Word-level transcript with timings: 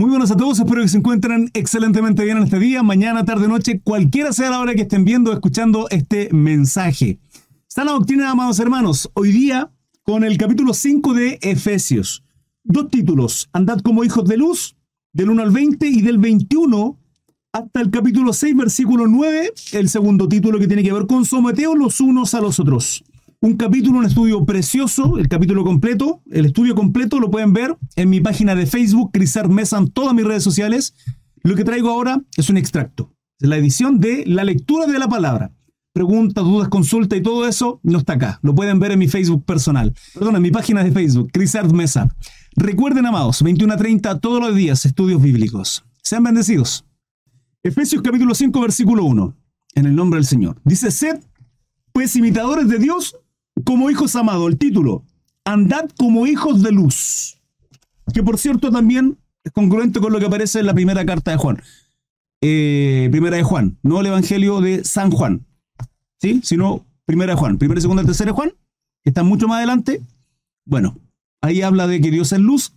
Muy 0.00 0.08
buenas 0.08 0.30
a 0.30 0.36
todos, 0.38 0.58
espero 0.58 0.80
que 0.80 0.88
se 0.88 0.96
encuentren 0.96 1.50
excelentemente 1.52 2.24
bien 2.24 2.38
en 2.38 2.44
este 2.44 2.58
día, 2.58 2.82
mañana, 2.82 3.26
tarde, 3.26 3.48
noche, 3.48 3.82
cualquiera 3.84 4.32
sea 4.32 4.48
la 4.48 4.58
hora 4.58 4.74
que 4.74 4.80
estén 4.80 5.04
viendo 5.04 5.30
o 5.30 5.34
escuchando 5.34 5.88
este 5.90 6.30
mensaje. 6.32 7.18
Sana 7.66 7.92
doctrina, 7.92 8.30
amados 8.30 8.58
hermanos, 8.60 9.10
hoy 9.12 9.30
día 9.30 9.70
con 10.02 10.24
el 10.24 10.38
capítulo 10.38 10.72
5 10.72 11.12
de 11.12 11.38
Efesios. 11.42 12.24
Dos 12.64 12.88
títulos, 12.88 13.50
Andad 13.52 13.80
como 13.80 14.02
hijos 14.02 14.26
de 14.26 14.38
luz, 14.38 14.74
del 15.12 15.28
1 15.28 15.42
al 15.42 15.50
20 15.50 15.86
y 15.88 16.00
del 16.00 16.16
21 16.16 16.96
hasta 17.52 17.82
el 17.82 17.90
capítulo 17.90 18.32
6, 18.32 18.56
versículo 18.56 19.06
9, 19.06 19.52
el 19.72 19.90
segundo 19.90 20.30
título 20.30 20.58
que 20.58 20.66
tiene 20.66 20.82
que 20.82 20.94
ver 20.94 21.06
con 21.06 21.26
someteos 21.26 21.76
los 21.76 22.00
unos 22.00 22.32
a 22.32 22.40
los 22.40 22.58
otros 22.58 23.04
un 23.42 23.56
capítulo, 23.56 23.98
un 23.98 24.04
estudio 24.04 24.44
precioso, 24.44 25.16
el 25.16 25.28
capítulo 25.28 25.64
completo, 25.64 26.22
el 26.30 26.44
estudio 26.44 26.74
completo 26.74 27.18
lo 27.18 27.30
pueden 27.30 27.54
ver 27.54 27.74
en 27.96 28.10
mi 28.10 28.20
página 28.20 28.54
de 28.54 28.66
Facebook, 28.66 29.12
Crisar 29.12 29.48
Mesa, 29.48 29.78
en 29.78 29.90
todas 29.90 30.14
mis 30.14 30.26
redes 30.26 30.42
sociales. 30.42 30.94
Lo 31.42 31.56
que 31.56 31.64
traigo 31.64 31.88
ahora 31.88 32.20
es 32.36 32.50
un 32.50 32.58
extracto, 32.58 33.14
la 33.38 33.56
edición 33.56 33.98
de 33.98 34.24
la 34.26 34.44
lectura 34.44 34.86
de 34.86 34.98
la 34.98 35.08
palabra. 35.08 35.52
Preguntas, 35.94 36.44
dudas, 36.44 36.68
consulta 36.68 37.16
y 37.16 37.22
todo 37.22 37.48
eso 37.48 37.80
no 37.82 37.98
está 37.98 38.12
acá. 38.12 38.38
Lo 38.42 38.54
pueden 38.54 38.78
ver 38.78 38.92
en 38.92 38.98
mi 38.98 39.08
Facebook 39.08 39.44
personal. 39.44 39.94
Perdón, 40.14 40.36
en 40.36 40.42
mi 40.42 40.50
página 40.50 40.84
de 40.84 40.92
Facebook, 40.92 41.30
Crisart 41.32 41.72
Mesa. 41.72 42.14
Recuerden, 42.56 43.06
amados, 43.06 43.42
21 43.42 43.72
a 43.72 43.76
30 43.76 44.20
todos 44.20 44.40
los 44.40 44.54
días, 44.54 44.84
estudios 44.84 45.20
bíblicos. 45.20 45.84
Sean 46.02 46.22
bendecidos. 46.22 46.84
Efesios 47.62 48.02
capítulo 48.02 48.34
5, 48.34 48.60
versículo 48.60 49.04
1. 49.04 49.34
En 49.76 49.86
el 49.86 49.96
nombre 49.96 50.18
del 50.18 50.26
Señor. 50.26 50.60
Dice, 50.62 50.90
sed 50.90 51.20
pues 51.92 52.14
imitadores 52.16 52.68
de 52.68 52.78
Dios 52.78 53.16
como 53.64 53.90
hijos 53.90 54.16
amados, 54.16 54.48
el 54.48 54.58
título, 54.58 55.04
andad 55.44 55.88
como 55.98 56.26
hijos 56.26 56.62
de 56.62 56.72
luz, 56.72 57.38
que 58.12 58.22
por 58.22 58.38
cierto 58.38 58.70
también 58.70 59.18
es 59.44 59.52
congruente 59.52 60.00
con 60.00 60.12
lo 60.12 60.18
que 60.18 60.26
aparece 60.26 60.60
en 60.60 60.66
la 60.66 60.74
primera 60.74 61.04
carta 61.04 61.30
de 61.30 61.36
Juan. 61.36 61.62
Eh, 62.42 63.08
primera 63.10 63.36
de 63.36 63.42
Juan, 63.42 63.78
no 63.82 64.00
el 64.00 64.06
Evangelio 64.06 64.60
de 64.60 64.84
San 64.84 65.10
Juan, 65.10 65.46
¿sí? 66.20 66.40
sino 66.42 66.86
primera 67.04 67.34
de 67.34 67.38
Juan, 67.38 67.58
primera, 67.58 67.80
segunda, 67.80 68.04
tercera 68.04 68.30
de 68.30 68.36
Juan, 68.36 68.52
que 69.02 69.10
está 69.10 69.22
mucho 69.22 69.48
más 69.48 69.58
adelante. 69.58 70.02
Bueno, 70.64 70.98
ahí 71.42 71.62
habla 71.62 71.86
de 71.86 72.00
que 72.00 72.10
Dios 72.10 72.32
es 72.32 72.38
luz 72.38 72.74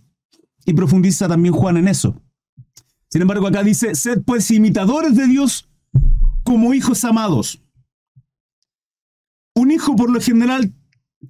y 0.66 0.74
profundiza 0.74 1.28
también 1.28 1.54
Juan 1.54 1.76
en 1.76 1.88
eso. 1.88 2.20
Sin 3.08 3.22
embargo, 3.22 3.46
acá 3.46 3.62
dice, 3.62 3.94
sed 3.94 4.22
pues 4.24 4.50
imitadores 4.50 5.14
de 5.16 5.28
Dios 5.28 5.68
como 6.42 6.74
hijos 6.74 7.04
amados. 7.04 7.63
Un 9.54 9.70
hijo 9.70 9.96
por 9.96 10.10
lo 10.10 10.20
general 10.20 10.72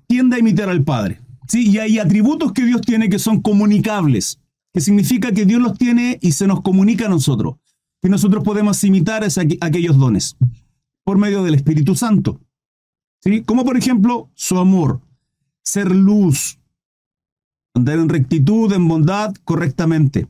tiende 0.06 0.36
a 0.36 0.39
imitar 0.39 0.69
al 0.69 0.83
padre. 0.83 1.20
¿sí? 1.48 1.69
Y 1.69 1.78
hay 1.78 1.98
atributos 1.98 2.53
que 2.53 2.64
Dios 2.64 2.80
tiene 2.80 3.08
que 3.08 3.19
son 3.19 3.42
comunicables, 3.42 4.41
que 4.72 4.80
significa 4.80 5.33
que 5.33 5.44
Dios 5.44 5.61
los 5.61 5.78
tiene 5.78 6.19
y 6.20 6.33
se 6.33 6.47
nos 6.47 6.62
comunica 6.62 7.06
a 7.06 7.11
nosotros. 7.11 7.56
Y 8.02 8.08
nosotros 8.08 8.45
podemos 8.45 8.83
imitar 8.84 9.25
aquellos 9.61 9.97
dones 9.97 10.36
por 11.05 11.19
medio 11.19 11.42
del 11.42 11.55
Espíritu 11.55 11.95
Santo. 11.95 12.41
¿sí? 13.20 13.42
Como 13.42 13.64
por 13.64 13.77
ejemplo 13.77 14.30
su 14.34 14.58
amor, 14.58 15.00
ser 15.62 15.95
luz, 15.95 16.58
andar 17.75 17.98
en 17.98 18.08
rectitud, 18.08 18.72
en 18.72 18.89
bondad, 18.89 19.34
correctamente. 19.45 20.28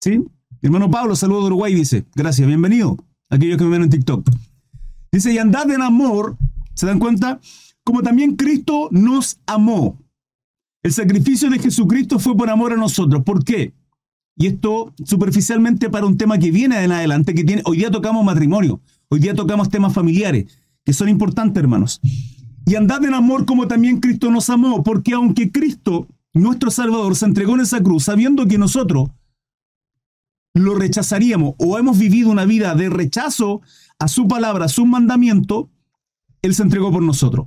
¿Sí? 0.00 0.24
hermano 0.62 0.90
Pablo, 0.90 1.16
saludo 1.16 1.40
de 1.40 1.46
Uruguay, 1.46 1.74
dice, 1.74 2.04
gracias, 2.14 2.46
bienvenido. 2.46 2.96
Aquellos 3.30 3.58
que 3.58 3.64
me 3.64 3.70
ven 3.70 3.82
en 3.82 3.90
TikTok. 3.90 4.28
Dice, 5.12 5.32
y 5.32 5.38
andad 5.38 5.70
en 5.70 5.82
amor, 5.82 6.36
¿Se 6.78 6.86
dan 6.86 7.00
cuenta? 7.00 7.40
Como 7.82 8.02
también 8.02 8.36
Cristo 8.36 8.88
nos 8.92 9.40
amó. 9.46 9.98
El 10.84 10.92
sacrificio 10.92 11.50
de 11.50 11.58
Jesucristo 11.58 12.20
fue 12.20 12.36
por 12.36 12.48
amor 12.48 12.72
a 12.72 12.76
nosotros. 12.76 13.24
¿Por 13.24 13.42
qué? 13.42 13.74
Y 14.36 14.46
esto 14.46 14.94
superficialmente 15.04 15.90
para 15.90 16.06
un 16.06 16.16
tema 16.16 16.38
que 16.38 16.52
viene 16.52 16.80
en 16.84 16.92
adelante, 16.92 17.34
que 17.34 17.42
tiene, 17.42 17.62
hoy 17.64 17.78
día 17.78 17.90
tocamos 17.90 18.24
matrimonio, 18.24 18.80
hoy 19.08 19.18
día 19.18 19.34
tocamos 19.34 19.70
temas 19.70 19.92
familiares, 19.92 20.56
que 20.84 20.92
son 20.92 21.08
importantes, 21.08 21.60
hermanos. 21.60 22.00
Y 22.64 22.76
andad 22.76 23.04
en 23.04 23.14
amor 23.14 23.44
como 23.44 23.66
también 23.66 23.98
Cristo 23.98 24.30
nos 24.30 24.48
amó, 24.48 24.84
porque 24.84 25.14
aunque 25.14 25.50
Cristo, 25.50 26.06
nuestro 26.32 26.70
Salvador, 26.70 27.16
se 27.16 27.26
entregó 27.26 27.56
en 27.56 27.62
esa 27.62 27.82
cruz, 27.82 28.04
sabiendo 28.04 28.46
que 28.46 28.56
nosotros 28.56 29.10
lo 30.54 30.76
rechazaríamos 30.76 31.54
o 31.58 31.76
hemos 31.76 31.98
vivido 31.98 32.30
una 32.30 32.44
vida 32.44 32.76
de 32.76 32.88
rechazo 32.88 33.62
a 33.98 34.06
su 34.06 34.28
palabra, 34.28 34.66
a 34.66 34.68
su 34.68 34.86
mandamiento, 34.86 35.70
él 36.48 36.54
se 36.54 36.62
entregó 36.62 36.90
por 36.90 37.02
nosotros. 37.02 37.46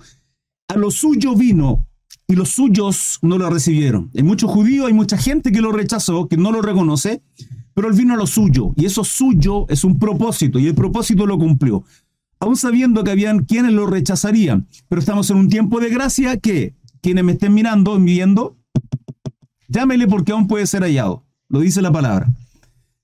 A 0.67 0.75
lo 0.75 0.91
suyo 0.91 1.35
vino 1.35 1.87
y 2.27 2.35
los 2.35 2.49
suyos 2.49 3.19
no 3.21 3.37
lo 3.37 3.49
recibieron. 3.49 4.09
Hay 4.15 4.23
muchos 4.23 4.49
judíos, 4.49 4.87
hay 4.87 4.93
mucha 4.93 5.17
gente 5.17 5.51
que 5.51 5.61
lo 5.61 5.71
rechazó, 5.71 6.27
que 6.27 6.37
no 6.37 6.51
lo 6.51 6.61
reconoce, 6.61 7.21
pero 7.73 7.89
él 7.89 7.93
vino 7.93 8.13
a 8.13 8.17
lo 8.17 8.27
suyo 8.27 8.73
y 8.77 8.85
eso 8.85 9.03
suyo 9.03 9.65
es 9.69 9.83
un 9.83 9.99
propósito 9.99 10.59
y 10.59 10.67
el 10.67 10.75
propósito 10.75 11.25
lo 11.25 11.37
cumplió. 11.37 11.83
Aún 12.39 12.55
sabiendo 12.55 13.03
que 13.03 13.11
habían 13.11 13.45
quienes 13.45 13.73
lo 13.73 13.85
rechazarían, 13.85 14.67
pero 14.87 14.99
estamos 14.99 15.29
en 15.29 15.37
un 15.37 15.49
tiempo 15.49 15.79
de 15.79 15.89
gracia 15.89 16.37
que 16.37 16.75
quienes 17.01 17.23
me 17.23 17.33
estén 17.33 17.53
mirando, 17.53 17.99
viendo, 17.99 18.57
llámele 19.67 20.07
porque 20.07 20.31
aún 20.31 20.47
puede 20.47 20.67
ser 20.67 20.83
hallado. 20.83 21.25
Lo 21.49 21.59
dice 21.59 21.81
la 21.81 21.91
palabra. 21.91 22.31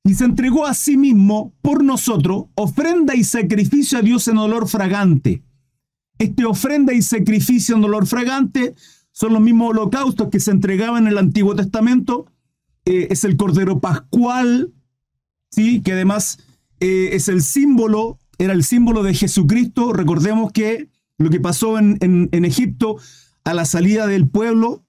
Y 0.03 0.15
se 0.15 0.23
entregó 0.23 0.65
a 0.65 0.73
sí 0.73 0.95
mismo 0.95 1.53
por 1.61 1.83
nosotros, 1.83 2.45
ofrenda 2.55 3.13
y 3.13 3.25
sacrificio 3.25 3.99
a 3.99 4.01
Dios 4.01 4.27
en 4.29 4.37
olor 4.37 4.67
fragante. 4.69 5.43
Este 6.17 6.45
ofrenda 6.45 6.93
y 6.93 7.01
sacrificio 7.01 7.75
en 7.75 7.81
dolor 7.81 8.07
fragante 8.07 8.75
son 9.11 9.33
los 9.33 9.41
mismos 9.41 9.71
holocaustos 9.71 10.29
que 10.29 10.39
se 10.39 10.51
entregaban 10.51 11.03
en 11.03 11.13
el 11.13 11.17
Antiguo 11.17 11.55
Testamento. 11.55 12.27
Eh, 12.85 13.07
es 13.11 13.23
el 13.23 13.35
Cordero 13.35 13.79
Pascual, 13.79 14.73
¿sí? 15.49 15.81
que 15.81 15.93
además 15.93 16.39
eh, 16.79 17.09
es 17.13 17.27
el 17.27 17.41
símbolo, 17.41 18.19
era 18.37 18.53
el 18.53 18.63
símbolo 18.63 19.03
de 19.03 19.13
Jesucristo. 19.13 19.93
Recordemos 19.93 20.51
que 20.51 20.89
lo 21.17 21.29
que 21.29 21.39
pasó 21.39 21.79
en, 21.79 21.97
en, 21.99 22.45
Egipto 22.45 22.97
a 23.43 23.53
la 23.53 23.65
salida 23.65 24.05
del 24.05 24.27
pueblo, 24.27 24.85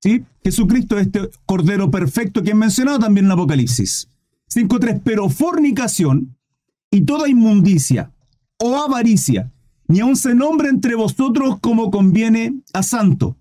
¿sí? 0.00 0.24
Jesucristo 0.42 0.98
es 0.98 1.06
este 1.06 1.28
Cordero 1.44 1.90
perfecto 1.90 2.42
que 2.42 2.52
he 2.52 2.54
mencionado 2.54 2.98
también 2.98 3.26
en 3.26 3.32
Apocalipsis. 3.32 4.08
5.3, 4.48 5.02
pero 5.04 5.28
fornicación 5.28 6.36
y 6.90 7.02
toda 7.02 7.28
inmundicia 7.28 8.12
o 8.58 8.78
avaricia 8.78 9.51
ni 9.92 10.00
aun 10.00 10.16
se 10.16 10.34
nombre 10.34 10.70
entre 10.70 10.94
vosotros 10.94 11.58
como 11.60 11.90
conviene 11.90 12.54
a 12.72 12.82
santo. 12.82 13.36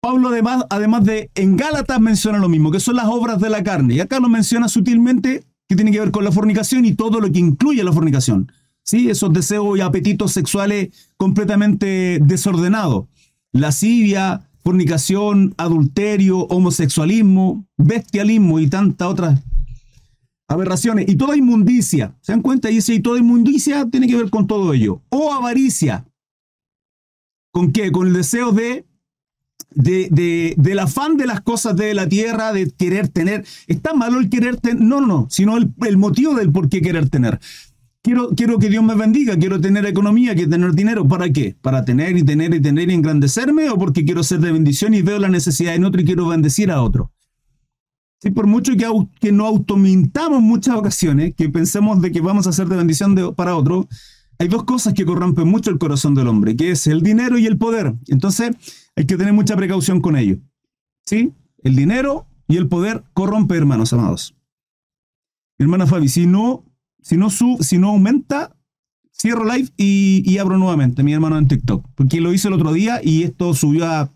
Pablo 0.00 0.30
además, 0.30 0.64
además 0.70 1.04
de 1.04 1.30
en 1.34 1.58
Gálatas 1.58 2.00
menciona 2.00 2.38
lo 2.38 2.48
mismo, 2.48 2.70
que 2.70 2.80
son 2.80 2.96
las 2.96 3.04
obras 3.04 3.38
de 3.38 3.50
la 3.50 3.62
carne. 3.62 3.94
Y 3.94 4.00
acá 4.00 4.20
lo 4.20 4.30
menciona 4.30 4.68
sutilmente 4.68 5.44
que 5.68 5.76
tiene 5.76 5.92
que 5.92 6.00
ver 6.00 6.12
con 6.12 6.24
la 6.24 6.32
fornicación 6.32 6.86
y 6.86 6.94
todo 6.94 7.20
lo 7.20 7.30
que 7.30 7.38
incluye 7.38 7.84
la 7.84 7.92
fornicación. 7.92 8.50
¿Sí? 8.82 9.10
Esos 9.10 9.34
deseos 9.34 9.76
y 9.76 9.82
apetitos 9.82 10.32
sexuales 10.32 10.88
completamente 11.18 12.18
desordenados. 12.22 13.08
Lascivia, 13.52 14.48
fornicación, 14.64 15.54
adulterio, 15.58 16.38
homosexualismo, 16.46 17.66
bestialismo 17.76 18.60
y 18.60 18.68
tantas 18.68 19.08
otras 19.08 19.40
aberraciones 20.50 21.08
y 21.08 21.14
toda 21.14 21.36
inmundicia. 21.36 22.16
¿Se 22.20 22.32
dan 22.32 22.42
cuenta? 22.42 22.68
Dice, 22.68 22.92
y 22.92 23.00
toda 23.00 23.20
inmundicia 23.20 23.88
tiene 23.88 24.08
que 24.08 24.16
ver 24.16 24.30
con 24.30 24.48
todo 24.48 24.74
ello. 24.74 25.00
O 25.08 25.32
avaricia. 25.32 26.04
¿Con 27.52 27.70
qué? 27.72 27.92
Con 27.92 28.08
el 28.08 28.12
deseo 28.12 28.50
de, 28.50 28.84
de, 29.70 30.54
del 30.56 30.78
afán 30.80 31.16
de 31.16 31.26
las 31.26 31.40
cosas 31.40 31.76
de 31.76 31.94
la 31.94 32.08
tierra, 32.08 32.52
de 32.52 32.68
querer 32.68 33.08
tener. 33.08 33.44
¿Está 33.68 33.94
malo 33.94 34.18
el 34.18 34.28
querer 34.28 34.56
tener? 34.56 34.82
No, 34.82 35.00
no, 35.00 35.06
no, 35.06 35.26
sino 35.30 35.56
el, 35.56 35.72
el, 35.86 35.96
motivo 35.96 36.34
del 36.34 36.50
por 36.50 36.68
qué 36.68 36.82
querer 36.82 37.08
tener. 37.08 37.38
Quiero, 38.02 38.30
quiero 38.30 38.58
que 38.58 38.70
Dios 38.70 38.82
me 38.82 38.96
bendiga, 38.96 39.36
quiero 39.36 39.60
tener 39.60 39.86
economía, 39.86 40.34
quiero 40.34 40.50
tener 40.50 40.72
dinero. 40.74 41.06
¿Para 41.06 41.30
qué? 41.30 41.54
¿Para 41.60 41.84
tener 41.84 42.16
y 42.16 42.24
tener 42.24 42.52
y 42.54 42.60
tener 42.60 42.90
y 42.90 42.94
engrandecerme? 42.94 43.70
¿O 43.70 43.78
porque 43.78 44.04
quiero 44.04 44.24
ser 44.24 44.40
de 44.40 44.50
bendición 44.50 44.94
y 44.94 45.02
veo 45.02 45.20
la 45.20 45.28
necesidad 45.28 45.76
en 45.76 45.84
otro 45.84 46.00
y 46.00 46.04
quiero 46.04 46.26
bendecir 46.26 46.72
a 46.72 46.82
otro? 46.82 47.12
Sí, 48.22 48.30
por 48.30 48.46
mucho 48.46 48.76
que, 48.76 48.86
que 49.18 49.32
no 49.32 49.46
automintamos 49.46 50.42
muchas 50.42 50.76
ocasiones, 50.76 51.34
que 51.34 51.48
pensemos 51.48 52.02
de 52.02 52.12
que 52.12 52.20
vamos 52.20 52.46
a 52.46 52.50
hacer 52.50 52.68
de 52.68 52.76
bendición 52.76 53.16
para 53.34 53.56
otro, 53.56 53.88
hay 54.38 54.48
dos 54.48 54.64
cosas 54.64 54.92
que 54.92 55.06
corrompen 55.06 55.48
mucho 55.48 55.70
el 55.70 55.78
corazón 55.78 56.14
del 56.14 56.28
hombre, 56.28 56.54
que 56.54 56.70
es 56.70 56.86
el 56.86 57.02
dinero 57.02 57.38
y 57.38 57.46
el 57.46 57.56
poder. 57.56 57.94
Entonces, 58.08 58.50
hay 58.94 59.06
que 59.06 59.16
tener 59.16 59.32
mucha 59.32 59.56
precaución 59.56 60.00
con 60.00 60.16
ello. 60.16 60.38
¿Sí? 61.04 61.32
El 61.62 61.76
dinero 61.76 62.26
y 62.46 62.56
el 62.56 62.68
poder 62.68 63.04
corrompe, 63.14 63.56
hermanos 63.56 63.92
amados. 63.92 64.34
hermana 65.58 65.86
Fabi, 65.86 66.08
si 66.08 66.26
no, 66.26 66.64
si 67.02 67.16
no, 67.16 67.30
sub, 67.30 67.62
si 67.62 67.78
no 67.78 67.88
aumenta, 67.88 68.54
cierro 69.12 69.44
live 69.44 69.70
y, 69.78 70.22
y, 70.26 70.38
abro 70.38 70.58
nuevamente, 70.58 71.02
mi 71.02 71.14
hermano 71.14 71.38
en 71.38 71.48
TikTok. 71.48 71.86
Porque 71.94 72.20
lo 72.20 72.32
hice 72.34 72.48
el 72.48 72.54
otro 72.54 72.72
día 72.72 73.00
y 73.02 73.22
esto 73.22 73.54
subió 73.54 73.86
a 73.86 74.12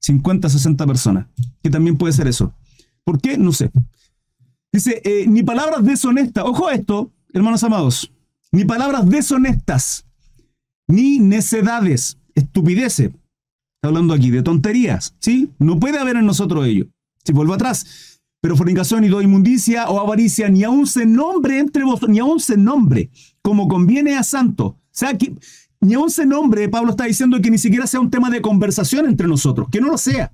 50, 0.00 0.48
60 0.48 0.86
personas. 0.86 1.26
Que 1.62 1.70
también 1.70 1.96
puede 1.96 2.12
ser 2.12 2.28
eso. 2.28 2.54
¿Por 3.04 3.20
qué? 3.20 3.36
No 3.36 3.52
sé. 3.52 3.70
Dice, 4.72 5.02
eh, 5.04 5.26
ni 5.26 5.42
palabras 5.42 5.84
deshonestas. 5.84 6.44
Ojo 6.44 6.68
a 6.68 6.74
esto, 6.74 7.12
hermanos 7.32 7.62
amados. 7.64 8.10
Ni 8.52 8.64
palabras 8.64 9.08
deshonestas, 9.08 10.04
ni 10.86 11.18
necedades, 11.18 12.18
estupideces. 12.34 13.06
Está 13.08 13.88
hablando 13.88 14.14
aquí 14.14 14.30
de 14.30 14.42
tonterías, 14.42 15.14
¿sí? 15.18 15.50
No 15.58 15.80
puede 15.80 15.98
haber 15.98 16.16
en 16.16 16.26
nosotros 16.26 16.66
ello. 16.66 16.86
Si 17.24 17.32
vuelvo 17.32 17.54
atrás, 17.54 18.20
Pero 18.40 18.56
fornicación 18.56 19.04
y 19.04 19.06
inmundicia 19.06 19.88
o 19.88 20.00
avaricia 20.00 20.48
ni 20.48 20.64
aun 20.64 20.84
se 20.84 21.06
nombre 21.06 21.60
entre 21.60 21.84
vosotros, 21.84 22.10
ni 22.10 22.18
aun 22.18 22.40
se 22.40 22.56
nombre, 22.56 23.08
como 23.40 23.68
conviene 23.68 24.16
a 24.16 24.24
santo. 24.24 24.66
O 24.66 24.78
sea, 24.90 25.16
ni 25.80 25.94
aun 25.94 26.10
se 26.10 26.26
nombre, 26.26 26.68
Pablo 26.68 26.90
está 26.90 27.04
diciendo 27.04 27.40
que 27.40 27.52
ni 27.52 27.58
siquiera 27.58 27.86
sea 27.86 28.00
un 28.00 28.10
tema 28.10 28.30
de 28.30 28.42
conversación 28.42 29.06
entre 29.06 29.28
nosotros, 29.28 29.68
que 29.70 29.80
no 29.80 29.88
lo 29.88 29.96
sea. 29.96 30.32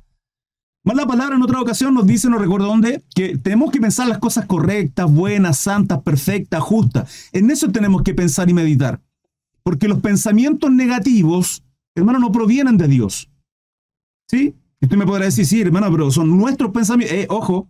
Más 0.89 0.97
la 0.97 1.07
palabra 1.07 1.37
en 1.37 1.43
otra 1.43 1.61
ocasión 1.61 1.93
nos 1.93 2.07
dice, 2.07 2.31
no 2.31 2.39
recuerdo 2.39 2.69
dónde, 2.69 3.03
que 3.15 3.37
tenemos 3.37 3.71
que 3.71 3.79
pensar 3.79 4.09
las 4.09 4.17
cosas 4.17 4.47
correctas, 4.47 5.13
buenas, 5.13 5.59
santas, 5.59 6.01
perfectas, 6.01 6.63
justas. 6.63 7.29
En 7.35 7.51
eso 7.51 7.71
tenemos 7.71 8.01
que 8.01 8.15
pensar 8.15 8.49
y 8.49 8.55
meditar. 8.55 8.99
Porque 9.63 9.87
los 9.87 10.01
pensamientos 10.01 10.71
negativos, 10.71 11.63
hermano, 11.95 12.19
no 12.21 12.33
provienen 12.33 12.79
de 12.79 12.89
Dios. 12.89 13.29
¿Sí? 14.31 14.55
Usted 14.81 14.97
me 14.97 15.05
podrá 15.05 15.27
decir, 15.27 15.45
sí, 15.45 15.61
hermano, 15.61 15.93
pero 15.93 16.11
son 16.11 16.35
nuestros 16.39 16.71
pensamientos. 16.71 17.19
Eh, 17.19 17.27
ojo, 17.29 17.69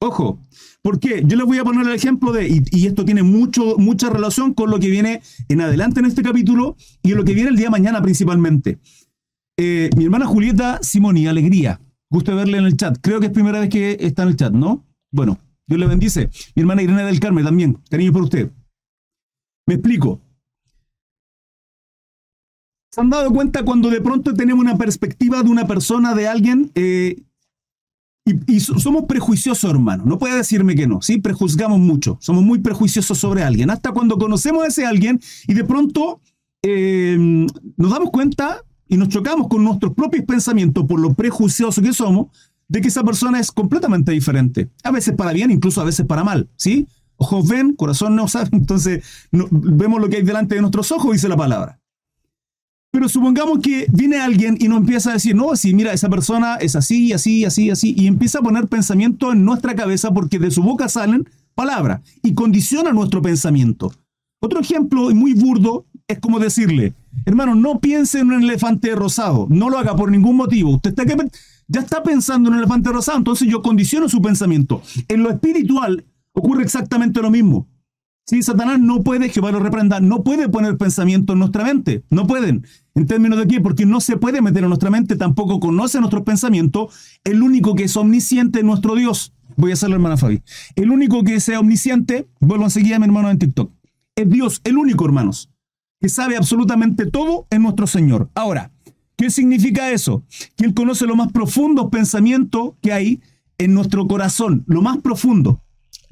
ojo. 0.00 0.40
¿Por 0.82 0.98
qué? 0.98 1.22
Yo 1.24 1.36
les 1.36 1.46
voy 1.46 1.58
a 1.58 1.64
poner 1.64 1.86
el 1.86 1.94
ejemplo 1.94 2.32
de, 2.32 2.48
y, 2.48 2.86
esto 2.88 3.04
tiene 3.04 3.22
mucho, 3.22 3.76
mucha 3.78 4.10
relación 4.10 4.54
con 4.54 4.70
lo 4.70 4.80
que 4.80 4.88
viene 4.88 5.22
en 5.48 5.60
adelante 5.60 6.00
en 6.00 6.06
este 6.06 6.24
capítulo 6.24 6.76
y 7.04 7.10
lo 7.10 7.24
que 7.24 7.32
viene 7.32 7.50
el 7.50 7.56
día 7.56 7.66
de 7.66 7.70
mañana 7.70 8.02
principalmente. 8.02 8.80
Eh, 9.56 9.88
mi 9.96 10.06
hermana 10.06 10.26
Julieta 10.26 10.80
Simoni, 10.82 11.28
Alegría. 11.28 11.78
Gusto 12.10 12.36
verle 12.36 12.58
en 12.58 12.66
el 12.66 12.76
chat. 12.76 12.98
Creo 13.00 13.20
que 13.20 13.26
es 13.26 13.32
primera 13.32 13.60
vez 13.60 13.68
que 13.68 13.96
está 14.00 14.22
en 14.22 14.28
el 14.28 14.36
chat, 14.36 14.52
¿no? 14.52 14.84
Bueno, 15.10 15.38
Dios 15.66 15.80
le 15.80 15.86
bendice. 15.86 16.30
Mi 16.54 16.62
hermana 16.62 16.82
Irene 16.82 17.04
del 17.04 17.20
Carmen 17.20 17.44
también. 17.44 17.78
Cariño 17.90 18.12
por 18.12 18.22
usted. 18.22 18.50
Me 19.66 19.74
explico. 19.74 20.20
¿Se 22.92 23.00
han 23.00 23.10
dado 23.10 23.30
cuenta 23.30 23.64
cuando 23.64 23.90
de 23.90 24.00
pronto 24.00 24.32
tenemos 24.32 24.64
una 24.64 24.78
perspectiva 24.78 25.42
de 25.42 25.50
una 25.50 25.66
persona, 25.66 26.14
de 26.14 26.28
alguien, 26.28 26.70
eh, 26.74 27.22
y, 28.24 28.60
somos 28.60 29.04
prejuiciosos, 29.04 29.70
hermano? 29.70 30.04
No 30.06 30.18
puede 30.18 30.36
decirme 30.36 30.74
que 30.74 30.86
no, 30.86 31.02
¿sí? 31.02 31.20
Prejuzgamos 31.20 31.78
mucho, 31.78 32.16
somos 32.20 32.42
muy 32.42 32.58
prejuiciosos 32.60 33.18
sobre 33.18 33.42
alguien, 33.42 33.68
hasta 33.68 33.92
cuando 33.92 34.16
conocemos 34.16 34.64
a 34.64 34.68
ese 34.68 34.86
alguien 34.86 35.20
y 35.46 35.52
de 35.52 35.64
pronto 35.64 36.20
eh, 36.62 37.16
nos 37.76 37.90
damos 37.90 38.10
cuenta 38.10 38.64
y 38.88 38.96
nos 38.96 39.08
chocamos 39.08 39.48
con 39.48 39.64
nuestros 39.64 39.94
propios 39.94 40.24
pensamientos 40.24 40.84
por 40.86 41.00
lo 41.00 41.14
prejuiciosos 41.14 41.82
que 41.82 41.92
somos, 41.92 42.28
de 42.68 42.80
que 42.80 42.88
esa 42.88 43.04
persona 43.04 43.38
es 43.38 43.52
completamente 43.52 44.12
diferente. 44.12 44.68
A 44.82 44.90
veces 44.90 45.14
para 45.14 45.32
bien, 45.32 45.50
incluso 45.50 45.80
a 45.80 45.84
veces 45.84 46.06
para 46.06 46.24
mal, 46.24 46.48
¿sí? 46.56 46.86
Ojos 47.16 47.48
ven, 47.48 47.74
corazón 47.74 48.16
no 48.16 48.28
sabe, 48.28 48.50
entonces 48.52 49.04
vemos 49.30 50.00
lo 50.00 50.08
que 50.08 50.16
hay 50.16 50.22
delante 50.22 50.54
de 50.56 50.60
nuestros 50.60 50.90
ojos, 50.92 51.12
dice 51.12 51.28
la 51.28 51.36
palabra. 51.36 51.80
Pero 52.92 53.08
supongamos 53.08 53.58
que 53.58 53.86
viene 53.92 54.18
alguien 54.18 54.56
y 54.58 54.68
nos 54.68 54.78
empieza 54.78 55.10
a 55.10 55.14
decir, 55.14 55.36
no, 55.36 55.54
sí, 55.54 55.74
mira, 55.74 55.92
esa 55.92 56.08
persona 56.08 56.56
es 56.56 56.76
así, 56.76 57.12
así, 57.12 57.44
así, 57.44 57.70
así, 57.70 57.94
y 57.96 58.06
empieza 58.06 58.38
a 58.38 58.42
poner 58.42 58.68
pensamiento 58.68 59.32
en 59.32 59.44
nuestra 59.44 59.74
cabeza 59.74 60.12
porque 60.12 60.38
de 60.38 60.50
su 60.50 60.62
boca 60.62 60.88
salen 60.88 61.28
palabras 61.54 62.00
y 62.22 62.34
condiciona 62.34 62.92
nuestro 62.92 63.20
pensamiento. 63.20 63.92
Otro 64.40 64.60
ejemplo 64.60 65.14
muy 65.14 65.34
burdo 65.34 65.84
es 66.08 66.20
como 66.20 66.38
decirle, 66.38 66.94
hermano, 67.24 67.54
no 67.54 67.80
piense 67.80 68.20
en 68.20 68.32
un 68.32 68.42
elefante 68.42 68.94
rosado, 68.94 69.46
no 69.50 69.70
lo 69.70 69.78
haga 69.78 69.96
por 69.96 70.10
ningún 70.10 70.36
motivo. 70.36 70.74
Usted 70.74 70.90
está 70.90 71.04
ya 71.68 71.80
está 71.80 72.02
pensando 72.02 72.48
en 72.48 72.54
un 72.54 72.58
elefante 72.60 72.90
rosado, 72.90 73.18
entonces 73.18 73.48
yo 73.48 73.62
condiciono 73.62 74.08
su 74.08 74.22
pensamiento. 74.22 74.82
En 75.08 75.22
lo 75.22 75.30
espiritual 75.30 76.04
ocurre 76.32 76.62
exactamente 76.62 77.20
lo 77.20 77.30
mismo. 77.30 77.68
Sí, 78.28 78.42
Satanás 78.42 78.80
no 78.80 79.04
puede, 79.04 79.28
Jehová 79.28 79.52
lo 79.52 79.60
reprenda, 79.60 80.00
no 80.00 80.24
puede 80.24 80.48
poner 80.48 80.76
pensamiento 80.76 81.32
en 81.32 81.38
nuestra 81.38 81.62
mente. 81.62 82.02
No 82.10 82.26
pueden. 82.26 82.66
En 82.96 83.06
términos 83.06 83.38
de 83.38 83.46
qué? 83.46 83.60
Porque 83.60 83.86
no 83.86 84.00
se 84.00 84.16
puede 84.16 84.42
meter 84.42 84.64
en 84.64 84.68
nuestra 84.68 84.90
mente, 84.90 85.14
tampoco 85.14 85.60
conoce 85.60 86.00
nuestros 86.00 86.24
pensamientos. 86.24 86.92
El 87.22 87.42
único 87.42 87.76
que 87.76 87.84
es 87.84 87.96
omnisciente 87.96 88.60
es 88.60 88.64
nuestro 88.64 88.96
Dios. 88.96 89.32
Voy 89.56 89.70
a 89.70 89.74
hacerlo, 89.74 89.94
hermana 89.94 90.16
Fabi. 90.16 90.42
El 90.74 90.90
único 90.90 91.22
que 91.22 91.38
sea 91.38 91.60
omnisciente, 91.60 92.26
vuelvo 92.40 92.66
a 92.66 92.70
seguir 92.70 92.94
a 92.94 92.98
mi 92.98 93.04
hermano 93.04 93.30
en 93.30 93.38
TikTok. 93.38 93.70
Es 94.16 94.28
Dios, 94.28 94.60
el 94.64 94.76
único, 94.76 95.04
hermanos, 95.04 95.50
que 96.00 96.08
sabe 96.08 96.36
absolutamente 96.36 97.06
todo 97.06 97.46
en 97.50 97.62
nuestro 97.62 97.86
Señor. 97.86 98.30
Ahora, 98.34 98.70
¿qué 99.16 99.30
significa 99.30 99.90
eso? 99.90 100.24
Que 100.56 100.66
Él 100.66 100.74
conoce 100.74 101.06
los 101.06 101.16
más 101.16 101.32
profundos 101.32 101.90
pensamientos 101.90 102.72
que 102.80 102.92
hay 102.92 103.20
en 103.58 103.74
nuestro 103.74 104.06
corazón, 104.06 104.64
lo 104.66 104.82
más 104.82 104.98
profundo 104.98 105.62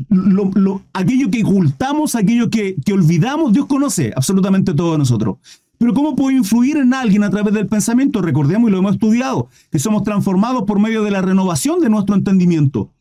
lo, 0.09 0.83
aquello 0.93 1.31
que 1.31 1.45
ocultamos, 1.45 2.15
aquello 2.15 2.51
que, 2.51 2.77
olvidamos, 2.93 3.53
Dios 3.53 3.67
conoce 3.67 4.13
absolutamente 4.15 4.75
todo 4.75 4.99
nosotros. 4.99 5.39
Pero 5.79 5.93
¿cómo 5.93 6.15
puedo 6.15 6.31
influir 6.31 6.77
en 6.77 6.95
alguien 6.95 7.25
a 7.25 7.31
través 7.31 7.53
del 7.53 7.67
pensamiento? 7.67 8.23
Recordemos 8.23 8.69
y 8.69 8.73
lo 8.73 8.79
hemos 8.79 8.95
estudiado, 8.95 9.49
que 9.71 9.79
somos 9.79 10.03
transformados 10.03 10.63
por 10.65 10.79
medio 10.79 11.03
de 11.03 11.11
la 11.11 11.21
renovación 11.21 11.81
de 11.81 11.91
nuestro 11.91 12.15
entendimiento. 12.15 12.93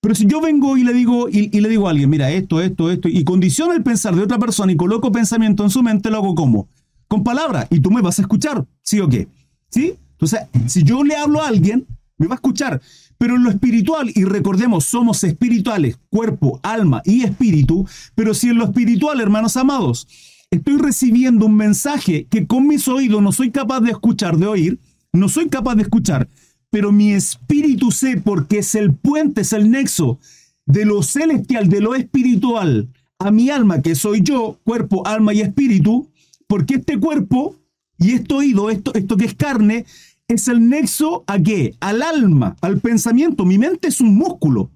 Pero 0.00 0.14
si 0.14 0.26
yo 0.26 0.40
vengo 0.40 0.76
y 0.78 0.84
le 0.84 0.94
digo 0.94 1.28
y, 1.28 1.48
le 1.60 1.68
digo 1.68 1.86
a 1.86 1.90
alguien, 1.90 2.08
mira, 2.08 2.30
esto, 2.30 2.60
esto, 2.60 2.90
esto, 2.90 3.08
y 3.08 3.22
condiciono 3.24 3.72
el 3.74 3.82
pensar 3.82 4.14
de 4.16 4.22
otra 4.22 4.38
persona 4.38 4.72
y 4.72 4.76
coloco 4.76 5.12
pensamiento 5.12 5.62
en 5.62 5.70
su 5.70 5.82
mente, 5.82 6.10
lo 6.10 6.16
hago 6.16 6.34
como? 6.34 6.68
Con 7.06 7.22
palabras, 7.22 7.66
y 7.70 7.80
tú 7.80 7.90
me 7.90 8.00
vas 8.00 8.18
a 8.18 8.22
escuchar, 8.22 8.64
¿sí 8.82 9.00
o 9.00 9.08
qué? 9.08 9.28
¿Sí? 9.68 9.94
Entonces, 10.12 10.40
si 10.66 10.84
yo 10.84 11.04
le 11.04 11.16
hablo 11.16 11.42
a 11.42 11.48
alguien, 11.48 11.86
me 12.16 12.26
va 12.26 12.34
a 12.34 12.36
escuchar. 12.36 12.80
Pero 13.18 13.36
en 13.36 13.42
lo 13.42 13.50
espiritual, 13.50 14.10
y 14.14 14.24
recordemos, 14.24 14.84
somos 14.84 15.22
espirituales, 15.24 15.98
cuerpo, 16.08 16.60
alma 16.62 17.02
y 17.04 17.22
espíritu, 17.22 17.86
pero 18.14 18.32
si 18.32 18.48
en 18.48 18.56
lo 18.56 18.64
espiritual, 18.64 19.20
hermanos 19.20 19.58
amados, 19.58 20.08
estoy 20.50 20.78
recibiendo 20.78 21.44
un 21.44 21.56
mensaje 21.56 22.26
que 22.30 22.46
con 22.46 22.66
mis 22.66 22.88
oídos 22.88 23.22
no 23.22 23.32
soy 23.32 23.50
capaz 23.50 23.80
de 23.80 23.90
escuchar, 23.90 24.38
de 24.38 24.46
oír, 24.46 24.80
no 25.12 25.28
soy 25.28 25.50
capaz 25.50 25.74
de 25.74 25.82
escuchar, 25.82 26.28
pero 26.70 26.92
mi 26.92 27.12
espíritu 27.12 27.90
sé 27.90 28.16
porque 28.16 28.58
es 28.58 28.74
el 28.74 28.94
puente, 28.94 29.42
es 29.42 29.52
el 29.52 29.70
nexo 29.70 30.18
de 30.66 30.84
lo 30.84 31.02
celestial, 31.02 31.68
de 31.68 31.80
lo 31.80 31.94
espiritual, 31.94 32.88
a 33.18 33.30
mi 33.30 33.50
alma, 33.50 33.82
que 33.82 33.94
soy 33.94 34.22
yo, 34.22 34.58
cuerpo, 34.64 35.06
alma 35.06 35.34
y 35.34 35.40
espíritu, 35.40 36.08
porque 36.46 36.76
este 36.76 36.98
cuerpo 36.98 37.56
y 37.98 38.12
este 38.12 38.34
oído, 38.34 38.70
esto, 38.70 38.94
esto 38.94 39.16
que 39.16 39.26
es 39.26 39.34
carne, 39.34 39.84
es 40.26 40.48
el 40.48 40.68
nexo 40.68 41.24
a 41.26 41.38
qué? 41.38 41.74
Al 41.80 42.02
alma, 42.02 42.56
al 42.62 42.80
pensamiento. 42.80 43.44
Mi 43.44 43.58
mente 43.58 43.88
es 43.88 44.00
un 44.00 44.16
músculo. 44.16 44.70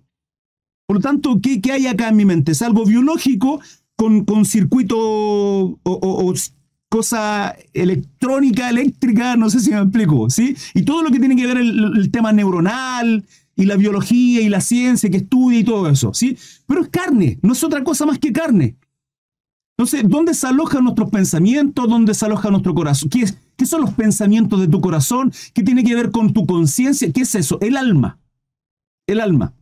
Por 0.87 0.97
lo 0.97 1.00
tanto, 1.00 1.40
¿qué, 1.40 1.61
hay 1.73 1.87
acá 1.87 2.08
en 2.08 2.17
mi 2.17 2.25
mente? 2.25 2.52
Es 2.52 2.61
algo 2.61 2.85
biológico 2.85 3.61
con, 3.97 4.25
con 4.25 4.44
circuito 4.44 4.99
o, 4.99 6.35
cosa 6.94 7.56
electrónica, 7.73 8.70
eléctrica, 8.70 9.35
no 9.35 9.50
sé 9.50 9.58
si 9.58 9.70
me 9.70 9.81
explico, 9.81 10.31
¿sí? 10.31 10.56
Y 10.75 10.82
todo 10.82 11.02
lo 11.02 11.11
que 11.11 11.19
tiene 11.19 11.35
que 11.35 11.44
ver 11.44 11.56
el, 11.56 11.96
el 11.96 12.11
tema 12.12 12.32
neuronal 12.32 13.25
y 13.56 13.64
la 13.64 13.75
biología 13.75 14.41
y 14.43 14.49
la 14.49 14.61
ciencia 14.61 15.11
que 15.11 15.17
estudia 15.17 15.58
y 15.58 15.64
todo 15.64 15.88
eso, 15.88 16.14
¿sí? 16.14 16.38
Pero 16.69 16.82
es 16.82 16.88
carne, 16.91 17.41
no 17.43 17.52
es 17.52 17.64
otra 17.64 17.82
cosa 17.82 18.06
más 18.06 18.20
que 18.20 18.33
carne. 18.33 18.76
Entonces, 19.76 20.04
¿dónde 20.09 20.35
se 20.35 20.47
alojan 20.47 20.85
nuestros 20.85 21.11
pensamientos? 21.11 21.88
¿Dónde 21.88 22.14
se 22.14 22.26
aloja 22.26 22.49
nuestro 22.50 22.76
corazón? 22.76 23.09
¿Qué, 23.09 23.25
¿Qué 23.57 23.66
son 23.66 23.80
los 23.80 23.92
pensamientos 23.95 24.61
de 24.61 24.69
tu 24.69 24.80
corazón? 24.80 25.33
¿Qué 25.52 25.64
tiene 25.64 25.83
que 25.83 25.97
ver 25.97 26.12
con 26.12 26.33
tu 26.33 26.47
conciencia? 26.47 27.12
¿Qué 27.12 27.23
es 27.23 27.35
eso? 27.35 27.59
El 27.61 27.76
alma. 27.76 28.21
El 29.09 29.21
alma. 29.21 29.52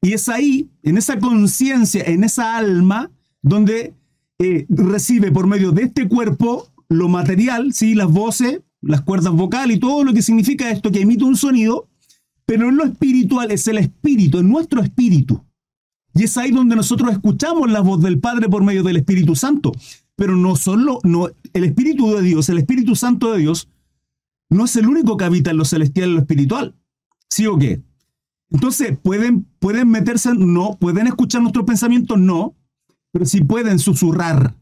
Y 0.00 0.12
es 0.12 0.28
ahí, 0.28 0.70
en 0.84 0.96
esa 0.96 1.18
conciencia, 1.18 2.04
en 2.04 2.22
esa 2.22 2.56
alma, 2.56 3.10
donde 3.42 3.94
eh, 4.42 4.64
recibe 4.70 5.30
por 5.30 5.46
medio 5.46 5.70
de 5.70 5.82
este 5.82 6.08
cuerpo 6.08 6.66
lo 6.88 7.10
material, 7.10 7.74
¿sí? 7.74 7.94
las 7.94 8.10
voces, 8.10 8.62
las 8.80 9.02
cuerdas 9.02 9.34
vocales 9.34 9.76
y 9.76 9.80
todo 9.80 10.02
lo 10.02 10.14
que 10.14 10.22
significa 10.22 10.70
esto 10.70 10.90
que 10.90 11.02
emite 11.02 11.24
un 11.24 11.36
sonido, 11.36 11.90
pero 12.46 12.70
en 12.70 12.76
lo 12.78 12.84
espiritual 12.84 13.50
es 13.50 13.68
el 13.68 13.76
espíritu, 13.76 14.38
es 14.38 14.44
nuestro 14.44 14.80
espíritu. 14.80 15.44
Y 16.14 16.24
es 16.24 16.38
ahí 16.38 16.52
donde 16.52 16.74
nosotros 16.74 17.12
escuchamos 17.12 17.70
la 17.70 17.80
voz 17.80 18.02
del 18.02 18.18
Padre 18.18 18.48
por 18.48 18.64
medio 18.64 18.82
del 18.82 18.96
Espíritu 18.96 19.36
Santo. 19.36 19.72
Pero 20.16 20.34
no 20.34 20.56
solo, 20.56 21.00
no, 21.04 21.28
el 21.52 21.64
Espíritu 21.64 22.10
de 22.14 22.22
Dios, 22.22 22.48
el 22.48 22.58
Espíritu 22.58 22.96
Santo 22.96 23.32
de 23.32 23.40
Dios, 23.40 23.68
no 24.48 24.64
es 24.64 24.74
el 24.74 24.88
único 24.88 25.18
que 25.18 25.26
habita 25.26 25.50
en 25.50 25.58
lo 25.58 25.66
celestial 25.66 26.08
y 26.08 26.14
lo 26.14 26.18
espiritual. 26.20 26.74
¿Sí 27.28 27.46
o 27.46 27.58
qué? 27.58 27.82
Entonces, 28.50 28.98
¿pueden, 29.00 29.44
pueden 29.58 29.88
meterse, 29.90 30.34
no, 30.34 30.78
pueden 30.80 31.06
escuchar 31.06 31.42
nuestros 31.42 31.66
pensamientos, 31.66 32.18
no, 32.18 32.56
pero 33.12 33.26
sí 33.26 33.42
pueden 33.42 33.78
susurrar. 33.78 34.54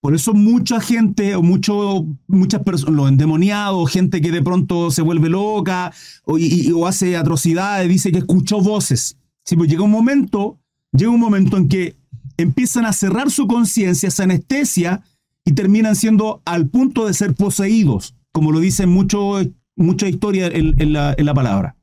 Por 0.00 0.14
eso 0.14 0.34
mucha 0.34 0.80
gente 0.80 1.34
o 1.34 1.42
mucho, 1.42 2.06
muchas 2.26 2.62
personas, 2.62 2.94
los 2.94 3.08
endemoniados, 3.08 3.90
gente 3.90 4.20
que 4.20 4.30
de 4.30 4.42
pronto 4.42 4.90
se 4.90 5.00
vuelve 5.00 5.30
loca 5.30 5.92
o, 6.24 6.86
hace 6.86 7.16
atrocidades, 7.16 7.88
dice 7.88 8.12
que 8.12 8.18
escuchó 8.18 8.60
voces. 8.60 9.16
Sí, 9.44 9.56
pues 9.56 9.70
llega 9.70 9.82
un 9.82 9.90
momento 9.90 10.58
llega 10.92 11.10
un 11.10 11.20
momento 11.20 11.56
en 11.56 11.68
que 11.68 11.96
empiezan 12.36 12.86
a 12.86 12.92
cerrar 12.92 13.30
su 13.30 13.46
conciencia, 13.46 14.08
esa 14.08 14.24
anestesia, 14.24 15.02
y 15.44 15.52
terminan 15.52 15.94
siendo 15.94 16.40
al 16.44 16.68
punto 16.68 17.06
de 17.06 17.14
ser 17.14 17.34
poseídos, 17.34 18.14
como 18.32 18.50
lo 18.50 18.60
dicen 18.60 18.88
mucho, 18.88 19.40
mucha 19.76 20.08
historia 20.08 20.46
en 20.46 20.92
la 20.92 21.34
palabra. 21.34 21.76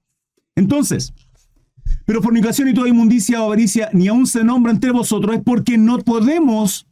Entonces, 0.55 1.13
pero 2.11 2.21
fornicación 2.21 2.67
y 2.67 2.73
toda 2.73 2.89
inmundicia 2.89 3.41
o 3.41 3.45
avaricia 3.45 3.89
ni 3.93 4.09
aún 4.09 4.27
se 4.27 4.43
nombra 4.43 4.73
entre 4.73 4.91
vosotros 4.91 5.33
es 5.33 5.41
porque 5.41 5.77
no 5.77 5.97
podemos 5.99 6.85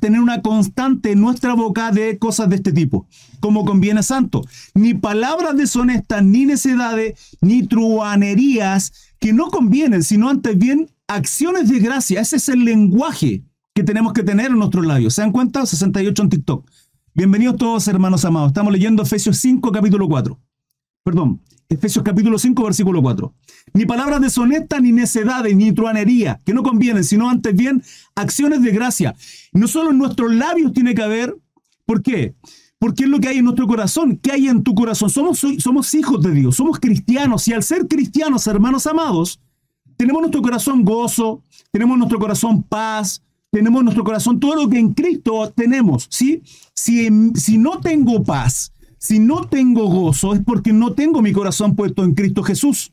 tener 0.00 0.20
una 0.20 0.40
constante 0.40 1.10
en 1.10 1.20
nuestra 1.20 1.54
boca 1.54 1.90
de 1.90 2.16
cosas 2.16 2.48
de 2.48 2.54
este 2.54 2.70
tipo, 2.72 3.08
como 3.40 3.64
conviene 3.64 4.04
santo. 4.04 4.44
Ni 4.72 4.94
palabras 4.94 5.56
deshonestas, 5.56 6.22
ni 6.22 6.46
necedades, 6.46 7.36
ni 7.40 7.66
truanerías, 7.66 8.92
que 9.18 9.32
no 9.32 9.48
convienen, 9.48 10.04
sino 10.04 10.28
antes 10.28 10.56
bien 10.56 10.92
acciones 11.08 11.68
de 11.68 11.80
gracia. 11.80 12.20
Ese 12.20 12.36
es 12.36 12.48
el 12.48 12.64
lenguaje 12.64 13.42
que 13.74 13.82
tenemos 13.82 14.12
que 14.12 14.22
tener 14.22 14.52
en 14.52 14.58
nuestros 14.58 14.86
labios. 14.86 15.14
¿Se 15.14 15.22
dan 15.22 15.32
cuenta? 15.32 15.66
68 15.66 16.22
en 16.22 16.28
TikTok. 16.28 16.70
Bienvenidos 17.14 17.56
todos, 17.56 17.88
hermanos 17.88 18.24
amados. 18.24 18.50
Estamos 18.50 18.72
leyendo 18.72 19.02
Efesios 19.02 19.38
5, 19.38 19.72
capítulo 19.72 20.06
4. 20.06 20.38
Perdón, 21.02 21.40
Efesios 21.68 22.04
capítulo 22.04 22.38
5, 22.38 22.62
versículo 22.62 23.02
4. 23.02 23.34
Ni 23.72 23.84
palabras 23.84 24.20
deshonestas, 24.20 24.80
ni 24.80 24.92
necedades, 24.92 25.54
ni 25.54 25.72
truanería, 25.72 26.40
que 26.44 26.54
no 26.54 26.62
convienen, 26.62 27.04
sino 27.04 27.28
antes 27.28 27.54
bien 27.54 27.82
acciones 28.14 28.62
de 28.62 28.70
gracia. 28.70 29.14
No 29.52 29.68
solo 29.68 29.90
en 29.90 29.98
nuestros 29.98 30.32
labios 30.34 30.72
tiene 30.72 30.94
que 30.94 31.02
haber, 31.02 31.36
¿por 31.84 32.02
qué? 32.02 32.34
Porque 32.78 33.04
es 33.04 33.10
lo 33.10 33.20
que 33.20 33.28
hay 33.28 33.38
en 33.38 33.44
nuestro 33.44 33.66
corazón. 33.66 34.18
¿Qué 34.22 34.32
hay 34.32 34.48
en 34.48 34.62
tu 34.62 34.74
corazón? 34.74 35.10
Somos, 35.10 35.44
somos 35.58 35.94
hijos 35.94 36.22
de 36.22 36.32
Dios, 36.32 36.56
somos 36.56 36.78
cristianos 36.78 37.46
y 37.48 37.52
al 37.52 37.62
ser 37.62 37.86
cristianos, 37.86 38.46
hermanos 38.46 38.86
amados, 38.86 39.40
tenemos 39.96 40.20
nuestro 40.20 40.42
corazón 40.42 40.84
gozo, 40.84 41.42
tenemos 41.70 41.96
nuestro 41.96 42.18
corazón 42.18 42.62
paz, 42.62 43.22
tenemos 43.50 43.82
nuestro 43.82 44.04
corazón 44.04 44.38
todo 44.38 44.54
lo 44.54 44.68
que 44.68 44.78
en 44.78 44.92
Cristo 44.92 45.52
tenemos, 45.56 46.06
¿sí? 46.10 46.42
Si, 46.74 47.08
si 47.34 47.56
no 47.56 47.80
tengo 47.80 48.22
paz, 48.22 48.72
si 48.98 49.18
no 49.18 49.46
tengo 49.46 49.86
gozo, 49.86 50.34
es 50.34 50.40
porque 50.44 50.72
no 50.72 50.92
tengo 50.92 51.22
mi 51.22 51.32
corazón 51.32 51.74
puesto 51.74 52.04
en 52.04 52.14
Cristo 52.14 52.42
Jesús. 52.42 52.92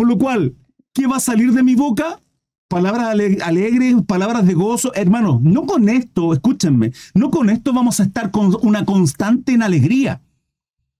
Por 0.00 0.08
lo 0.08 0.16
cual, 0.16 0.56
¿qué 0.94 1.06
va 1.06 1.16
a 1.16 1.20
salir 1.20 1.52
de 1.52 1.62
mi 1.62 1.74
boca? 1.74 2.18
Palabras 2.68 3.08
alegres, 3.08 3.96
palabras 4.06 4.46
de 4.46 4.54
gozo. 4.54 4.94
Hermano, 4.94 5.40
no 5.42 5.66
con 5.66 5.90
esto, 5.90 6.32
escúchenme, 6.32 6.92
no 7.12 7.30
con 7.30 7.50
esto 7.50 7.74
vamos 7.74 8.00
a 8.00 8.04
estar 8.04 8.30
con 8.30 8.56
una 8.62 8.86
constante 8.86 9.52
en 9.52 9.62
alegría. 9.62 10.22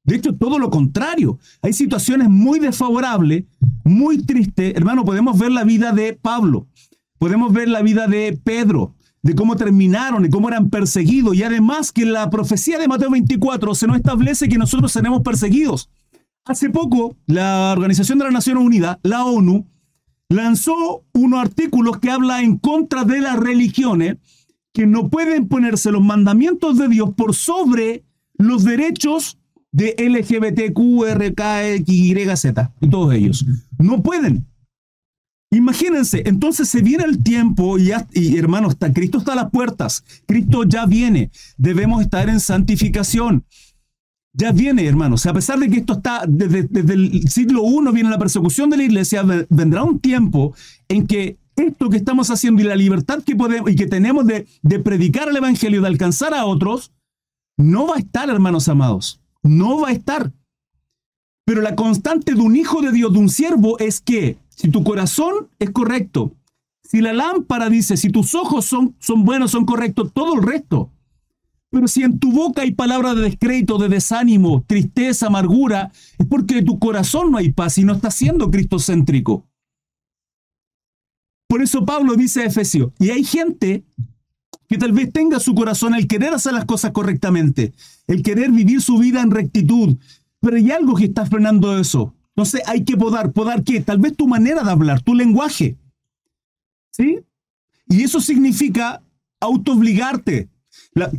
De 0.04 0.16
hecho, 0.16 0.34
todo 0.34 0.58
lo 0.58 0.68
contrario. 0.68 1.38
Hay 1.62 1.72
situaciones 1.72 2.28
muy 2.28 2.58
desfavorables, 2.58 3.44
muy 3.84 4.22
tristes. 4.22 4.74
Hermano, 4.76 5.06
podemos 5.06 5.38
ver 5.38 5.50
la 5.50 5.64
vida 5.64 5.92
de 5.92 6.12
Pablo, 6.12 6.66
podemos 7.18 7.54
ver 7.54 7.68
la 7.68 7.80
vida 7.80 8.06
de 8.06 8.38
Pedro, 8.44 8.96
de 9.22 9.34
cómo 9.34 9.56
terminaron 9.56 10.26
y 10.26 10.28
cómo 10.28 10.48
eran 10.48 10.68
perseguidos. 10.68 11.34
Y 11.36 11.42
además 11.42 11.90
que 11.90 12.04
la 12.04 12.28
profecía 12.28 12.78
de 12.78 12.86
Mateo 12.86 13.08
24 13.08 13.74
se 13.74 13.86
nos 13.86 13.96
establece 13.96 14.46
que 14.46 14.58
nosotros 14.58 14.92
seremos 14.92 15.22
perseguidos. 15.22 15.88
Hace 16.44 16.70
poco, 16.70 17.16
la 17.26 17.72
Organización 17.72 18.18
de 18.18 18.24
las 18.24 18.32
Naciones 18.32 18.64
Unidas, 18.64 18.98
la 19.02 19.24
ONU, 19.24 19.66
lanzó 20.28 21.04
unos 21.12 21.40
artículos 21.40 21.98
que 21.98 22.10
habla 22.10 22.42
en 22.42 22.56
contra 22.56 23.04
de 23.04 23.20
las 23.20 23.36
religiones 23.36 24.16
que 24.72 24.86
no 24.86 25.08
pueden 25.08 25.48
ponerse 25.48 25.90
los 25.90 26.02
mandamientos 26.02 26.78
de 26.78 26.88
Dios 26.88 27.10
por 27.16 27.34
sobre 27.34 28.04
los 28.34 28.64
derechos 28.64 29.38
de 29.72 29.94
LGBTQ, 29.98 31.04
RK, 31.14 32.36
Z 32.36 32.72
y 32.80 32.88
todos 32.88 33.14
ellos. 33.14 33.44
No 33.78 34.02
pueden. 34.02 34.46
Imagínense, 35.52 36.22
entonces 36.26 36.68
se 36.68 36.80
viene 36.80 37.04
el 37.04 37.22
tiempo 37.24 37.76
y, 37.76 37.90
y 38.12 38.36
hermano, 38.38 38.68
está, 38.68 38.92
Cristo 38.92 39.18
está 39.18 39.32
a 39.32 39.36
las 39.36 39.50
puertas, 39.50 40.04
Cristo 40.26 40.62
ya 40.62 40.86
viene, 40.86 41.32
debemos 41.56 42.02
estar 42.02 42.28
en 42.28 42.38
santificación. 42.38 43.44
Ya 44.32 44.52
viene, 44.52 44.86
hermanos, 44.86 45.26
a 45.26 45.32
pesar 45.32 45.58
de 45.58 45.68
que 45.68 45.78
esto 45.78 45.94
está 45.94 46.24
desde, 46.26 46.68
el 46.92 47.28
siglo 47.28 47.64
I, 47.64 47.92
viene 47.92 48.10
la 48.10 48.18
persecución 48.18 48.70
de 48.70 48.76
la 48.76 48.84
iglesia, 48.84 49.24
vendrá 49.48 49.82
un 49.82 49.98
tiempo 49.98 50.54
en 50.88 51.06
que 51.06 51.38
esto 51.56 51.90
que 51.90 51.96
estamos 51.96 52.30
haciendo 52.30 52.62
y 52.62 52.64
la 52.64 52.76
libertad 52.76 53.22
que 53.24 53.34
podemos 53.34 53.70
y 53.70 53.74
que 53.74 53.86
tenemos 53.86 54.24
de, 54.26 54.46
predicar 54.78 55.28
el 55.28 55.36
evangelio, 55.36 55.80
de 55.80 55.88
alcanzar 55.88 56.32
a 56.32 56.44
otros, 56.44 56.92
no 57.56 57.88
va 57.88 57.96
a 57.96 57.98
estar, 57.98 58.30
hermanos 58.30 58.68
amados, 58.68 59.20
no 59.42 59.80
va 59.80 59.88
a 59.88 59.92
estar. 59.92 60.32
Pero 61.44 61.60
la 61.60 61.74
constante 61.74 62.34
de 62.34 62.40
un 62.40 62.54
hijo 62.54 62.80
de 62.82 62.92
Dios, 62.92 63.12
de 63.12 63.18
un 63.18 63.28
siervo, 63.28 63.78
es 63.80 64.00
que 64.00 64.38
si 64.48 64.70
tu 64.70 64.84
corazón 64.84 65.48
es 65.58 65.70
correcto, 65.70 66.32
si 66.84 67.00
la 67.00 67.12
lámpara 67.12 67.68
dice, 67.68 67.96
si 67.96 68.10
tus 68.10 68.34
ojos 68.34 68.64
son, 68.64 68.94
son 69.00 69.24
buenos, 69.24 69.50
son 69.50 69.64
correctos, 69.64 70.12
todo 70.12 70.34
el 70.36 70.42
resto. 70.42 70.90
Pero 71.70 71.86
si 71.86 72.02
en 72.02 72.18
tu 72.18 72.32
boca 72.32 72.62
hay 72.62 72.72
palabras 72.72 73.14
de 73.16 73.22
descrédito, 73.22 73.78
de 73.78 73.88
desánimo, 73.88 74.64
tristeza, 74.66 75.28
amargura, 75.28 75.92
es 76.18 76.26
porque 76.26 76.58
en 76.58 76.64
tu 76.64 76.78
corazón 76.78 77.30
no 77.30 77.38
hay 77.38 77.52
paz 77.52 77.78
y 77.78 77.84
no 77.84 77.94
estás 77.94 78.14
siendo 78.14 78.50
cristocéntrico. 78.50 79.46
Por 81.48 81.62
eso 81.62 81.84
Pablo 81.84 82.14
dice 82.14 82.42
a 82.42 82.46
Efesio, 82.46 82.92
y 82.98 83.10
hay 83.10 83.24
gente 83.24 83.84
que 84.68 84.78
tal 84.78 84.92
vez 84.92 85.12
tenga 85.12 85.40
su 85.40 85.54
corazón 85.54 85.94
el 85.94 86.06
querer 86.06 86.32
hacer 86.32 86.52
las 86.52 86.64
cosas 86.64 86.92
correctamente, 86.92 87.72
el 88.06 88.22
querer 88.22 88.50
vivir 88.50 88.80
su 88.80 88.98
vida 88.98 89.20
en 89.20 89.30
rectitud, 89.30 89.96
pero 90.40 90.56
hay 90.56 90.70
algo 90.70 90.94
que 90.94 91.06
está 91.06 91.26
frenando 91.26 91.78
eso. 91.78 92.14
Entonces 92.36 92.62
hay 92.66 92.84
que 92.84 92.96
podar. 92.96 93.32
¿Podar 93.32 93.64
qué? 93.64 93.80
Tal 93.80 93.98
vez 93.98 94.16
tu 94.16 94.26
manera 94.26 94.62
de 94.62 94.70
hablar, 94.70 95.02
tu 95.02 95.14
lenguaje. 95.14 95.76
¿Sí? 96.92 97.18
Y 97.88 98.02
eso 98.02 98.20
significa 98.20 99.02
autoobligarte. 99.40 100.48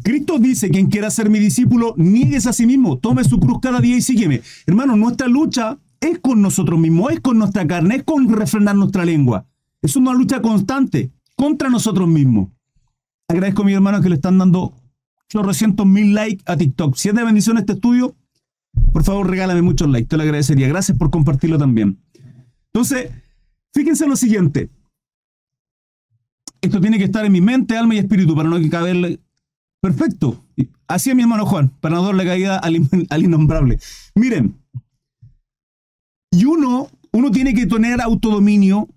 Cristo 0.04 0.38
dice, 0.38 0.70
quien 0.70 0.88
quiera 0.88 1.10
ser 1.10 1.30
mi 1.30 1.40
discípulo, 1.40 1.96
niegues 1.98 2.46
a 2.46 2.54
sí 2.54 2.66
mismo, 2.66 2.98
tome 2.98 3.24
su 3.24 3.40
cruz 3.40 3.60
cada 3.62 3.80
día 3.80 3.96
y 3.96 4.02
sígueme. 4.02 4.42
Hermano, 4.68 4.96
nuestra 4.96 5.28
lucha 5.28 5.80
es 6.00 6.20
con 6.20 6.42
nosotros 6.42 6.80
mismos, 6.80 7.12
es 7.12 7.20
con 7.22 7.38
nuestra 7.38 7.66
carne, 7.66 7.96
es 7.96 8.04
con 8.04 8.30
refrenar 8.30 8.76
nuestra 8.76 9.06
lengua. 9.06 9.46
Es 9.82 9.96
una 9.96 10.14
lucha 10.14 10.42
constante 10.42 11.12
contra 11.36 11.70
nosotros 11.70 12.08
mismos. 12.08 12.50
Agradezco 13.28 13.62
a 13.62 13.66
mis 13.66 13.76
hermanos 13.76 14.02
que 14.02 14.10
le 14.10 14.16
están 14.16 14.38
dando 14.38 14.74
800 15.34 15.86
mil 15.86 16.14
likes 16.14 16.44
a 16.46 16.58
TikTok. 16.58 16.96
Si 16.96 17.10
es 17.10 17.16
de 17.16 17.24
bendición 17.24 17.58
este 17.58 17.74
estudio, 17.74 18.16
por 18.92 19.04
favor, 19.04 19.30
regálame 19.30 19.62
muchos 19.62 19.90
likes, 19.90 20.08
te 20.08 20.18
lo 20.18 20.24
agradecería. 20.24 20.68
Gracias 20.68 20.98
por 20.98 21.10
compartirlo 21.10 21.58
también. 21.58 21.98
Entonces, 22.74 23.12
fíjense 23.74 24.08
lo 24.08 24.16
siguiente. 24.16 24.70
Esto 26.62 26.80
tiene 26.80 26.98
que 26.98 27.06
estar 27.06 27.26
en 27.26 27.32
mi 27.32 27.42
mente, 27.42 27.78
alma 27.78 27.96
y 27.96 27.98
espíritu 27.98 28.36
para 28.36 28.50
no 28.50 28.58
caberle. 28.70 29.20
Perfecto. 29.82 30.46
Así 30.88 31.10
es 31.10 31.16
mi 31.16 31.24
hermano 31.24 31.46
Juan, 31.46 31.70
para 31.82 31.96
no 31.96 32.04
darle 32.04 32.26
caída 32.26 32.58
al, 32.58 32.78
al 33.10 33.24
innombrable. 33.24 33.80
Miren, 34.16 34.56
y 36.32 36.46
uno, 36.46 36.90
uno 37.12 37.32
tiene 37.32 37.54
que 37.54 37.66
tener 37.66 38.02
autodominio 38.02 38.88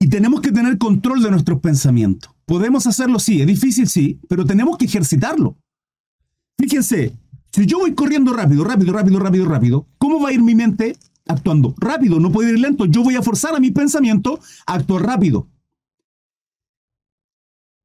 y 0.00 0.08
tenemos 0.08 0.40
que 0.40 0.52
tener 0.52 0.78
control 0.78 1.22
de 1.22 1.30
nuestros 1.30 1.60
pensamientos. 1.60 2.30
Podemos 2.46 2.86
hacerlo, 2.86 3.18
sí, 3.18 3.40
es 3.40 3.46
difícil, 3.46 3.88
sí, 3.88 4.20
pero 4.28 4.44
tenemos 4.44 4.78
que 4.78 4.84
ejercitarlo. 4.84 5.56
Fíjense, 6.58 7.12
si 7.52 7.66
yo 7.66 7.78
voy 7.78 7.94
corriendo 7.94 8.32
rápido, 8.32 8.62
rápido, 8.64 8.92
rápido, 8.92 9.18
rápido, 9.18 9.44
rápido, 9.46 9.86
¿cómo 9.98 10.20
va 10.20 10.28
a 10.28 10.32
ir 10.32 10.42
mi 10.42 10.54
mente 10.54 10.96
actuando? 11.26 11.74
Rápido, 11.78 12.20
no 12.20 12.30
puede 12.30 12.52
ir 12.52 12.60
lento. 12.60 12.86
Yo 12.86 13.02
voy 13.02 13.16
a 13.16 13.22
forzar 13.22 13.54
a 13.56 13.60
mi 13.60 13.70
pensamiento 13.70 14.38
a 14.66 14.74
actuar 14.74 15.02
rápido. 15.02 15.48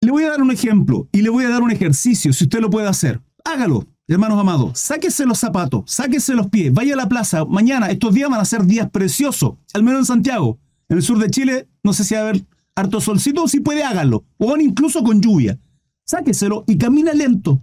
Le 0.04 0.10
voy 0.10 0.24
a 0.24 0.32
dar 0.32 0.42
un 0.42 0.50
ejemplo 0.50 1.08
y 1.12 1.22
le 1.22 1.30
voy 1.30 1.46
a 1.46 1.50
dar 1.50 1.62
un 1.62 1.70
ejercicio, 1.70 2.34
si 2.34 2.46
usted 2.46 2.60
lo 2.60 2.72
puede 2.72 2.88
hacer. 2.88 3.22
Hágalo, 3.46 3.86
hermanos 4.08 4.40
amados. 4.40 4.80
Sáquese 4.80 5.28
los 5.28 5.38
zapatos, 5.38 5.84
sáquese 5.86 6.34
los 6.34 6.48
pies, 6.48 6.74
vaya 6.74 6.96
a 6.96 6.98
la 6.98 7.08
plaza. 7.08 7.46
Mañana, 7.46 7.92
estos 7.92 8.12
días 8.12 8.28
van 8.28 8.40
a 8.40 8.46
ser 8.46 8.66
días 8.66 8.90
preciosos, 8.90 9.58
al 9.76 9.84
menos 9.84 10.00
en 10.00 10.06
Santiago. 10.06 10.58
En 10.90 10.98
el 10.98 11.04
sur 11.04 11.20
de 11.20 11.30
Chile, 11.30 11.68
no 11.84 11.94
sé 11.94 12.04
si 12.04 12.16
va 12.16 12.22
a 12.22 12.24
haber 12.24 12.44
harto 12.74 13.00
solcito 13.00 13.48
si 13.48 13.60
puede, 13.60 13.84
hágalo. 13.84 14.26
O 14.40 14.58
incluso 14.58 15.04
con 15.04 15.22
lluvia. 15.22 15.60
Sáqueselo 16.04 16.64
y 16.66 16.80
camina 16.80 17.14
lento, 17.14 17.62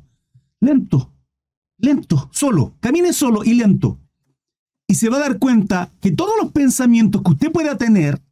lento, 0.61 1.13
lento, 1.77 2.31
solo, 2.33 2.75
camine 2.79 3.13
solo 3.13 3.43
y 3.43 3.55
lento. 3.55 3.99
Y 4.87 4.95
se 4.95 5.09
va 5.09 5.17
a 5.17 5.21
dar 5.21 5.41
cuenta 5.41 5.91
que 6.01 6.13
todos 6.13 6.35
los 6.41 6.53
pensamientos 6.53 7.21
que 7.23 7.33
usted 7.33 7.51
pueda 7.51 7.77
tener, 7.77 8.23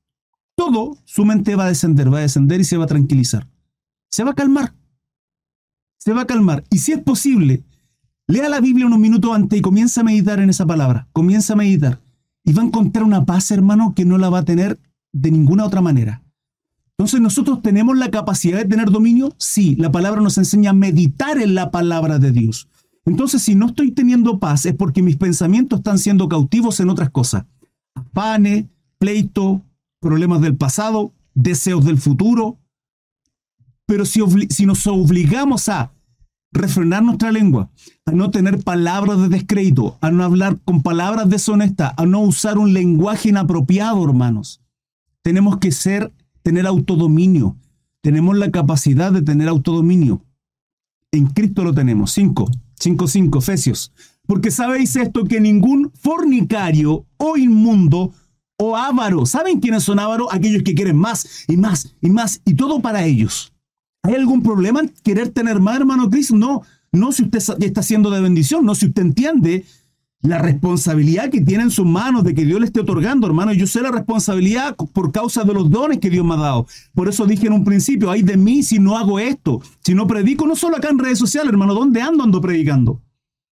todo, 0.55 0.97
su 1.05 1.25
mente 1.25 1.57
va 1.57 1.65
a 1.65 1.69
descender, 1.69 2.15
va 2.15 2.19
a 2.19 2.23
descender 2.23 2.61
y 2.61 2.65
se 2.65 2.77
va 2.77 2.85
a 2.85 2.87
tranquilizar. 2.87 3.49
Se 4.17 4.25
va 4.25 4.31
a 4.31 4.35
calmar. 4.35 4.73
Se 5.99 6.15
va 6.15 6.23
a 6.23 6.27
calmar. 6.27 6.65
Y 6.71 6.79
si 6.79 6.93
es 6.93 7.01
posible, 7.01 7.65
lea 8.27 8.49
la 8.49 8.63
Biblia 8.63 8.87
unos 8.87 8.99
minutos 8.99 9.31
antes 9.35 9.59
y 9.59 9.61
comienza 9.61 10.01
a 10.01 10.05
meditar 10.05 10.41
en 10.41 10.49
esa 10.49 10.65
palabra. 10.65 11.07
Comienza 11.13 11.53
a 11.53 11.57
meditar. 11.57 12.01
Y 12.43 12.55
va 12.55 12.63
a 12.63 12.65
encontrar 12.65 13.05
una 13.05 13.27
paz, 13.27 13.51
hermano, 13.51 13.93
que 13.95 14.07
no 14.07 14.17
la 14.17 14.31
va 14.31 14.39
a 14.39 14.45
tener 14.47 14.81
de 15.13 15.31
ninguna 15.31 15.67
otra 15.67 15.83
manera. 15.83 16.23
Entonces, 16.97 17.21
¿nosotros 17.21 17.61
tenemos 17.61 17.95
la 17.99 18.11
capacidad 18.11 18.57
de 18.57 18.65
tener 18.65 18.91
dominio? 18.91 19.35
Sí, 19.37 19.77
la 19.77 19.93
palabra 19.93 20.23
nos 20.23 20.39
enseña 20.39 20.71
a 20.71 20.73
meditar 20.73 21.37
en 21.37 21.55
la 21.55 21.71
palabra 21.71 22.19
de 22.19 22.33
Dios. 22.33 22.71
Entonces, 23.05 23.43
si 23.43 23.55
no 23.55 23.67
estoy 23.67 23.91
teniendo 23.91 24.39
paz 24.39 24.65
es 24.65 24.75
porque 24.75 25.03
mis 25.03 25.19
pensamientos 25.19 25.81
están 25.81 25.99
siendo 25.99 26.27
cautivos 26.27 26.81
en 26.81 26.89
otras 26.89 27.11
cosas. 27.11 27.45
Afanes, 27.95 28.65
pleito, 28.97 29.61
problemas 30.01 30.41
del 30.41 30.57
pasado, 30.57 31.13
deseos 31.35 31.85
del 31.85 31.99
futuro. 31.99 32.57
Pero 33.87 34.05
si, 34.05 34.21
si 34.51 34.67
nos 34.67 34.87
obligamos 34.87 35.69
a 35.69 35.93
refrenar 36.53 37.03
nuestra 37.03 37.31
lengua, 37.31 37.71
a 38.05 38.13
no 38.13 38.31
tener 38.31 38.63
palabras 38.63 39.21
de 39.21 39.29
descrédito, 39.29 39.99
a 40.01 40.11
no 40.11 40.25
hablar 40.25 40.59
con 40.65 40.83
palabras 40.83 41.29
deshonestas, 41.29 41.93
a 41.97 42.07
no 42.07 42.21
usar 42.21 42.59
un 42.59 42.73
lenguaje 42.73 43.29
inapropiado, 43.29 44.05
hermanos. 44.05 44.61
Tenemos 45.23 45.59
que 45.59 45.73
ser, 45.73 46.13
tener 46.43 46.67
autodominio. 46.67 47.57
Tenemos 48.03 48.37
la 48.37 48.51
capacidad 48.51 49.13
de 49.13 49.23
tener 49.23 49.49
autodominio. 49.49 50.23
En 51.13 51.27
Cristo 51.27 51.65
lo 51.65 51.75
tenemos. 51.75 52.13
Cinco. 52.13 52.51
5.5, 52.79 53.39
Efesios. 53.39 53.93
Porque 54.27 54.51
sabéis 54.51 54.97
esto, 54.97 55.25
que 55.25 55.41
ningún 55.41 55.91
fornicario 55.95 57.07
o 57.17 57.37
inmundo 57.37 58.13
o 58.59 58.77
avaro. 58.77 59.27
¿Saben 59.27 59.61
quiénes 59.61 59.85
son 59.85 59.99
ávaros? 59.99 60.29
Aquellos 60.31 60.63
que 60.63 60.75
quieren 60.75 60.97
más 60.97 61.45
y 61.49 61.57
más 61.57 61.95
y 62.01 62.11
más 62.11 62.41
y 62.45 62.55
todo 62.55 62.81
para 62.81 63.05
ellos. 63.05 63.53
¿Hay 64.07 64.15
algún 64.15 64.41
problema 64.41 64.79
en 64.81 64.93
querer 65.03 65.31
tener 65.31 65.59
más, 65.59 65.77
hermano 65.79 66.09
Cristo? 66.09 66.37
No, 66.37 66.63
no 66.93 67.11
si 67.11 67.25
usted 67.25 67.41
está 67.65 67.83
siendo 67.83 68.09
de 68.11 68.21
bendición, 68.21 68.65
no 68.65 68.77
si 68.77 68.87
usted 68.87 69.03
entiende 69.03 69.65
la 70.23 70.39
responsabilidad 70.39 71.29
que 71.29 71.41
tiene 71.41 71.65
en 71.65 71.71
sus 71.71 71.87
manos 71.87 72.23
de 72.23 72.33
que 72.33 72.45
Dios 72.45 72.61
le 72.61 72.67
esté 72.67 72.81
otorgando, 72.81 73.27
hermano. 73.27 73.53
Yo 73.53 73.67
sé 73.67 73.81
la 73.83 73.91
responsabilidad 73.91 74.77
por 74.77 75.11
causa 75.11 75.43
de 75.43 75.53
los 75.53 75.71
dones 75.71 75.99
que 75.99 76.09
Dios 76.09 76.25
me 76.25 76.35
ha 76.35 76.39
dado. 76.39 76.69
Por 76.95 77.09
eso 77.09 77.27
dije 77.27 77.49
en 77.49 77.53
un 77.53 77.65
principio, 77.65 78.09
ay 78.09 78.23
de 78.23 78.37
mí 78.37 78.63
si 78.63 78.79
no 78.79 78.97
hago 78.97 79.19
esto, 79.19 79.61
si 79.85 79.93
no 79.93 80.07
predico, 80.07 80.47
no 80.47 80.55
solo 80.55 80.77
acá 80.77 80.89
en 80.91 81.01
redes 81.01 81.19
sociales, 81.19 81.51
hermano, 81.51 81.75
¿dónde 81.75 82.01
ando 82.01 82.23
ando 82.23 82.41
predicando? 82.41 83.03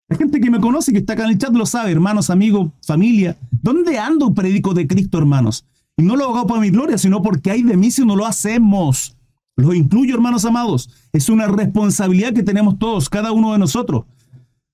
La 0.08 0.18
gente 0.18 0.40
que 0.40 0.52
me 0.52 0.60
conoce, 0.60 0.92
que 0.92 1.00
está 1.00 1.14
acá 1.14 1.24
en 1.24 1.32
el 1.32 1.38
chat, 1.40 1.54
lo 1.56 1.66
sabe, 1.66 1.92
hermanos, 1.92 2.30
amigos, 2.30 2.70
familia. 2.86 3.38
¿Dónde 3.50 3.98
ando 3.98 4.36
predico 4.36 4.76
de 4.76 4.86
Cristo, 4.86 5.18
hermanos? 5.18 5.66
Y 5.98 6.04
no 6.04 6.16
lo 6.16 6.26
hago 6.26 6.46
para 6.46 6.62
mi 6.62 6.70
gloria, 6.70 7.00
sino 7.00 7.24
porque 7.24 7.50
hay 7.50 7.64
de 7.64 7.76
mí 7.76 7.90
si 7.90 8.06
no 8.06 8.16
lo 8.16 8.28
hacemos. 8.28 9.16
Lo 9.56 9.74
incluyo, 9.74 10.16
hermanos 10.16 10.46
amados. 10.46 10.90
Es 11.12 11.30
una 11.30 11.48
responsabilidad 11.48 12.34
que 12.34 12.44
tenemos 12.44 12.80
todos, 12.80 13.10
cada 13.10 13.32
uno 13.32 13.54
de 13.54 13.60
nosotros. 13.60 14.06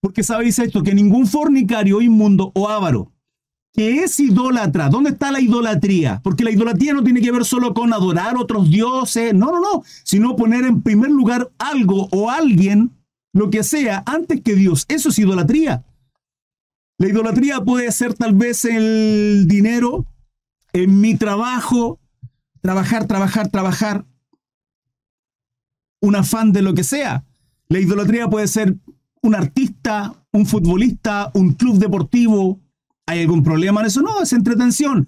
Porque 0.02 0.24
sabéis 0.24 0.60
esto, 0.60 0.84
que 0.84 0.94
ningún 0.94 1.28
fornicario, 1.28 2.02
inmundo 2.02 2.52
o 2.56 2.70
avaro, 2.70 3.12
que 3.74 4.04
es 4.04 4.20
idólatra, 4.20 4.90
¿dónde 4.90 5.12
está 5.12 5.32
la 5.32 5.42
idolatría? 5.42 6.22
Porque 6.24 6.44
la 6.44 6.52
idolatría 6.52 6.94
no 6.94 7.04
tiene 7.04 7.22
que 7.22 7.32
ver 7.32 7.46
solo 7.46 7.74
con 7.74 7.94
adorar 7.94 8.38
otros 8.38 8.70
dioses, 8.70 9.34
no, 9.34 9.52
no, 9.52 9.60
no, 9.60 9.84
sino 10.04 10.36
poner 10.36 10.64
en 10.64 10.82
primer 10.82 11.12
lugar 11.12 11.52
algo 11.60 12.08
o 12.12 12.32
alguien, 12.32 12.92
lo 13.34 13.50
que 13.50 13.64
sea, 13.64 14.04
antes 14.06 14.42
que 14.42 14.56
Dios. 14.56 14.86
Eso 14.88 15.10
es 15.10 15.20
idolatría. 15.20 15.84
La 16.98 17.08
idolatría 17.08 17.62
puede 17.62 17.92
ser 17.92 18.14
tal 18.14 18.34
vez 18.34 18.66
el 18.66 19.48
dinero, 19.48 20.06
en 20.74 21.00
mi 21.00 21.16
trabajo, 21.16 22.00
trabajar, 22.62 23.06
trabajar, 23.06 23.50
trabajar, 23.50 24.06
un 26.02 26.16
afán 26.16 26.52
de 26.52 26.62
lo 26.62 26.74
que 26.74 26.84
sea. 26.84 27.24
La 27.68 27.80
idolatría 27.80 28.30
puede 28.30 28.48
ser 28.48 28.76
un 29.22 29.36
artista, 29.36 30.14
un 30.32 30.46
futbolista, 30.46 31.32
un 31.34 31.54
club 31.54 31.78
deportivo. 31.78 32.60
¿Hay 33.06 33.22
algún 33.22 33.44
problema 33.44 33.82
en 33.82 33.88
eso? 33.88 34.02
No, 34.02 34.22
es 34.22 34.34
entretención. 34.34 35.08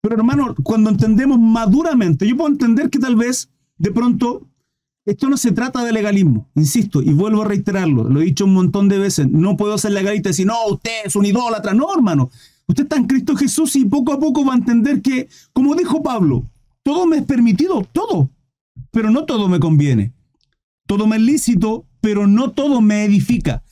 Pero 0.00 0.16
hermano, 0.16 0.54
cuando 0.62 0.90
entendemos 0.90 1.38
maduramente, 1.38 2.26
yo 2.26 2.36
puedo 2.36 2.50
entender 2.50 2.88
que 2.90 2.98
tal 2.98 3.16
vez 3.16 3.50
de 3.76 3.90
pronto 3.90 4.46
esto 5.04 5.28
no 5.28 5.36
se 5.36 5.52
trata 5.52 5.82
de 5.82 5.92
legalismo, 5.92 6.48
insisto, 6.54 7.02
y 7.02 7.12
vuelvo 7.12 7.42
a 7.42 7.46
reiterarlo, 7.46 8.04
lo 8.04 8.20
he 8.20 8.26
dicho 8.26 8.44
un 8.44 8.52
montón 8.52 8.88
de 8.88 8.98
veces, 8.98 9.28
no 9.28 9.56
puedo 9.56 9.76
ser 9.78 9.92
legalista 9.92 10.28
y 10.28 10.32
decir, 10.32 10.46
no, 10.46 10.54
usted 10.68 11.06
es 11.06 11.16
un 11.16 11.24
idólatra, 11.24 11.72
no, 11.72 11.92
hermano, 11.92 12.30
usted 12.66 12.84
está 12.84 12.96
en 12.96 13.06
Cristo 13.06 13.34
Jesús 13.34 13.74
y 13.76 13.86
poco 13.86 14.12
a 14.12 14.20
poco 14.20 14.44
va 14.44 14.52
a 14.52 14.58
entender 14.58 15.00
que, 15.00 15.28
como 15.52 15.74
dijo 15.74 16.02
Pablo, 16.02 16.44
todo 16.82 17.06
me 17.06 17.16
es 17.16 17.24
permitido, 17.24 17.86
todo, 17.92 18.30
pero 18.90 19.10
no 19.10 19.24
todo 19.24 19.48
me 19.48 19.58
conviene, 19.58 20.12
todo 20.90 21.06
me 21.06 21.18
es 21.18 21.22
lícito, 21.22 21.86
pero 22.00 22.26
no 22.26 22.50
todo 22.50 22.80
me 22.80 23.04
edifica. 23.04 23.62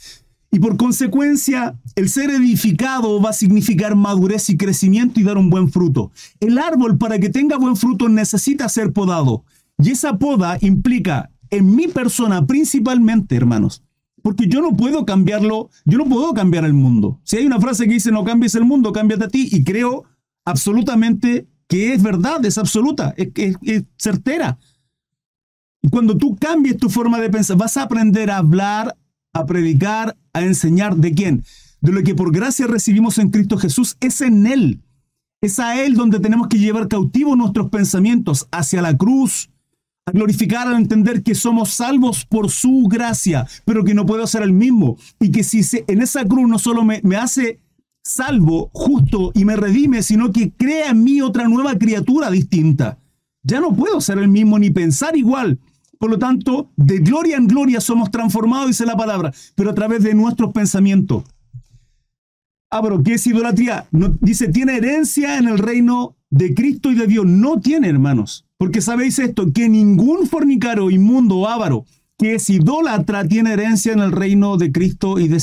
Y 0.52 0.60
por 0.60 0.76
consecuencia, 0.76 1.76
el 1.96 2.10
ser 2.10 2.30
edificado 2.30 3.20
va 3.20 3.30
a 3.30 3.32
significar 3.32 3.96
madurez 3.96 4.48
y 4.50 4.56
crecimiento 4.56 5.18
y 5.18 5.24
dar 5.24 5.36
un 5.36 5.50
buen 5.50 5.68
fruto. 5.68 6.12
El 6.38 6.58
árbol 6.58 6.96
para 6.96 7.18
que 7.18 7.28
tenga 7.28 7.56
buen 7.56 7.74
fruto 7.74 8.08
necesita 8.08 8.68
ser 8.68 8.92
podado. 8.92 9.44
Y 9.82 9.90
esa 9.90 10.16
poda 10.16 10.58
implica 10.60 11.32
en 11.50 11.74
mi 11.74 11.88
persona 11.88 12.46
principalmente, 12.46 13.34
hermanos. 13.34 13.82
Porque 14.22 14.46
yo 14.46 14.60
no 14.60 14.76
puedo 14.76 15.04
cambiarlo, 15.04 15.70
yo 15.86 15.98
no 15.98 16.04
puedo 16.04 16.32
cambiar 16.34 16.66
el 16.66 16.72
mundo. 16.72 17.18
Si 17.24 17.36
hay 17.36 17.46
una 17.46 17.60
frase 17.60 17.86
que 17.88 17.94
dice 17.94 18.12
no 18.12 18.22
cambies 18.22 18.54
el 18.54 18.64
mundo, 18.64 18.92
cámbiate 18.92 19.24
a 19.24 19.28
ti. 19.28 19.48
Y 19.50 19.64
creo 19.64 20.04
absolutamente 20.44 21.48
que 21.66 21.94
es 21.94 22.00
verdad, 22.00 22.44
es 22.44 22.58
absoluta, 22.58 23.12
es, 23.16 23.56
es 23.62 23.82
certera. 23.96 24.56
Cuando 25.90 26.16
tú 26.16 26.36
cambies 26.36 26.76
tu 26.76 26.88
forma 26.90 27.20
de 27.20 27.30
pensar, 27.30 27.56
vas 27.56 27.76
a 27.76 27.82
aprender 27.82 28.30
a 28.30 28.38
hablar, 28.38 28.96
a 29.32 29.46
predicar, 29.46 30.16
a 30.32 30.42
enseñar 30.42 30.96
de 30.96 31.12
quién. 31.12 31.44
De 31.80 31.92
lo 31.92 32.02
que 32.02 32.14
por 32.14 32.32
gracia 32.32 32.66
recibimos 32.66 33.18
en 33.18 33.30
Cristo 33.30 33.56
Jesús 33.56 33.96
es 34.00 34.20
en 34.20 34.46
Él. 34.46 34.82
Es 35.40 35.58
a 35.58 35.80
Él 35.80 35.94
donde 35.94 36.18
tenemos 36.18 36.48
que 36.48 36.58
llevar 36.58 36.88
cautivos 36.88 37.36
nuestros 37.36 37.68
pensamientos 37.70 38.48
hacia 38.50 38.82
la 38.82 38.96
cruz, 38.96 39.50
a 40.06 40.10
glorificar 40.10 40.66
al 40.66 40.76
entender 40.76 41.22
que 41.22 41.34
somos 41.34 41.70
salvos 41.70 42.24
por 42.24 42.50
su 42.50 42.88
gracia, 42.90 43.46
pero 43.64 43.84
que 43.84 43.94
no 43.94 44.06
puedo 44.06 44.26
ser 44.26 44.42
el 44.42 44.52
mismo. 44.52 44.96
Y 45.20 45.30
que 45.30 45.44
si 45.44 45.60
en 45.86 46.02
esa 46.02 46.24
cruz 46.24 46.48
no 46.48 46.58
solo 46.58 46.84
me 46.84 47.16
hace 47.16 47.60
salvo, 48.08 48.70
justo 48.72 49.32
y 49.34 49.44
me 49.44 49.56
redime, 49.56 50.02
sino 50.02 50.32
que 50.32 50.50
crea 50.50 50.90
en 50.90 51.04
mí 51.04 51.20
otra 51.20 51.46
nueva 51.46 51.76
criatura 51.78 52.30
distinta. 52.30 52.98
Ya 53.42 53.60
no 53.60 53.74
puedo 53.74 54.00
ser 54.00 54.18
el 54.18 54.28
mismo 54.28 54.58
ni 54.58 54.70
pensar 54.70 55.16
igual. 55.16 55.58
Por 55.98 56.10
lo 56.10 56.18
tanto, 56.18 56.70
de 56.76 56.98
gloria 56.98 57.36
en 57.36 57.48
gloria 57.48 57.80
somos 57.80 58.10
transformados, 58.10 58.68
dice 58.68 58.86
la 58.86 58.96
palabra, 58.96 59.32
pero 59.54 59.70
a 59.70 59.74
través 59.74 60.02
de 60.02 60.14
nuestros 60.14 60.52
pensamientos. 60.52 61.24
Ah, 62.70 62.82
pero 62.82 63.02
¿qué 63.02 63.14
es 63.14 63.26
idolatría? 63.26 63.86
No, 63.90 64.10
dice, 64.20 64.48
tiene 64.48 64.76
herencia 64.76 65.38
en 65.38 65.48
el 65.48 65.58
reino 65.58 66.16
de 66.30 66.54
Cristo 66.54 66.90
y 66.90 66.94
de 66.94 67.06
Dios. 67.06 67.26
No 67.26 67.60
tiene, 67.60 67.88
hermanos. 67.88 68.44
Porque 68.58 68.80
sabéis 68.80 69.18
esto, 69.18 69.52
que 69.52 69.68
ningún 69.68 70.26
fornicario, 70.26 70.90
inmundo 70.90 71.48
avaro 71.48 71.84
que 72.18 72.34
es 72.34 72.50
idólatra 72.50 73.26
tiene 73.26 73.52
herencia 73.52 73.92
en 73.92 74.00
el 74.00 74.12
reino 74.12 74.56
de 74.56 74.72
Cristo 74.72 75.18
y 75.18 75.28
de... 75.28 75.36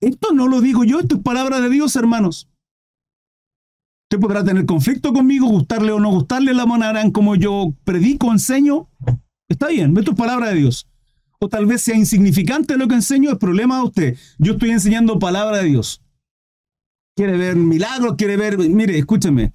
Esto 0.00 0.32
no 0.32 0.48
lo 0.48 0.60
digo 0.60 0.84
yo, 0.84 1.00
esto 1.00 1.16
es 1.16 1.22
palabra 1.22 1.60
de 1.60 1.68
Dios, 1.68 1.94
hermanos. 1.96 2.48
Usted 4.04 4.20
podrá 4.20 4.42
tener 4.42 4.64
conflicto 4.64 5.12
conmigo, 5.12 5.48
gustarle 5.48 5.92
o 5.92 6.00
no 6.00 6.10
gustarle 6.10 6.54
la 6.54 6.64
manera 6.64 7.02
en 7.02 7.10
como 7.10 7.34
yo 7.34 7.74
predico, 7.84 8.32
enseño. 8.32 8.88
Está 9.48 9.68
bien, 9.68 9.96
esto 9.96 10.12
es 10.12 10.16
palabra 10.16 10.48
de 10.50 10.56
Dios. 10.56 10.86
O 11.40 11.48
tal 11.48 11.66
vez 11.66 11.82
sea 11.82 11.96
insignificante 11.96 12.76
lo 12.76 12.88
que 12.88 12.94
enseño, 12.94 13.30
es 13.30 13.38
problema 13.38 13.78
de 13.78 13.84
usted. 13.84 14.18
Yo 14.38 14.52
estoy 14.52 14.70
enseñando 14.70 15.18
palabra 15.18 15.58
de 15.58 15.64
Dios. 15.64 16.02
Quiere 17.16 17.36
ver 17.36 17.56
milagros, 17.56 18.16
quiere 18.16 18.36
ver... 18.36 18.58
Mire, 18.58 18.98
escúcheme 18.98 19.52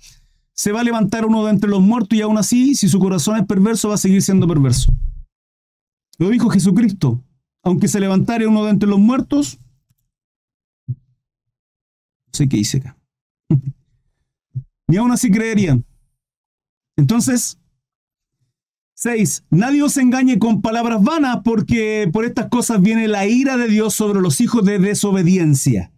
se 0.53 0.71
va 0.71 0.81
a 0.81 0.83
levantar 0.83 1.25
uno 1.25 1.43
de 1.45 1.51
entre 1.51 1.69
los 1.69 1.81
muertos 1.81 2.17
y 2.17 2.21
aún 2.21 2.37
así, 2.37 2.75
si 2.75 2.87
su 2.87 2.99
corazón 2.99 3.37
es 3.37 3.45
perverso, 3.45 3.89
va 3.89 3.95
a 3.95 3.97
seguir 3.97 4.21
siendo 4.21 4.47
perverso. 4.47 4.89
Lo 6.19 6.29
dijo 6.29 6.49
Jesucristo. 6.49 7.23
Aunque 7.63 7.87
se 7.87 7.99
levantare 7.99 8.45
uno 8.45 8.65
de 8.65 8.71
entre 8.71 8.89
los 8.89 8.99
muertos, 8.99 9.57
no 10.87 10.95
sé 12.33 12.49
qué 12.49 12.57
hice 12.57 12.79
acá. 12.79 12.97
Ni 14.87 14.97
aún 14.97 15.11
así 15.11 15.31
creerían. 15.31 15.85
Entonces, 16.97 17.57
seis, 19.03 19.43
Nadie 19.49 19.83
os 19.83 19.97
engañe 19.97 20.39
con 20.39 20.61
palabras 20.61 21.03
vanas, 21.03 21.41
porque 21.43 22.09
por 22.13 22.23
estas 22.23 22.47
cosas 22.47 22.81
viene 22.81 23.09
la 23.09 23.27
ira 23.27 23.57
de 23.57 23.67
Dios 23.67 23.93
sobre 23.93 24.21
los 24.21 24.39
hijos 24.39 24.63
de 24.63 24.79
desobediencia. 24.79 25.91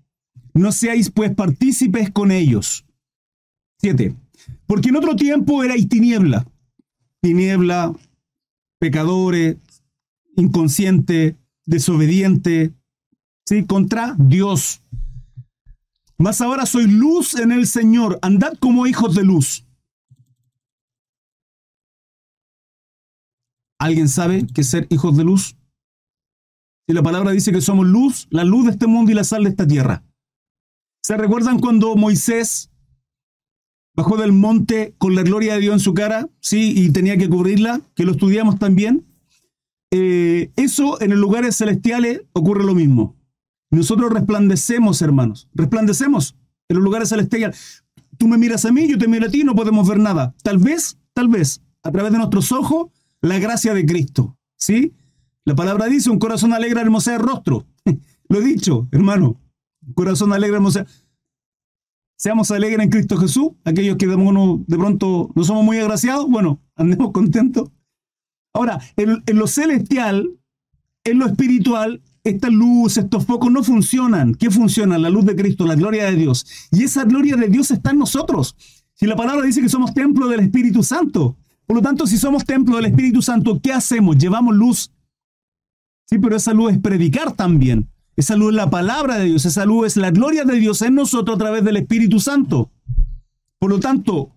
No 0.56 0.72
seáis 0.72 1.12
pues 1.12 1.36
partícipes 1.36 2.10
con 2.10 2.32
ellos. 2.32 2.84
Siete. 3.80 4.15
Porque 4.65 4.89
en 4.89 4.96
otro 4.96 5.15
tiempo 5.15 5.63
erais 5.63 5.88
tiniebla. 5.88 6.48
Tiniebla, 7.22 7.94
pecadores, 8.80 9.58
inconsciente, 10.36 11.36
desobediente, 11.65 12.74
¿sí? 13.46 13.65
Contra 13.65 14.15
Dios. 14.18 14.82
Mas 16.18 16.41
ahora 16.41 16.65
soy 16.65 16.88
luz 16.88 17.36
en 17.36 17.52
el 17.52 17.68
Señor. 17.68 18.18
Andad 18.24 18.54
como 18.60 18.88
hijos 18.88 19.13
de 19.13 19.24
luz. 19.24 19.64
¿Alguien 23.80 24.08
sabe 24.08 24.48
qué 24.54 24.64
ser 24.64 24.88
hijos 24.90 25.18
de 25.18 25.24
luz? 25.24 25.56
Si 26.88 26.94
la 26.94 27.04
palabra 27.04 27.32
dice 27.32 27.52
que 27.52 27.62
somos 27.62 27.86
luz, 27.86 28.28
la 28.30 28.44
luz 28.44 28.66
de 28.66 28.72
este 28.72 28.88
mundo 28.88 29.12
y 29.12 29.16
la 29.16 29.24
sal 29.24 29.44
de 29.44 29.50
esta 29.50 29.68
tierra. 29.68 30.04
¿Se 31.04 31.18
recuerdan 31.18 31.60
cuando 31.60 31.96
Moisés 31.96 32.70
bajó 33.96 34.18
del 34.18 34.34
monte 34.34 34.94
con 34.98 35.16
la 35.16 35.24
gloria 35.24 35.54
de 35.54 35.62
Dios 35.62 35.74
en 35.74 35.80
su 35.80 35.94
cara, 35.94 36.30
sí, 36.42 36.74
y 36.76 36.92
tenía 36.92 37.18
que 37.18 37.30
cubrirla, 37.30 37.82
que 37.96 38.04
lo 38.04 38.12
estudiamos 38.12 38.60
también. 38.60 39.06
Eh, 39.92 40.52
eso 40.58 41.02
en 41.02 41.12
los 41.12 41.20
lugares 41.20 41.56
celestiales 41.56 42.22
ocurre 42.34 42.66
lo 42.66 42.76
mismo. 42.76 43.16
Nosotros 43.72 44.12
resplandecemos, 44.12 45.02
hermanos, 45.02 45.48
resplandecemos 45.54 46.36
en 46.68 46.76
los 46.76 46.84
lugares 46.84 47.10
celestiales. 47.10 47.84
Tú 48.18 48.28
me 48.28 48.38
miras 48.38 48.66
a 48.66 48.72
mí, 48.72 48.88
yo 48.88 48.98
te 48.98 49.08
miro 49.08 49.28
a 49.28 49.30
ti, 49.30 49.44
no 49.44 49.56
podemos 49.56 49.88
ver 49.88 50.00
nada. 50.00 50.36
Tal 50.44 50.58
vez, 50.58 50.98
tal 51.14 51.30
vez, 51.30 51.62
a 51.84 51.92
través 51.92 52.12
de 52.12 52.18
nuestros 52.18 52.52
ojos, 52.52 52.88
la 53.28 53.40
gracia 53.40 53.74
de 53.74 53.86
Cristo, 53.86 54.38
¿sí? 54.58 54.94
La 55.44 55.56
palabra 55.56 55.88
dice, 55.88 56.10
un 56.10 56.20
corazón 56.20 56.54
alegre 56.54 56.82
hermosa 56.82 57.16
el 57.16 57.22
rostro. 57.22 57.68
lo 58.30 58.40
he 58.40 58.44
dicho, 58.44 58.88
hermano, 58.92 59.40
un 59.86 59.94
corazón 59.94 60.34
alegre 60.34 60.58
hermosa 60.58 60.86
seamos 62.18 62.50
alegres 62.52 62.84
en 62.84 62.90
Cristo 62.90 63.18
Jesús, 63.18 63.50
aquellos 63.64 63.98
que 63.98 64.08
de, 64.08 64.16
de 64.16 64.78
pronto 64.78 65.30
no 65.36 65.44
somos 65.44 65.64
muy 65.64 65.78
agraciados, 65.78 66.28
bueno, 66.30 66.62
andemos 66.76 67.12
contentos. 67.12 67.70
Ahora, 68.54 68.80
en, 68.96 69.22
lo 69.38 69.48
celestial, 69.48 70.32
en 71.04 71.20
lo 71.20 71.26
espiritual, 71.26 72.02
esta 72.24 72.50
luz, 72.50 72.98
estos 72.98 73.26
focos 73.26 73.52
no 73.52 73.64
funcionan. 73.64 74.34
¿Qué 74.34 74.50
funciona? 74.50 74.98
La 74.98 75.10
luz 75.10 75.26
de 75.26 75.36
Cristo, 75.36 75.68
la 75.68 75.76
gloria 75.76 76.06
de 76.06 76.16
Dios. 76.16 76.68
Y 76.72 76.84
esa 76.84 77.04
gloria 77.04 77.36
de 77.36 77.50
Dios 77.50 77.70
está 77.70 77.92
en 77.92 78.00
nosotros. 78.00 78.56
Si 78.94 79.06
la 79.06 79.18
palabra 79.18 79.46
dice 79.46 79.62
que 79.62 79.70
somos 79.70 79.94
templo 79.94 80.28
del 80.30 80.40
Espíritu 80.40 80.84
Santo. 80.84 81.38
Por 81.65 81.78
lo 81.78 81.82
tanto, 81.82 82.06
si 82.06 82.17
somos 82.17 82.45
templo 82.45 82.75
del 82.75 82.86
Espíritu 82.86 83.21
Santo, 83.21 83.60
¿qué 83.62 83.73
hacemos? 83.73 84.17
Llevamos 84.17 84.56
luz. 84.56 84.91
Sí, 86.08 86.19
pero 86.19 86.36
esa 86.36 86.54
luz 86.54 86.73
es 86.73 86.80
predicar 86.80 87.32
también. 87.32 87.89
Esa 88.15 88.36
luz 88.36 88.49
es 88.49 88.56
la 88.56 88.69
palabra 88.69 89.17
de 89.17 89.25
Dios. 89.25 89.45
Esa 89.45 89.65
luz 89.65 89.88
es 89.88 89.97
la 89.97 90.12
gloria 90.12 90.45
de 90.45 90.58
Dios 90.58 90.82
en 90.82 90.95
nosotros 90.95 91.36
a 91.36 91.39
través 91.39 91.63
del 91.63 91.78
Espíritu 91.78 92.19
Santo. 92.19 92.71
Por 93.60 93.71
lo 93.71 93.80
tanto, 93.80 94.32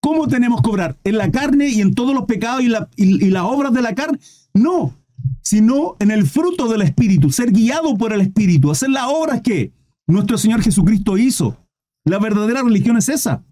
¿cómo 0.00 0.28
tenemos 0.28 0.62
que 0.62 0.70
obrar? 0.70 0.96
¿En 1.04 1.18
la 1.18 1.30
carne 1.30 1.68
y 1.68 1.80
en 1.80 1.94
todos 1.94 2.14
los 2.14 2.24
pecados 2.24 2.62
y, 2.62 3.30
las 3.30 3.42
obras 3.42 3.72
de 3.72 3.82
la 3.82 3.94
carne? 3.94 4.18
No, 4.54 4.94
sino 5.42 5.96
en 5.98 6.10
el 6.10 6.26
fruto 6.26 6.68
del 6.68 6.82
Espíritu, 6.82 7.30
ser 7.30 7.50
guiado 7.50 7.96
por 7.96 8.12
el 8.12 8.20
Espíritu, 8.20 8.70
hacer 8.70 8.90
las 8.90 9.06
obras 9.08 9.42
que 9.42 9.72
nuestro 10.06 10.38
Señor 10.38 10.62
Jesucristo 10.62 11.18
hizo. 11.18 11.56
La 12.04 12.18
verdadera 12.18 12.62
religión 12.62 12.96
es 12.96 13.08
esa. 13.08 13.42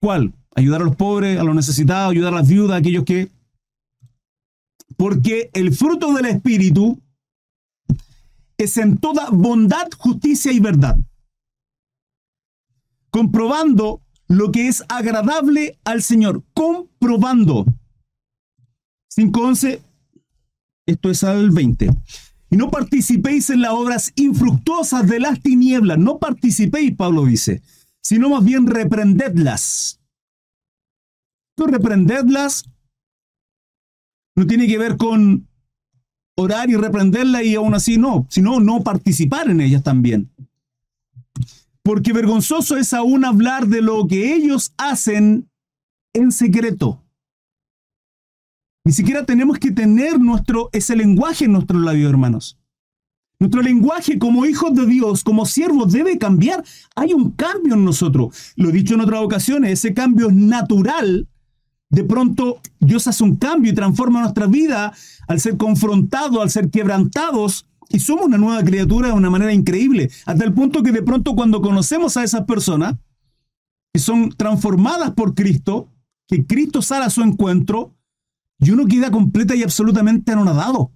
¿Cuál? 0.00 0.32
Ayudar 0.54 0.82
a 0.82 0.84
los 0.84 0.96
pobres, 0.96 1.38
a 1.38 1.44
los 1.44 1.54
necesitados, 1.54 2.12
ayudar 2.12 2.32
a 2.34 2.36
las 2.36 2.48
viudas, 2.48 2.72
a 2.72 2.76
aquellos 2.76 3.04
que... 3.04 3.30
Porque 4.96 5.50
el 5.54 5.74
fruto 5.74 6.12
del 6.12 6.26
Espíritu 6.26 7.00
es 8.58 8.76
en 8.76 8.98
toda 8.98 9.30
bondad, 9.30 9.88
justicia 9.96 10.52
y 10.52 10.60
verdad. 10.60 10.96
Comprobando 13.10 14.02
lo 14.28 14.52
que 14.52 14.68
es 14.68 14.84
agradable 14.88 15.78
al 15.84 16.02
Señor. 16.02 16.42
Comprobando. 16.54 17.66
5.11, 19.16 19.80
esto 20.86 21.10
es 21.10 21.24
al 21.24 21.50
20. 21.50 21.90
Y 22.50 22.56
no 22.56 22.70
participéis 22.70 23.50
en 23.50 23.62
las 23.62 23.72
obras 23.72 24.12
infructuosas 24.14 25.08
de 25.08 25.20
las 25.20 25.40
tinieblas. 25.40 25.98
No 25.98 26.18
participéis, 26.18 26.94
Pablo 26.94 27.24
dice, 27.24 27.62
sino 28.02 28.30
más 28.30 28.44
bien 28.44 28.66
reprendedlas. 28.66 30.01
No 31.56 31.66
reprendedlas 31.66 32.64
no 34.34 34.46
tiene 34.46 34.66
que 34.66 34.78
ver 34.78 34.96
con 34.96 35.48
orar 36.36 36.70
y 36.70 36.76
reprenderla 36.76 37.42
y 37.42 37.54
aún 37.54 37.74
así 37.74 37.98
no, 37.98 38.26
sino 38.30 38.60
no 38.60 38.82
participar 38.82 39.50
en 39.50 39.60
ellas 39.60 39.82
también. 39.82 40.30
Porque 41.82 42.12
vergonzoso 42.12 42.76
es 42.76 42.92
aún 42.92 43.24
hablar 43.24 43.66
de 43.66 43.82
lo 43.82 44.06
que 44.06 44.34
ellos 44.34 44.72
hacen 44.78 45.50
en 46.14 46.32
secreto. 46.32 47.02
Ni 48.84 48.92
siquiera 48.92 49.24
tenemos 49.24 49.58
que 49.58 49.70
tener 49.70 50.18
nuestro, 50.18 50.70
ese 50.72 50.96
lenguaje 50.96 51.44
en 51.44 51.52
nuestro 51.52 51.78
labio, 51.78 52.08
hermanos. 52.08 52.58
Nuestro 53.38 53.60
lenguaje 53.60 54.18
como 54.18 54.46
hijos 54.46 54.74
de 54.74 54.86
Dios, 54.86 55.24
como 55.24 55.46
siervos, 55.46 55.92
debe 55.92 56.16
cambiar. 56.18 56.64
Hay 56.94 57.12
un 57.12 57.32
cambio 57.32 57.74
en 57.74 57.84
nosotros. 57.84 58.52
Lo 58.56 58.70
he 58.70 58.72
dicho 58.72 58.94
en 58.94 59.00
otras 59.00 59.20
ocasiones, 59.20 59.72
ese 59.72 59.94
cambio 59.94 60.28
es 60.28 60.34
natural. 60.34 61.28
De 61.92 62.04
pronto 62.04 62.58
Dios 62.80 63.06
hace 63.06 63.22
un 63.22 63.36
cambio 63.36 63.70
y 63.70 63.74
transforma 63.74 64.22
nuestra 64.22 64.46
vida 64.46 64.94
al 65.28 65.40
ser 65.40 65.58
confrontados, 65.58 66.40
al 66.40 66.50
ser 66.50 66.70
quebrantados. 66.70 67.66
Y 67.90 68.00
somos 68.00 68.24
una 68.24 68.38
nueva 68.38 68.64
criatura 68.64 69.08
de 69.08 69.14
una 69.14 69.28
manera 69.28 69.52
increíble. 69.52 70.10
Hasta 70.24 70.44
el 70.44 70.54
punto 70.54 70.82
que 70.82 70.90
de 70.90 71.02
pronto 71.02 71.34
cuando 71.34 71.60
conocemos 71.60 72.16
a 72.16 72.24
esas 72.24 72.46
personas, 72.46 72.94
que 73.92 74.00
son 74.00 74.30
transformadas 74.30 75.10
por 75.10 75.34
Cristo, 75.34 75.86
que 76.26 76.46
Cristo 76.46 76.80
sale 76.80 77.04
a 77.04 77.10
su 77.10 77.20
encuentro, 77.22 77.94
y 78.58 78.70
uno 78.70 78.86
queda 78.86 79.10
completa 79.10 79.54
y 79.54 79.62
absolutamente 79.62 80.32
anonadado. 80.32 80.92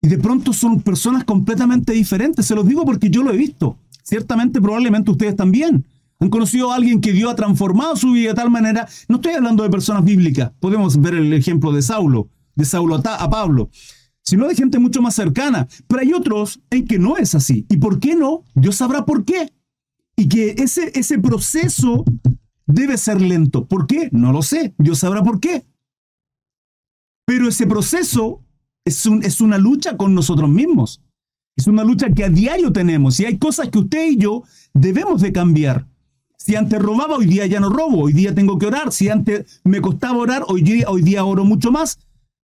Y 0.00 0.08
de 0.08 0.16
pronto 0.16 0.54
son 0.54 0.80
personas 0.80 1.24
completamente 1.24 1.92
diferentes. 1.92 2.46
Se 2.46 2.54
los 2.54 2.66
digo 2.66 2.86
porque 2.86 3.10
yo 3.10 3.22
lo 3.22 3.32
he 3.32 3.36
visto. 3.36 3.76
Ciertamente, 4.02 4.62
probablemente 4.62 5.10
ustedes 5.10 5.36
también. 5.36 5.84
Han 6.24 6.30
conocido 6.30 6.72
a 6.72 6.76
alguien 6.76 7.02
que 7.02 7.12
Dios 7.12 7.30
ha 7.30 7.36
transformado 7.36 7.96
su 7.96 8.12
vida 8.12 8.30
de 8.30 8.34
tal 8.34 8.50
manera. 8.50 8.88
No 9.08 9.16
estoy 9.16 9.34
hablando 9.34 9.62
de 9.62 9.68
personas 9.68 10.06
bíblicas. 10.06 10.52
Podemos 10.58 10.98
ver 10.98 11.12
el 11.12 11.30
ejemplo 11.34 11.70
de 11.70 11.82
Saulo, 11.82 12.30
de 12.54 12.64
Saulo 12.64 12.94
a 13.04 13.28
Pablo. 13.28 13.68
Sino 14.22 14.48
de 14.48 14.54
gente 14.54 14.78
mucho 14.78 15.02
más 15.02 15.14
cercana. 15.14 15.68
Pero 15.86 16.00
hay 16.00 16.14
otros 16.14 16.62
en 16.70 16.86
que 16.86 16.98
no 16.98 17.18
es 17.18 17.34
así. 17.34 17.66
¿Y 17.68 17.76
por 17.76 18.00
qué 18.00 18.16
no? 18.16 18.42
Dios 18.54 18.76
sabrá 18.76 19.04
por 19.04 19.26
qué. 19.26 19.52
Y 20.16 20.26
que 20.30 20.54
ese, 20.56 20.98
ese 20.98 21.18
proceso 21.18 22.06
debe 22.64 22.96
ser 22.96 23.20
lento. 23.20 23.66
¿Por 23.66 23.86
qué? 23.86 24.08
No 24.10 24.32
lo 24.32 24.40
sé. 24.40 24.74
Dios 24.78 25.00
sabrá 25.00 25.22
por 25.22 25.40
qué. 25.40 25.66
Pero 27.26 27.48
ese 27.48 27.66
proceso 27.66 28.42
es, 28.86 29.04
un, 29.04 29.22
es 29.22 29.42
una 29.42 29.58
lucha 29.58 29.98
con 29.98 30.14
nosotros 30.14 30.48
mismos. 30.48 31.02
Es 31.54 31.66
una 31.66 31.84
lucha 31.84 32.08
que 32.08 32.24
a 32.24 32.30
diario 32.30 32.72
tenemos. 32.72 33.20
Y 33.20 33.26
hay 33.26 33.36
cosas 33.36 33.68
que 33.68 33.78
usted 33.80 34.12
y 34.12 34.16
yo 34.16 34.42
debemos 34.72 35.20
de 35.20 35.30
cambiar. 35.30 35.86
Si 36.44 36.56
antes 36.56 36.78
robaba, 36.78 37.16
hoy 37.16 37.24
día 37.24 37.46
ya 37.46 37.58
no 37.58 37.70
robo. 37.70 38.02
Hoy 38.02 38.12
día 38.12 38.34
tengo 38.34 38.58
que 38.58 38.66
orar. 38.66 38.92
Si 38.92 39.08
antes 39.08 39.62
me 39.64 39.80
costaba 39.80 40.18
orar, 40.18 40.44
hoy 40.46 40.60
día, 40.60 40.84
hoy 40.90 41.00
día 41.00 41.24
oro 41.24 41.42
mucho 41.42 41.72
más. 41.72 41.98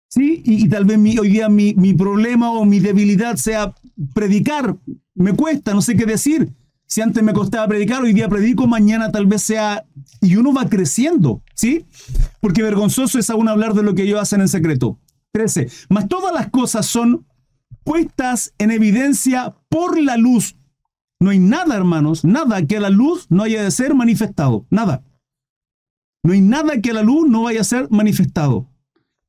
¿Sí? 0.09 0.41
Y, 0.43 0.67
tal 0.69 0.85
vez 0.85 0.97
mi, 0.97 1.19
hoy 1.19 1.29
día 1.29 1.49
mi, 1.49 1.75
mi 1.75 1.93
problema 1.93 2.49
o 2.51 2.65
mi 2.65 2.79
debilidad 2.79 3.35
sea 3.35 3.75
predicar. 4.15 4.75
Me 5.13 5.33
cuesta, 5.33 5.75
no 5.75 5.83
sé 5.83 5.95
qué 5.95 6.07
decir. 6.07 6.51
Si 6.87 7.01
antes 7.01 7.21
me 7.21 7.31
costaba 7.31 7.67
predicar, 7.67 8.01
hoy 8.01 8.13
día 8.13 8.27
predico, 8.27 8.65
mañana 8.65 9.11
tal 9.11 9.27
vez 9.27 9.43
sea... 9.43 9.85
Y 10.19 10.35
uno 10.35 10.51
va 10.51 10.67
creciendo, 10.67 11.43
¿sí? 11.53 11.85
Porque 12.39 12.63
vergonzoso 12.63 13.19
es 13.19 13.29
aún 13.29 13.49
hablar 13.49 13.75
de 13.75 13.83
lo 13.83 13.93
que 13.93 14.01
ellos 14.01 14.19
hacen 14.19 14.41
en 14.41 14.47
secreto. 14.47 14.97
13. 15.31 15.69
Mas 15.89 16.07
todas 16.07 16.33
las 16.33 16.49
cosas 16.49 16.87
son 16.87 17.27
puestas 17.83 18.51
en 18.57 18.71
evidencia 18.71 19.53
por 19.69 20.01
la 20.01 20.17
luz. 20.17 20.55
No 21.21 21.29
hay 21.29 21.39
nada, 21.39 21.77
hermanos, 21.77 22.25
nada 22.25 22.65
que 22.65 22.79
la 22.79 22.89
luz 22.89 23.27
no 23.29 23.43
haya 23.43 23.63
de 23.63 23.71
ser 23.71 23.93
manifestado. 23.93 24.65
Nada. 24.69 25.03
No 26.23 26.33
hay 26.33 26.41
nada 26.41 26.81
que 26.81 26.93
la 26.93 27.03
luz 27.03 27.29
no 27.29 27.43
vaya 27.43 27.61
a 27.61 27.63
ser 27.63 27.89
manifestado. 27.91 28.67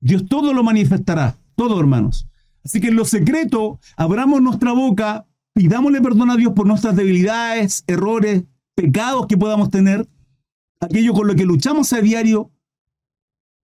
Dios 0.00 0.26
todo 0.26 0.52
lo 0.55 0.64
manifestará. 0.64 1.37
Todo, 1.55 1.78
hermanos. 1.78 2.26
Así 2.64 2.81
que 2.81 2.88
en 2.88 2.96
lo 2.96 3.05
secreto, 3.05 3.78
abramos 3.96 4.40
nuestra 4.40 4.72
boca 4.72 5.26
pidámosle 5.55 6.00
perdón 6.00 6.31
a 6.31 6.37
Dios 6.37 6.52
por 6.55 6.66
nuestras 6.66 6.96
debilidades, 6.96 7.85
errores, 7.87 8.44
pecados 8.74 9.26
que 9.26 9.37
podamos 9.37 9.70
tener, 9.70 10.09
aquello 10.81 11.12
con 11.12 11.26
lo 11.26 11.35
que 11.35 11.44
luchamos 11.44 11.92
a 11.92 12.00
diario 12.00 12.50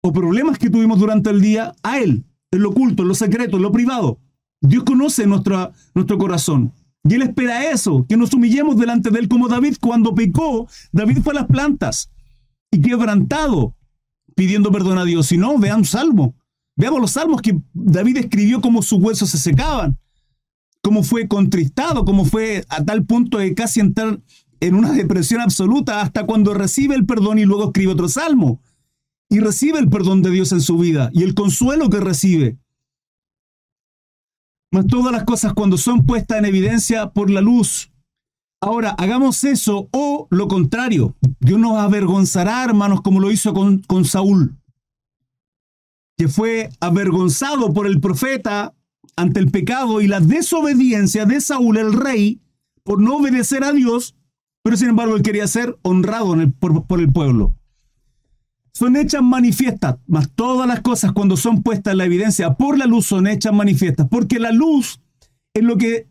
o 0.02 0.14
problemas 0.14 0.58
que 0.58 0.70
tuvimos 0.70 1.00
durante 1.00 1.30
el 1.30 1.42
día, 1.42 1.76
a 1.84 2.00
Él, 2.00 2.26
en 2.52 2.62
lo 2.62 2.70
oculto, 2.70 3.04
en 3.04 3.10
lo 3.10 3.16
secreto, 3.16 3.58
en 3.58 3.64
lo 3.64 3.72
privado. 3.72 4.20
Dios 4.62 4.84
conoce 4.84 5.28
nuestro 5.28 6.18
corazón. 6.18 6.74
Y 7.04 7.16
Él 7.16 7.24
espera 7.24 7.70
eso, 7.70 8.06
que 8.08 8.18
nos 8.18 8.34
humillemos 8.34 8.78
delante 8.78 9.10
de 9.10 9.20
Él 9.20 9.28
como 9.28 9.48
David 9.48 9.78
cuando 9.80 10.16
pecó. 10.16 10.68
David 10.92 11.20
fue 11.22 11.34
a 11.34 11.42
las 11.42 11.48
plantas 11.48 12.10
y 12.72 12.82
quebrantado, 12.82 13.76
pidiendo 14.36 14.72
perdón 14.72 14.98
a 14.98 15.06
Dios. 15.06 15.28
Si 15.28 15.38
no, 15.38 15.58
vean 15.58 15.84
salmo. 15.84 16.36
Veamos 16.76 17.02
los 17.02 17.12
salmos 17.12 17.42
que 17.42 17.60
David 17.74 18.18
escribió 18.18 18.62
como 18.62 18.82
sus 18.82 19.00
huesos 19.00 19.30
se 19.30 19.38
secaban 19.38 20.00
cómo 20.84 21.02
fue 21.02 21.28
contristado, 21.28 22.04
cómo 22.04 22.26
fue 22.26 22.66
a 22.68 22.84
tal 22.84 23.06
punto 23.06 23.38
de 23.38 23.56
casi 23.56 23.80
entrar 23.80 24.20
en 24.60 24.76
una 24.76 24.92
depresión 24.92 25.40
absoluta 25.40 26.02
hasta 26.02 26.26
cuando 26.26 26.54
recibe 26.54 26.94
el 26.96 27.06
perdón 27.06 27.40
y 27.40 27.46
luego 27.46 27.66
escribe 27.66 27.94
otro 27.94 28.10
salmo. 28.10 28.62
Y 29.30 29.40
recibe 29.40 29.80
el 29.80 29.90
perdón 29.90 30.22
de 30.22 30.30
Dios 30.30 30.52
en 30.52 30.62
su 30.62 30.78
vida 30.78 31.10
y 31.14 31.24
el 31.24 31.34
consuelo 31.34 31.90
que 31.90 32.02
recibe. 32.02 32.58
Mas 34.74 34.88
todas 34.88 35.12
las 35.12 35.24
cosas 35.24 35.54
cuando 35.54 35.78
son 35.78 36.04
puestas 36.04 36.40
en 36.40 36.46
evidencia 36.46 37.12
por 37.12 37.30
la 37.30 37.42
luz. 37.42 37.92
Ahora, 38.60 38.96
hagamos 38.98 39.44
eso 39.44 39.88
o 39.92 40.28
lo 40.32 40.48
contrario. 40.48 41.16
Dios 41.40 41.60
nos 41.60 41.78
avergonzará, 41.78 42.64
hermanos, 42.64 43.02
como 43.02 43.20
lo 43.20 43.30
hizo 43.30 43.54
con, 43.54 43.84
con 43.84 44.04
Saúl, 44.04 44.58
que 46.18 46.28
fue 46.28 46.70
avergonzado 46.80 47.72
por 47.72 47.86
el 47.86 48.02
profeta 48.02 48.74
ante 49.16 49.40
el 49.40 49.52
pecado 49.52 50.02
y 50.02 50.08
la 50.08 50.20
desobediencia 50.20 51.28
de 51.28 51.40
Saúl, 51.40 51.78
el 51.78 51.94
rey, 51.94 52.42
por 52.84 53.00
no 53.00 53.18
obedecer 53.18 53.64
a 53.64 53.74
Dios, 53.74 54.16
pero 54.64 54.76
sin 54.76 54.90
embargo 54.90 55.16
él 55.16 55.22
quería 55.22 55.46
ser 55.46 55.78
honrado 55.84 56.36
por, 56.60 56.88
por, 56.88 57.00
el 57.00 57.14
pueblo. 57.14 57.54
Son 58.74 58.96
hechas 58.96 59.22
manifiestas, 59.22 59.98
mas 60.08 60.32
todas 60.34 60.68
las 60.68 60.82
cosas 60.82 61.12
cuando 61.12 61.38
son 61.38 61.62
puestas 61.62 61.92
en 61.92 62.00
la 62.00 62.06
evidencia 62.06 62.56
por 62.56 62.78
la 62.78 62.86
luz 62.86 63.06
son 63.06 63.28
hechas 63.28 63.54
manifiestas, 63.54 64.08
porque 64.10 64.40
la 64.40 64.52
luz 64.52 65.00
es 65.54 65.64
lo 65.64 65.78
que, 65.78 66.08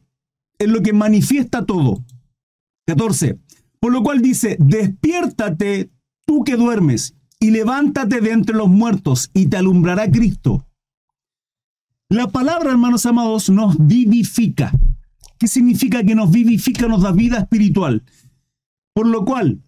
es 0.59 0.69
lo 0.69 0.81
que 0.83 0.93
manifiesta 0.93 1.67
todo. 1.67 2.05
14. 2.87 3.39
Por 3.81 3.93
lo 3.93 4.03
cual 4.03 4.23
dice, 4.23 4.57
despiértate 4.61 5.91
tú 6.25 6.45
que 6.45 6.57
duermes 6.57 7.17
y 7.41 7.51
levántate 7.51 8.21
de 8.21 8.31
entre 8.31 8.55
los 8.55 8.69
muertos 8.69 9.31
y 9.35 9.47
te 9.47 9.57
alumbrará 9.57 10.09
Cristo. 10.09 10.65
La 12.09 12.29
palabra, 12.29 12.71
hermanos 12.71 13.07
amados, 13.07 13.51
nos 13.51 13.77
vivifica. 13.85 14.71
¿Qué 15.39 15.49
significa 15.49 16.05
que 16.05 16.15
nos 16.15 16.31
vivifica, 16.31 16.87
nos 16.87 17.03
da 17.03 17.11
vida 17.11 17.39
espiritual? 17.39 18.05
Por 18.95 19.09
lo 19.09 19.25
cual, 19.25 19.63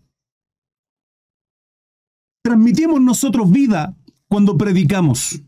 transmitimos 2.44 3.00
nosotros 3.00 3.50
vida 3.50 3.96
cuando 4.28 4.58
predicamos. 4.58 5.40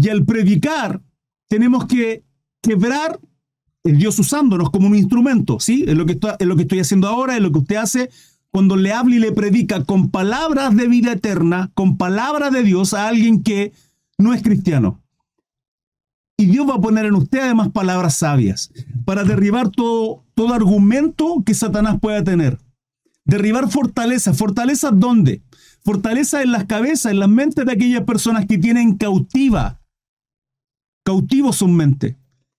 Y 0.00 0.08
al 0.08 0.24
predicar, 0.24 1.02
tenemos 1.48 1.86
que 1.86 2.22
quebrar 2.62 3.18
el 3.82 3.98
Dios 3.98 4.18
usándonos 4.18 4.70
como 4.70 4.86
un 4.86 4.94
instrumento, 4.94 5.58
¿sí? 5.58 5.84
Es 5.86 5.96
lo 5.96 6.06
que, 6.06 6.18
es 6.38 6.46
lo 6.46 6.56
que 6.56 6.62
estoy 6.62 6.78
haciendo 6.78 7.08
ahora, 7.08 7.36
es 7.36 7.42
lo 7.42 7.50
que 7.50 7.58
usted 7.58 7.76
hace 7.76 8.10
cuando 8.50 8.76
le 8.76 8.92
habla 8.92 9.16
y 9.16 9.18
le 9.18 9.32
predica 9.32 9.84
con 9.84 10.10
palabras 10.10 10.76
de 10.76 10.86
vida 10.86 11.12
eterna, 11.12 11.70
con 11.74 11.96
palabras 11.96 12.52
de 12.52 12.62
Dios 12.62 12.94
a 12.94 13.08
alguien 13.08 13.42
que 13.42 13.72
no 14.16 14.32
es 14.32 14.42
cristiano. 14.42 15.02
Y 16.38 16.46
Dios 16.46 16.68
va 16.68 16.76
a 16.76 16.80
poner 16.80 17.06
en 17.06 17.14
usted 17.14 17.40
además 17.40 17.70
palabras 17.70 18.16
sabias 18.16 18.70
para 19.04 19.24
derribar 19.24 19.70
todo, 19.70 20.24
todo 20.34 20.54
argumento 20.54 21.42
que 21.44 21.54
Satanás 21.54 21.98
pueda 22.00 22.22
tener. 22.22 22.58
Derribar 23.24 23.68
fortaleza. 23.68 24.32
¿Fortaleza 24.32 24.90
dónde? 24.92 25.42
Fortaleza 25.86 26.42
en 26.42 26.50
las 26.50 26.64
cabezas, 26.64 27.12
en 27.12 27.20
las 27.20 27.28
mentes 27.28 27.64
de 27.64 27.70
aquellas 27.70 28.02
personas 28.02 28.46
que 28.46 28.58
tienen 28.58 28.96
cautiva. 28.96 29.80
Cautivo 31.04 31.52
su 31.52 31.68
mente. 31.68 32.16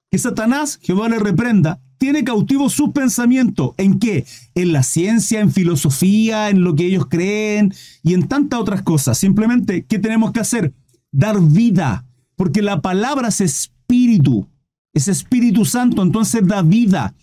Que 0.10 0.18
Satanás, 0.18 0.80
Jehová 0.82 1.10
le 1.10 1.20
reprenda, 1.20 1.82
tiene 1.98 2.24
cautivo 2.24 2.70
su 2.70 2.94
pensamiento. 2.94 3.76
¿En 3.78 4.00
qué? 4.00 4.26
En 4.56 4.72
la 4.72 4.82
ciencia, 4.82 5.42
en 5.42 5.52
filosofía, 5.52 6.50
en 6.50 6.64
lo 6.64 6.74
que 6.74 6.86
ellos 6.86 7.08
creen 7.10 7.74
y 8.02 8.14
en 8.14 8.30
tantas 8.30 8.62
otras 8.62 8.82
cosas. 8.82 9.18
Simplemente, 9.18 9.84
¿qué 9.84 10.00
tenemos 10.00 10.32
que 10.32 10.40
hacer? 10.40 10.74
Dar 11.12 11.42
vida. 11.42 12.06
Porque 12.38 12.62
la 12.62 12.82
palabra 12.82 13.28
es 13.28 13.42
espíritu. 13.42 14.48
Es 14.94 15.10
Espíritu 15.10 15.66
Santo, 15.66 16.02
entonces 16.02 16.48
da 16.48 16.62
vida. 16.62 17.14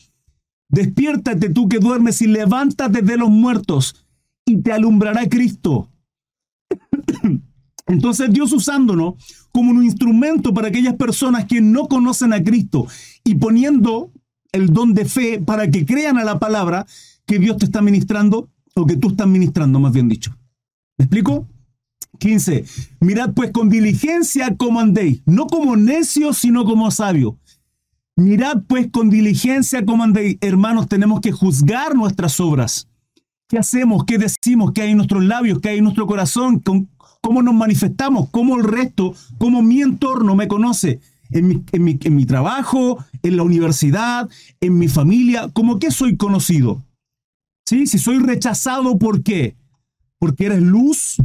Despiértate 0.69 1.49
tú 1.49 1.67
que 1.67 1.79
duermes 1.79 2.21
y 2.21 2.27
levántate 2.27 3.01
de 3.01 3.17
los 3.17 3.31
muertos 3.31 4.05
y 4.45 4.59
te 4.59 4.71
alumbrará 4.71 5.27
Cristo. 5.31 5.89
Entonces 7.87 8.33
Dios 8.33 8.53
usándonos 8.53 9.15
como 9.53 9.71
un 9.71 9.85
instrumento 9.85 10.55
para 10.55 10.69
aquellas 10.69 10.95
personas 10.95 11.45
que 11.45 11.61
no 11.61 11.87
conocen 11.87 12.33
a 12.33 12.43
Cristo 12.43 12.87
y 13.25 13.35
poniendo 13.35 14.11
el 14.53 14.73
don 14.73 14.95
de 14.95 15.05
fe 15.05 15.41
para 15.41 15.71
que 15.71 15.85
crean 15.85 16.17
a 16.17 16.25
la 16.25 16.39
palabra 16.39 16.87
que 17.27 17.39
Dios 17.39 17.59
te 17.59 17.67
está 17.67 17.83
ministrando 17.83 18.49
o 18.75 18.87
que 18.87 18.97
tú 18.97 19.09
estás 19.09 19.27
ministrando, 19.27 19.79
más 19.81 19.93
bien 19.93 20.09
dicho. 20.09 20.37
¿Me 20.97 21.05
explico? 21.05 21.49
15. 22.19 22.65
Mirad 23.01 23.33
pues 23.35 23.51
con 23.51 23.69
diligencia 23.69 24.57
como 24.57 24.81
andéis, 24.81 25.23
no 25.27 25.47
como 25.47 25.77
necios, 25.77 26.39
sino 26.39 26.65
como 26.65 26.91
sabios. 26.91 27.35
Mirad 28.17 28.63
pues 28.69 28.91
con 28.91 29.11
diligencia 29.11 29.85
como 29.85 30.05
andéis. 30.05 30.39
Hermanos, 30.41 30.89
tenemos 30.89 31.21
que 31.21 31.33
juzgar 31.33 31.97
nuestras 31.97 32.39
obras. 32.41 32.89
¿Qué 33.49 33.59
hacemos? 33.59 34.05
¿Qué 34.05 34.19
decimos? 34.19 34.73
¿Qué 34.73 34.83
hay 34.83 34.91
en 34.93 34.97
nuestros 34.97 35.23
labios? 35.23 35.61
¿Qué 35.61 35.71
hay 35.71 35.79
en 35.79 35.85
nuestro 35.85 36.07
corazón? 36.07 36.63
¿Cómo 37.21 37.43
nos 37.43 37.55
manifestamos? 37.55 38.31
¿Cómo 38.31 38.57
el 38.57 38.65
resto, 38.65 39.15
cómo 39.39 39.63
mi 39.63 39.83
entorno 39.83 40.35
me 40.35 40.49
conoce? 40.49 41.01
En 41.31 41.49
mi, 41.49 41.65
en 41.73 42.15
mi 42.17 42.27
trabajo, 42.27 43.05
en 43.23 43.37
la 43.37 43.43
universidad, 43.43 44.29
en 44.61 44.79
mi 44.79 44.89
familia, 44.89 45.49
¿cómo 45.53 45.79
que 45.79 45.91
soy 45.91 46.17
conocido? 46.17 46.85
¿Sí? 47.67 47.87
Si 47.87 47.99
soy 47.99 48.19
rechazado, 48.19 48.99
¿por 48.99 49.23
qué? 49.23 49.57
Porque 50.19 50.47
eres 50.47 50.63
luz, 50.63 51.17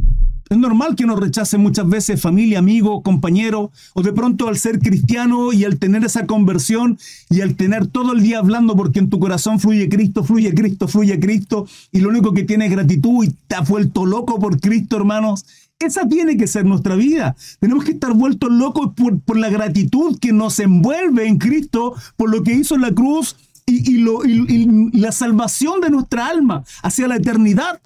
es 0.50 0.58
normal 0.58 0.96
que 0.96 1.06
nos 1.06 1.20
rechace 1.20 1.58
muchas 1.58 1.88
veces 1.88 2.20
familia, 2.20 2.58
amigo, 2.58 3.04
compañero, 3.04 3.70
o 3.94 4.02
de 4.02 4.12
pronto 4.12 4.48
al 4.48 4.58
ser 4.58 4.80
cristiano 4.80 5.52
y 5.52 5.64
al 5.64 5.78
tener 5.78 6.04
esa 6.04 6.26
conversión 6.26 6.98
y 7.28 7.40
al 7.40 7.54
tener 7.54 7.86
todo 7.86 8.14
el 8.14 8.20
día 8.20 8.40
hablando 8.40 8.74
porque 8.74 8.98
en 8.98 9.10
tu 9.10 9.20
corazón 9.20 9.60
fluye 9.60 9.88
Cristo, 9.88 10.24
fluye 10.24 10.52
Cristo, 10.52 10.88
fluye 10.88 11.20
Cristo, 11.20 11.68
y 11.92 12.00
lo 12.00 12.08
único 12.08 12.34
que 12.34 12.42
tiene 12.42 12.66
es 12.66 12.72
gratitud 12.72 13.24
y 13.24 13.30
te 13.46 13.54
ha 13.54 13.60
vuelto 13.60 14.04
loco 14.04 14.40
por 14.40 14.60
Cristo, 14.60 14.96
hermanos. 14.96 15.46
Esa 15.78 16.08
tiene 16.08 16.36
que 16.36 16.48
ser 16.48 16.66
nuestra 16.66 16.96
vida. 16.96 17.36
Tenemos 17.60 17.84
que 17.84 17.92
estar 17.92 18.12
vueltos 18.12 18.50
locos 18.50 18.90
por, 19.24 19.38
la 19.38 19.50
gratitud 19.50 20.18
que 20.18 20.32
nos 20.32 20.58
envuelve 20.58 21.28
en 21.28 21.38
Cristo, 21.38 21.94
por 22.16 22.28
lo 22.28 22.42
que 22.42 22.54
hizo 22.54 22.74
en 22.74 22.80
la 22.80 22.90
cruz 22.90 23.36
y, 23.66 23.98
y 23.98 24.98
la 24.98 25.12
salvación 25.12 25.80
de 25.80 25.90
nuestra 25.90 26.26
alma 26.26 26.64
hacia 26.82 27.06
la 27.06 27.16
eternidad 27.16 27.80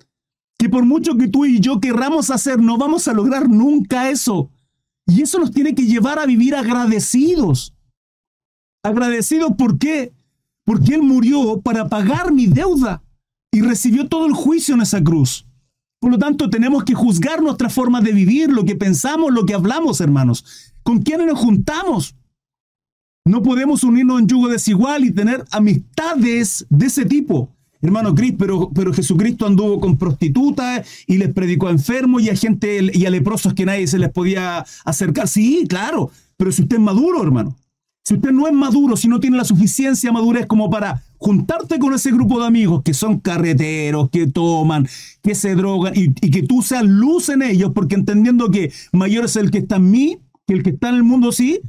que 0.59 0.69
por 0.69 0.85
mucho 0.85 1.17
que 1.17 1.29
tú 1.29 1.45
y 1.45 1.61
yo 1.61 1.81
querramos 1.81 2.31
hacer, 2.31 2.61
no 2.61 2.79
vamos 2.79 3.09
a 3.09 3.13
lograr 3.13 3.49
nunca 3.49 4.11
eso. 4.11 4.51
Y 5.07 5.23
eso 5.23 5.39
nos 5.39 5.51
tiene 5.51 5.75
que 5.75 5.87
llevar 5.87 6.19
a 6.19 6.27
vivir 6.27 6.55
agradecidos. 6.55 7.75
Agradecidos, 8.83 9.53
¿por 9.57 9.79
qué? 9.79 10.13
Porque 10.65 10.95
Él 10.95 11.03
murió 11.03 11.61
para 11.61 11.89
pagar 11.89 12.33
mi 12.33 12.47
deuda 12.47 13.03
y 13.53 13.61
recibió 13.61 14.09
todo 14.09 14.27
el 14.27 14.33
juicio 14.33 14.75
en 14.75 14.83
esa 14.83 15.03
cruz. 15.03 15.47
Por 16.01 16.11
lo 16.11 16.19
tanto, 16.19 16.51
tenemos 16.51 16.85
que 16.85 16.95
juzgar 16.95 17.43
nuestra 17.43 17.71
forma 17.71 18.01
de 18.01 18.13
vivir, 18.13 18.51
lo 18.51 18.65
que 18.65 18.77
pensamos, 18.77 19.33
lo 19.33 19.47
que 19.47 19.55
hablamos, 19.55 20.01
hermanos. 20.01 20.73
¿Con 20.83 21.03
quiénes 21.03 21.27
nos 21.27 21.39
juntamos? 21.39 22.15
No 23.27 23.43
podemos 23.43 23.85
unirnos 23.85 24.21
en 24.21 24.27
yugo 24.27 24.49
desigual 24.49 25.05
y 25.05 25.13
tener 25.13 25.45
amistades 25.51 26.67
de 26.69 26.87
ese 26.87 27.07
tipo. 27.07 27.54
Hermano 27.85 28.15
Cris, 28.15 28.35
pero, 28.39 28.71
pero 28.75 28.95
Jesucristo 28.95 29.47
anduvo 29.47 29.79
con 29.79 29.99
prostitutas 29.99 30.89
y 31.07 31.19
les 31.19 31.35
predicó 31.35 31.69
a 31.69 31.71
enfermos 31.71 32.23
y 32.23 32.31
a 32.31 32.35
gente 32.35 32.81
y 32.95 33.05
a 33.05 33.11
leprosos 33.11 33.53
que 33.53 33.67
nadie 33.67 33.87
se 33.87 33.99
les 33.99 34.11
podía 34.11 34.65
acercar. 34.87 35.29
Sí, 35.29 35.67
claro, 35.69 36.11
pero 36.39 36.51
si 36.51 36.63
usted 36.63 36.77
es 36.77 36.83
maduro, 36.83 37.23
hermano, 37.23 37.55
si 38.03 38.15
usted 38.15 38.31
no 38.31 38.47
es 38.47 38.55
maduro, 38.55 38.97
si 38.97 39.07
no 39.07 39.21
tiene 39.21 39.37
la 39.37 39.45
suficiencia 39.45 40.11
madurez 40.13 40.47
como 40.47 40.71
para 40.71 41.03
juntarte 41.19 41.79
con 41.79 41.93
ese 41.93 42.11
grupo 42.11 42.41
de 42.41 42.47
amigos 42.47 42.83
que 42.83 42.95
son 42.95 43.21
carreteros, 43.21 44.09
que 44.09 44.29
toman, 44.29 44.89
que 45.23 45.35
se 45.35 45.55
drogan 45.55 45.93
y, 45.95 46.07
y 46.27 46.31
que 46.31 46.43
tú 46.43 46.63
seas 46.63 46.85
luz 46.85 47.29
en 47.29 47.43
ellos, 47.43 47.73
porque 47.75 47.97
entendiendo 47.97 48.51
que 48.51 48.73
mayor 48.93 49.27
es 49.27 49.37
el 49.37 49.51
que 49.51 49.59
está 49.59 49.77
en 49.77 49.91
mí 49.91 50.19
que 50.47 50.55
el 50.55 50.63
que 50.63 50.71
está 50.71 50.89
en 50.91 50.97
el 50.97 51.05
mundo, 51.05 51.33
sí, 51.33 51.61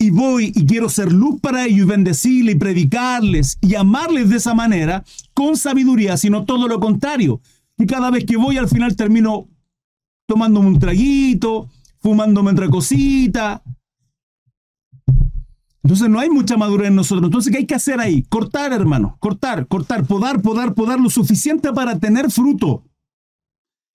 y 0.00 0.08
voy 0.08 0.50
y 0.54 0.64
quiero 0.64 0.88
ser 0.88 1.12
luz 1.12 1.38
para 1.42 1.66
ellos 1.66 1.86
y 1.86 1.90
bendecirles 1.90 2.54
y 2.54 2.58
predicarles 2.58 3.58
y 3.60 3.74
amarles 3.74 4.30
de 4.30 4.36
esa 4.36 4.54
manera 4.54 5.04
con 5.34 5.58
sabiduría, 5.58 6.16
sino 6.16 6.46
todo 6.46 6.66
lo 6.68 6.80
contrario. 6.80 7.42
Y 7.76 7.84
cada 7.84 8.10
vez 8.10 8.24
que 8.24 8.38
voy 8.38 8.56
al 8.56 8.66
final 8.66 8.96
termino 8.96 9.46
tomándome 10.26 10.68
un 10.68 10.78
traguito, 10.78 11.68
fumándome 11.98 12.52
otra 12.52 12.70
cosita. 12.70 13.62
Entonces 15.82 16.08
no 16.08 16.18
hay 16.18 16.30
mucha 16.30 16.56
madurez 16.56 16.88
en 16.88 16.94
nosotros. 16.94 17.26
Entonces, 17.26 17.52
¿qué 17.52 17.58
hay 17.58 17.66
que 17.66 17.74
hacer 17.74 18.00
ahí? 18.00 18.22
Cortar, 18.22 18.72
hermano, 18.72 19.18
cortar, 19.20 19.66
cortar, 19.66 20.06
podar, 20.06 20.40
podar, 20.40 20.72
podar 20.72 20.98
lo 20.98 21.10
suficiente 21.10 21.74
para 21.74 21.98
tener 21.98 22.30
fruto. 22.30 22.84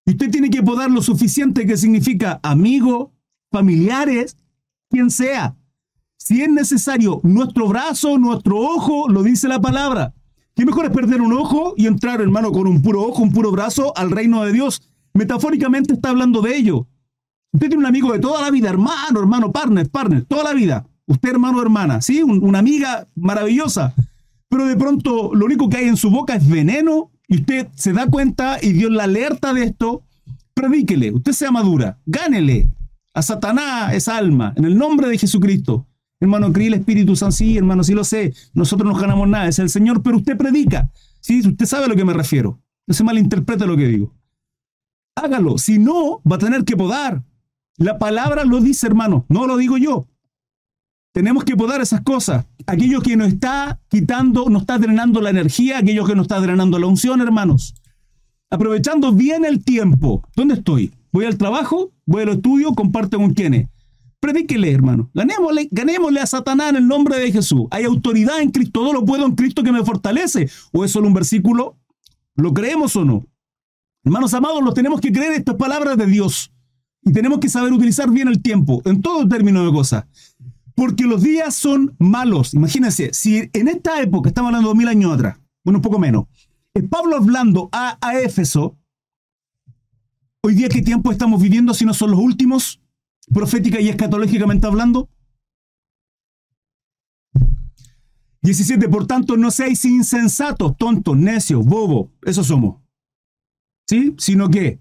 Y 0.05 0.11
usted 0.11 0.29
tiene 0.29 0.51
que 0.51 0.61
podar 0.61 0.91
lo 0.91 1.01
suficiente 1.01 1.65
que 1.65 1.77
significa 1.77 2.39
amigo, 2.43 3.11
familiares, 3.51 4.37
quien 4.91 5.09
sea. 5.09 5.55
Si 6.25 6.41
es 6.41 6.49
necesario 6.49 7.19
nuestro 7.21 7.67
brazo, 7.67 8.17
nuestro 8.17 8.57
ojo, 8.57 9.07
lo 9.09 9.21
dice 9.21 9.47
la 9.47 9.61
palabra. 9.61 10.15
¿Qué 10.55 10.65
mejor 10.65 10.85
es 10.85 10.91
perder 10.91 11.21
un 11.21 11.33
ojo 11.33 11.75
y 11.77 11.85
entrar, 11.85 12.19
hermano, 12.19 12.51
con 12.51 12.65
un 12.65 12.81
puro 12.81 13.03
ojo, 13.03 13.21
un 13.21 13.31
puro 13.31 13.51
brazo 13.51 13.95
al 13.95 14.09
reino 14.09 14.43
de 14.43 14.51
Dios? 14.51 14.81
Metafóricamente 15.13 15.93
está 15.93 16.09
hablando 16.09 16.41
de 16.41 16.57
ello. 16.57 16.87
Usted 17.53 17.67
tiene 17.67 17.83
un 17.83 17.85
amigo 17.85 18.11
de 18.11 18.17
toda 18.17 18.41
la 18.41 18.49
vida, 18.49 18.69
hermano, 18.69 19.19
hermano, 19.19 19.51
partner, 19.51 19.87
partner, 19.87 20.25
toda 20.25 20.43
la 20.43 20.53
vida. 20.53 20.87
Usted, 21.05 21.29
hermano, 21.29 21.61
hermana, 21.61 22.01
¿sí? 22.01 22.23
una 22.23 22.57
amiga 22.57 23.07
maravillosa. 23.13 23.93
Pero 24.49 24.65
de 24.65 24.75
pronto 24.75 25.29
lo 25.31 25.45
único 25.45 25.69
que 25.69 25.77
hay 25.77 25.87
en 25.87 25.97
su 25.97 26.09
boca 26.09 26.33
es 26.33 26.49
veneno 26.49 27.11
y 27.27 27.35
usted 27.35 27.67
se 27.75 27.93
da 27.93 28.07
cuenta 28.07 28.57
y 28.59 28.73
Dios 28.73 28.89
la 28.89 29.03
alerta 29.03 29.53
de 29.53 29.65
esto. 29.65 30.01
Predíquele, 30.55 31.11
usted 31.11 31.33
sea 31.33 31.51
madura, 31.51 31.99
gánele 32.07 32.67
a 33.13 33.21
Satanás 33.21 33.93
esa 33.93 34.17
alma 34.17 34.53
en 34.55 34.65
el 34.65 34.75
nombre 34.75 35.07
de 35.07 35.19
Jesucristo. 35.19 35.85
Hermano, 36.25 36.51
creí 36.51 36.65
el 36.65 36.73
Espíritu 36.73 37.15
Santo, 37.15 37.35
sí, 37.35 37.55
hermano, 37.55 37.83
sí 37.83 37.93
lo 37.93 38.03
sé. 38.03 38.33
Nosotros 38.55 38.91
no 38.91 38.99
ganamos 38.99 39.27
nada, 39.27 39.47
es 39.47 39.59
el 39.59 39.69
Señor, 39.69 40.01
pero 40.01 40.17
usted 40.17 40.35
predica. 40.35 40.89
Sí, 41.19 41.39
usted 41.47 41.67
sabe 41.67 41.85
a 41.85 41.87
lo 41.87 41.95
que 41.95 42.03
me 42.03 42.13
refiero. 42.13 42.59
No 42.87 42.95
se 42.95 43.03
malinterpreta 43.03 43.67
lo 43.67 43.77
que 43.77 43.85
digo. 43.85 44.11
Hágalo. 45.15 45.59
Si 45.59 45.77
no, 45.77 46.23
va 46.23 46.37
a 46.37 46.39
tener 46.39 46.63
que 46.63 46.75
podar. 46.75 47.23
La 47.77 47.99
palabra 47.99 48.43
lo 48.43 48.59
dice, 48.59 48.87
hermano. 48.87 49.27
No 49.29 49.45
lo 49.45 49.55
digo 49.57 49.77
yo. 49.77 50.07
Tenemos 51.13 51.43
que 51.43 51.55
podar 51.55 51.79
esas 51.79 52.01
cosas. 52.01 52.47
Aquello 52.65 53.01
que 53.01 53.15
nos 53.15 53.27
está 53.27 53.79
quitando, 53.87 54.49
nos 54.49 54.63
está 54.63 54.79
drenando 54.79 55.21
la 55.21 55.29
energía, 55.29 55.77
aquello 55.77 56.05
que 56.05 56.15
nos 56.15 56.23
está 56.23 56.39
drenando 56.39 56.79
la 56.79 56.87
unción, 56.87 57.21
hermanos. 57.21 57.75
Aprovechando 58.49 59.11
bien 59.11 59.45
el 59.45 59.63
tiempo. 59.63 60.27
¿Dónde 60.35 60.55
estoy? 60.55 60.91
Voy 61.11 61.25
al 61.25 61.37
trabajo, 61.37 61.91
voy 62.07 62.23
al 62.23 62.29
estudio, 62.29 62.73
comparto 62.73 63.17
con 63.17 63.35
quienes. 63.35 63.69
Predíquele, 64.25 64.71
hermano. 64.71 65.11
Ganémosle, 65.13 65.69
ganémosle 65.69 66.19
a 66.19 66.25
Satanás 66.25 66.71
en 66.71 66.77
el 66.77 66.87
nombre 66.87 67.19
de 67.19 67.31
Jesús. 67.31 67.67
Hay 67.69 67.83
autoridad 67.83 68.41
en 68.41 68.49
Cristo. 68.49 68.79
Todo 68.79 68.91
lo 68.91 69.05
puedo 69.05 69.23
en 69.23 69.35
Cristo 69.35 69.61
que 69.61 69.71
me 69.71 69.85
fortalece. 69.85 70.49
¿O 70.71 70.83
es 70.83 70.89
solo 70.89 71.07
un 71.07 71.13
versículo? 71.13 71.77
¿Lo 72.33 72.51
creemos 72.51 72.95
o 72.95 73.05
no? 73.05 73.27
Hermanos 74.03 74.33
amados, 74.33 74.63
lo 74.63 74.73
tenemos 74.73 74.99
que 74.99 75.11
creer 75.11 75.33
estas 75.33 75.53
palabras 75.57 75.95
de 75.95 76.07
Dios. 76.07 76.51
Y 77.03 77.13
tenemos 77.13 77.37
que 77.37 77.49
saber 77.49 77.71
utilizar 77.71 78.09
bien 78.09 78.27
el 78.27 78.41
tiempo, 78.41 78.81
en 78.85 79.03
todo 79.03 79.27
término 79.27 79.63
de 79.63 79.71
cosas. 79.71 80.05
Porque 80.73 81.03
los 81.03 81.21
días 81.21 81.53
son 81.53 81.95
malos. 81.99 82.55
Imagínense, 82.55 83.13
si 83.13 83.47
en 83.53 83.67
esta 83.67 84.01
época, 84.01 84.29
estamos 84.29 84.49
hablando 84.49 84.69
de 84.69 84.75
mil 84.75 84.87
años 84.87 85.13
atrás, 85.13 85.37
bueno, 85.63 85.77
un 85.77 85.83
poco 85.83 85.99
menos, 85.99 86.25
Pablo 86.89 87.15
hablando 87.15 87.69
a, 87.71 87.99
a 88.01 88.17
Éfeso, 88.17 88.75
hoy 90.41 90.55
día 90.55 90.67
qué 90.67 90.81
tiempo 90.81 91.11
estamos 91.11 91.39
viviendo 91.39 91.75
si 91.75 91.85
no 91.85 91.93
son 91.93 92.09
los 92.09 92.19
últimos, 92.19 92.81
profética 93.33 93.79
y 93.79 93.89
escatológicamente 93.89 94.67
hablando? 94.67 95.09
17. 98.45 98.87
Por 98.89 99.07
tanto, 99.07 99.37
no 99.37 99.49
seáis 99.51 99.83
insensatos, 99.85 100.77
tontos, 100.77 101.17
necios, 101.17 101.65
bobos. 101.65 102.11
Eso 102.21 102.43
somos. 102.43 102.81
¿Sí? 103.87 104.13
Sino 104.17 104.49
que, 104.49 104.79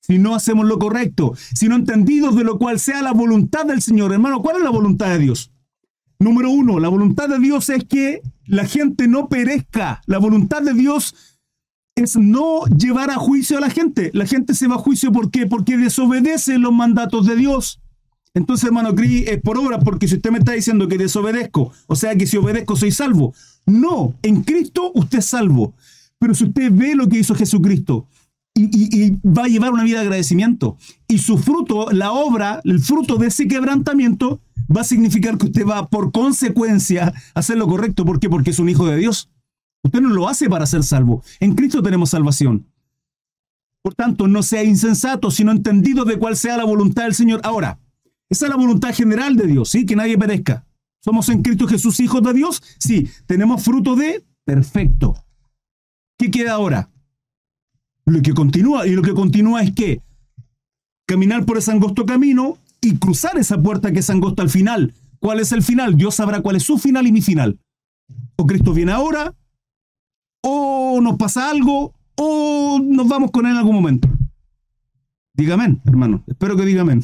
si 0.00 0.18
no 0.18 0.34
hacemos 0.34 0.66
lo 0.66 0.78
correcto, 0.78 1.34
si 1.54 1.68
no 1.68 1.76
entendidos 1.76 2.34
de 2.34 2.44
lo 2.44 2.58
cual 2.58 2.80
sea 2.80 3.00
la 3.02 3.12
voluntad 3.12 3.64
del 3.64 3.80
Señor. 3.80 4.12
Hermano, 4.12 4.42
¿cuál 4.42 4.56
es 4.56 4.62
la 4.62 4.70
voluntad 4.70 5.10
de 5.10 5.18
Dios? 5.18 5.52
Número 6.18 6.50
uno, 6.50 6.80
la 6.80 6.88
voluntad 6.88 7.28
de 7.28 7.38
Dios 7.38 7.68
es 7.68 7.84
que 7.84 8.22
la 8.44 8.66
gente 8.66 9.06
no 9.06 9.28
perezca. 9.28 10.02
La 10.06 10.18
voluntad 10.18 10.62
de 10.62 10.74
Dios 10.74 11.37
es 11.98 12.16
no 12.16 12.64
llevar 12.66 13.10
a 13.10 13.16
juicio 13.16 13.58
a 13.58 13.60
la 13.60 13.70
gente. 13.70 14.10
La 14.14 14.26
gente 14.26 14.54
se 14.54 14.68
va 14.68 14.76
a 14.76 14.78
juicio 14.78 15.12
¿por 15.12 15.30
qué? 15.30 15.46
Porque 15.46 15.76
desobedece 15.76 16.58
los 16.58 16.72
mandatos 16.72 17.26
de 17.26 17.36
Dios. 17.36 17.80
Entonces, 18.34 18.66
hermano 18.66 18.94
Cris, 18.94 19.26
es 19.26 19.40
por 19.40 19.58
obra, 19.58 19.80
porque 19.80 20.06
si 20.06 20.16
usted 20.16 20.30
me 20.30 20.38
está 20.38 20.52
diciendo 20.52 20.86
que 20.86 20.98
desobedezco, 20.98 21.72
o 21.86 21.96
sea 21.96 22.14
que 22.14 22.26
si 22.26 22.36
obedezco 22.36 22.76
soy 22.76 22.92
salvo. 22.92 23.34
No, 23.66 24.14
en 24.22 24.42
Cristo 24.42 24.92
usted 24.94 25.18
es 25.18 25.26
salvo. 25.26 25.74
Pero 26.18 26.34
si 26.34 26.44
usted 26.44 26.70
ve 26.72 26.94
lo 26.94 27.08
que 27.08 27.18
hizo 27.18 27.34
Jesucristo 27.34 28.06
y, 28.54 28.64
y, 28.72 29.10
va 29.24 29.44
a 29.44 29.48
llevar 29.48 29.72
una 29.72 29.84
vida 29.84 29.98
de 29.98 30.06
agradecimiento, 30.06 30.76
y 31.06 31.18
su 31.18 31.38
fruto, 31.38 31.90
la 31.92 32.12
obra, 32.12 32.60
el 32.64 32.80
fruto 32.80 33.16
de 33.16 33.28
ese 33.28 33.46
quebrantamiento, 33.46 34.40
va 34.74 34.80
a 34.80 34.84
significar 34.84 35.38
que 35.38 35.46
usted 35.46 35.66
va 35.66 35.88
por 35.88 36.12
consecuencia 36.12 37.14
a 37.34 37.38
hacer 37.38 37.56
lo 37.56 37.68
correcto. 37.68 38.04
¿Por 38.04 38.18
qué? 38.20 38.28
Porque 38.28 38.50
es 38.50 38.58
un 38.58 38.68
hijo 38.68 38.86
de 38.86 38.96
Dios. 38.96 39.30
Usted 39.82 40.00
no 40.00 40.10
lo 40.10 40.28
hace 40.28 40.48
para 40.48 40.66
ser 40.66 40.82
salvo. 40.82 41.22
En 41.40 41.54
Cristo 41.54 41.82
tenemos 41.82 42.10
salvación. 42.10 42.66
Por 43.82 43.94
tanto, 43.94 44.26
no 44.28 44.42
sea 44.42 44.64
insensato, 44.64 45.30
sino 45.30 45.52
entendido 45.52 46.04
de 46.04 46.18
cuál 46.18 46.36
sea 46.36 46.56
la 46.56 46.64
voluntad 46.64 47.04
del 47.04 47.14
Señor. 47.14 47.40
Ahora, 47.44 47.78
esa 48.28 48.46
es 48.46 48.50
la 48.50 48.56
voluntad 48.56 48.94
general 48.94 49.36
de 49.36 49.46
Dios, 49.46 49.70
¿sí? 49.70 49.86
Que 49.86 49.96
nadie 49.96 50.18
perezca. 50.18 50.66
¿Somos 51.02 51.28
en 51.28 51.42
Cristo 51.42 51.66
Jesús 51.66 52.00
hijos 52.00 52.22
de 52.22 52.34
Dios? 52.34 52.62
Sí. 52.78 53.08
¿Tenemos 53.26 53.62
fruto 53.62 53.96
de? 53.96 54.24
Perfecto. 54.44 55.14
¿Qué 56.18 56.30
queda 56.30 56.52
ahora? 56.52 56.90
Lo 58.04 58.20
que 58.20 58.34
continúa, 58.34 58.86
y 58.86 58.92
lo 58.92 59.02
que 59.02 59.14
continúa 59.14 59.62
es 59.62 59.72
que 59.72 60.02
caminar 61.06 61.46
por 61.46 61.58
ese 61.58 61.70
angosto 61.70 62.04
camino 62.04 62.58
y 62.80 62.98
cruzar 62.98 63.38
esa 63.38 63.60
puerta 63.62 63.92
que 63.92 64.00
es 64.00 64.10
angosta 64.10 64.42
al 64.42 64.50
final. 64.50 64.94
¿Cuál 65.20 65.40
es 65.40 65.52
el 65.52 65.62
final? 65.62 65.96
Dios 65.96 66.16
sabrá 66.16 66.40
cuál 66.40 66.56
es 66.56 66.62
su 66.62 66.78
final 66.78 67.06
y 67.06 67.12
mi 67.12 67.22
final. 67.22 67.58
O 68.36 68.46
Cristo 68.46 68.72
viene 68.72 68.92
ahora, 68.92 69.34
o 70.42 71.00
nos 71.02 71.16
pasa 71.16 71.50
algo, 71.50 71.94
o 72.16 72.80
nos 72.82 73.08
vamos 73.08 73.30
con 73.30 73.46
él 73.46 73.52
en 73.52 73.58
algún 73.58 73.74
momento. 73.74 74.08
Dígame, 75.34 75.78
hermano. 75.84 76.24
Espero 76.26 76.56
que 76.56 76.64
dígame. 76.64 77.00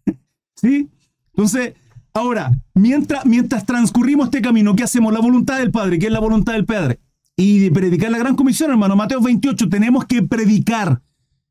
¿Sí? 0.56 0.88
Entonces, 1.28 1.74
ahora, 2.14 2.50
mientras, 2.74 3.24
mientras 3.26 3.64
transcurrimos 3.64 4.26
este 4.26 4.42
camino, 4.42 4.74
¿qué 4.74 4.82
hacemos? 4.82 5.12
La 5.12 5.20
voluntad 5.20 5.58
del 5.58 5.70
Padre, 5.70 5.98
¿qué 5.98 6.06
es 6.06 6.12
la 6.12 6.18
voluntad 6.18 6.54
del 6.54 6.64
Padre? 6.64 6.98
Y 7.36 7.70
predicar 7.70 8.10
la 8.10 8.18
gran 8.18 8.34
comisión, 8.34 8.70
hermano. 8.70 8.96
Mateo 8.96 9.20
28, 9.20 9.68
tenemos 9.68 10.06
que 10.06 10.22
predicar, 10.22 11.02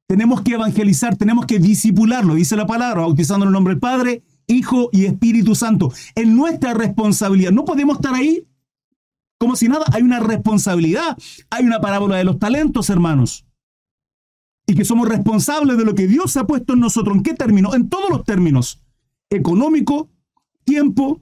tenemos 0.08 0.41
que 0.41 0.56
evangelizar, 0.56 1.15
tenemos 1.15 1.45
que 1.45 1.60
disipularlo, 1.60 2.36
dice 2.36 2.56
la 2.56 2.65
palabra, 2.65 3.02
bautizando 3.02 3.45
en 3.45 3.50
el 3.50 3.54
nombre 3.54 3.76
del 3.76 3.80
Padre, 3.80 4.24
Hijo 4.48 4.89
y 4.91 5.06
Espíritu 5.06 5.56
Santo. 5.56 5.93
Es 6.15 6.28
nuestra 6.28 6.74
responsabilidad. 6.74 7.52
No 7.52 7.65
podemos 7.65 7.98
estar 7.98 8.13
ahí 8.13 8.45
como 9.38 9.56
si 9.56 9.67
nada. 9.67 9.86
Hay 9.91 10.02
una 10.02 10.19
responsabilidad. 10.19 11.17
Hay 11.50 11.65
una 11.65 11.82
parábola 11.82 12.17
de 12.17 12.24
los 12.24 12.39
talentos, 12.39 12.89
hermanos. 12.89 13.45
Y 14.67 14.76
que 14.76 14.86
somos 14.86 15.08
responsables 15.08 15.78
de 15.78 15.86
lo 15.86 15.95
que 15.95 16.08
Dios 16.08 16.36
ha 16.38 16.48
puesto 16.48 16.74
en 16.74 16.80
nosotros. 16.80 17.15
¿En 17.15 17.24
qué 17.24 17.34
términos? 17.34 17.76
En 17.76 17.89
todos 17.89 18.10
los 18.10 18.24
términos 18.24 18.82
económico, 19.30 20.10
tiempo, 20.63 21.19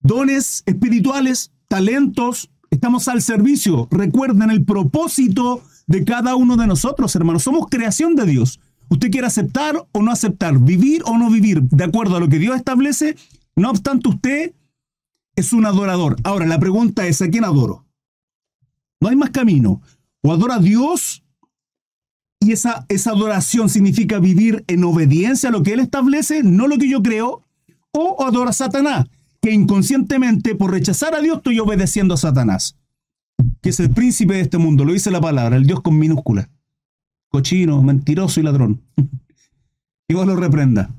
dones 0.00 0.62
espirituales, 0.66 1.52
talentos. 1.68 2.50
Estamos 2.70 3.08
al 3.08 3.22
servicio. 3.22 3.88
Recuerden 3.90 4.50
el 4.50 4.64
propósito 4.64 5.62
de 5.86 6.04
cada 6.04 6.36
uno 6.36 6.56
de 6.56 6.66
nosotros, 6.66 7.14
hermanos. 7.16 7.42
Somos 7.42 7.66
creación 7.68 8.14
de 8.14 8.26
Dios. 8.26 8.60
Usted 8.88 9.10
quiere 9.10 9.26
aceptar 9.26 9.86
o 9.92 10.02
no 10.02 10.12
aceptar, 10.12 10.58
vivir 10.58 11.02
o 11.06 11.16
no 11.16 11.30
vivir, 11.30 11.62
de 11.62 11.84
acuerdo 11.84 12.16
a 12.16 12.20
lo 12.20 12.28
que 12.28 12.38
Dios 12.38 12.56
establece. 12.56 13.16
No 13.56 13.70
obstante, 13.70 14.08
usted 14.08 14.54
es 15.36 15.52
un 15.52 15.66
adorador. 15.66 16.16
Ahora, 16.24 16.46
la 16.46 16.58
pregunta 16.58 17.06
es, 17.06 17.20
¿a 17.22 17.28
quién 17.28 17.44
adoro? 17.44 17.84
No 19.00 19.08
hay 19.08 19.16
más 19.16 19.30
camino. 19.30 19.82
O 20.22 20.32
adora 20.32 20.56
a 20.56 20.58
Dios 20.60 21.22
y 22.40 22.52
esa, 22.52 22.84
esa 22.88 23.10
adoración 23.10 23.68
significa 23.68 24.18
vivir 24.18 24.64
en 24.66 24.84
obediencia 24.84 25.48
a 25.48 25.52
lo 25.52 25.62
que 25.62 25.72
Él 25.72 25.80
establece, 25.80 26.42
no 26.42 26.68
lo 26.68 26.76
que 26.78 26.88
yo 26.88 27.02
creo, 27.02 27.42
o 27.90 28.22
adora 28.24 28.50
a 28.50 28.54
Satanás, 28.54 29.06
que 29.40 29.52
inconscientemente 29.52 30.54
por 30.54 30.70
rechazar 30.70 31.14
a 31.14 31.20
Dios 31.20 31.38
estoy 31.38 31.58
obedeciendo 31.58 32.14
a 32.14 32.18
Satanás, 32.18 32.76
que 33.62 33.70
es 33.70 33.80
el 33.80 33.90
príncipe 33.90 34.34
de 34.34 34.40
este 34.40 34.58
mundo, 34.58 34.84
lo 34.84 34.92
dice 34.92 35.10
la 35.10 35.20
palabra, 35.20 35.56
el 35.56 35.66
Dios 35.66 35.80
con 35.80 35.98
minúscula, 35.98 36.50
cochino, 37.28 37.82
mentiroso 37.82 38.40
y 38.40 38.42
ladrón. 38.42 38.82
Dios 40.08 40.26
lo 40.26 40.36
reprenda. 40.36 40.90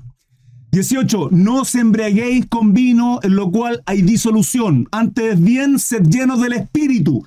18. 0.76 1.30
No 1.30 1.62
os 1.62 1.74
embriaguéis 1.74 2.44
con 2.46 2.74
vino, 2.74 3.18
en 3.22 3.34
lo 3.34 3.50
cual 3.50 3.82
hay 3.86 4.02
disolución. 4.02 4.86
Antes 4.92 5.42
bien, 5.42 5.78
sed 5.78 6.02
llenos 6.02 6.38
del 6.42 6.52
Espíritu. 6.52 7.24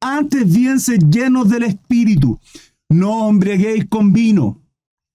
Antes 0.00 0.52
bien, 0.52 0.80
sed 0.80 0.98
llenos 1.08 1.48
del 1.48 1.62
Espíritu. 1.62 2.40
No 2.88 3.28
embriaguéis 3.28 3.86
con 3.88 4.12
vino. 4.12 4.60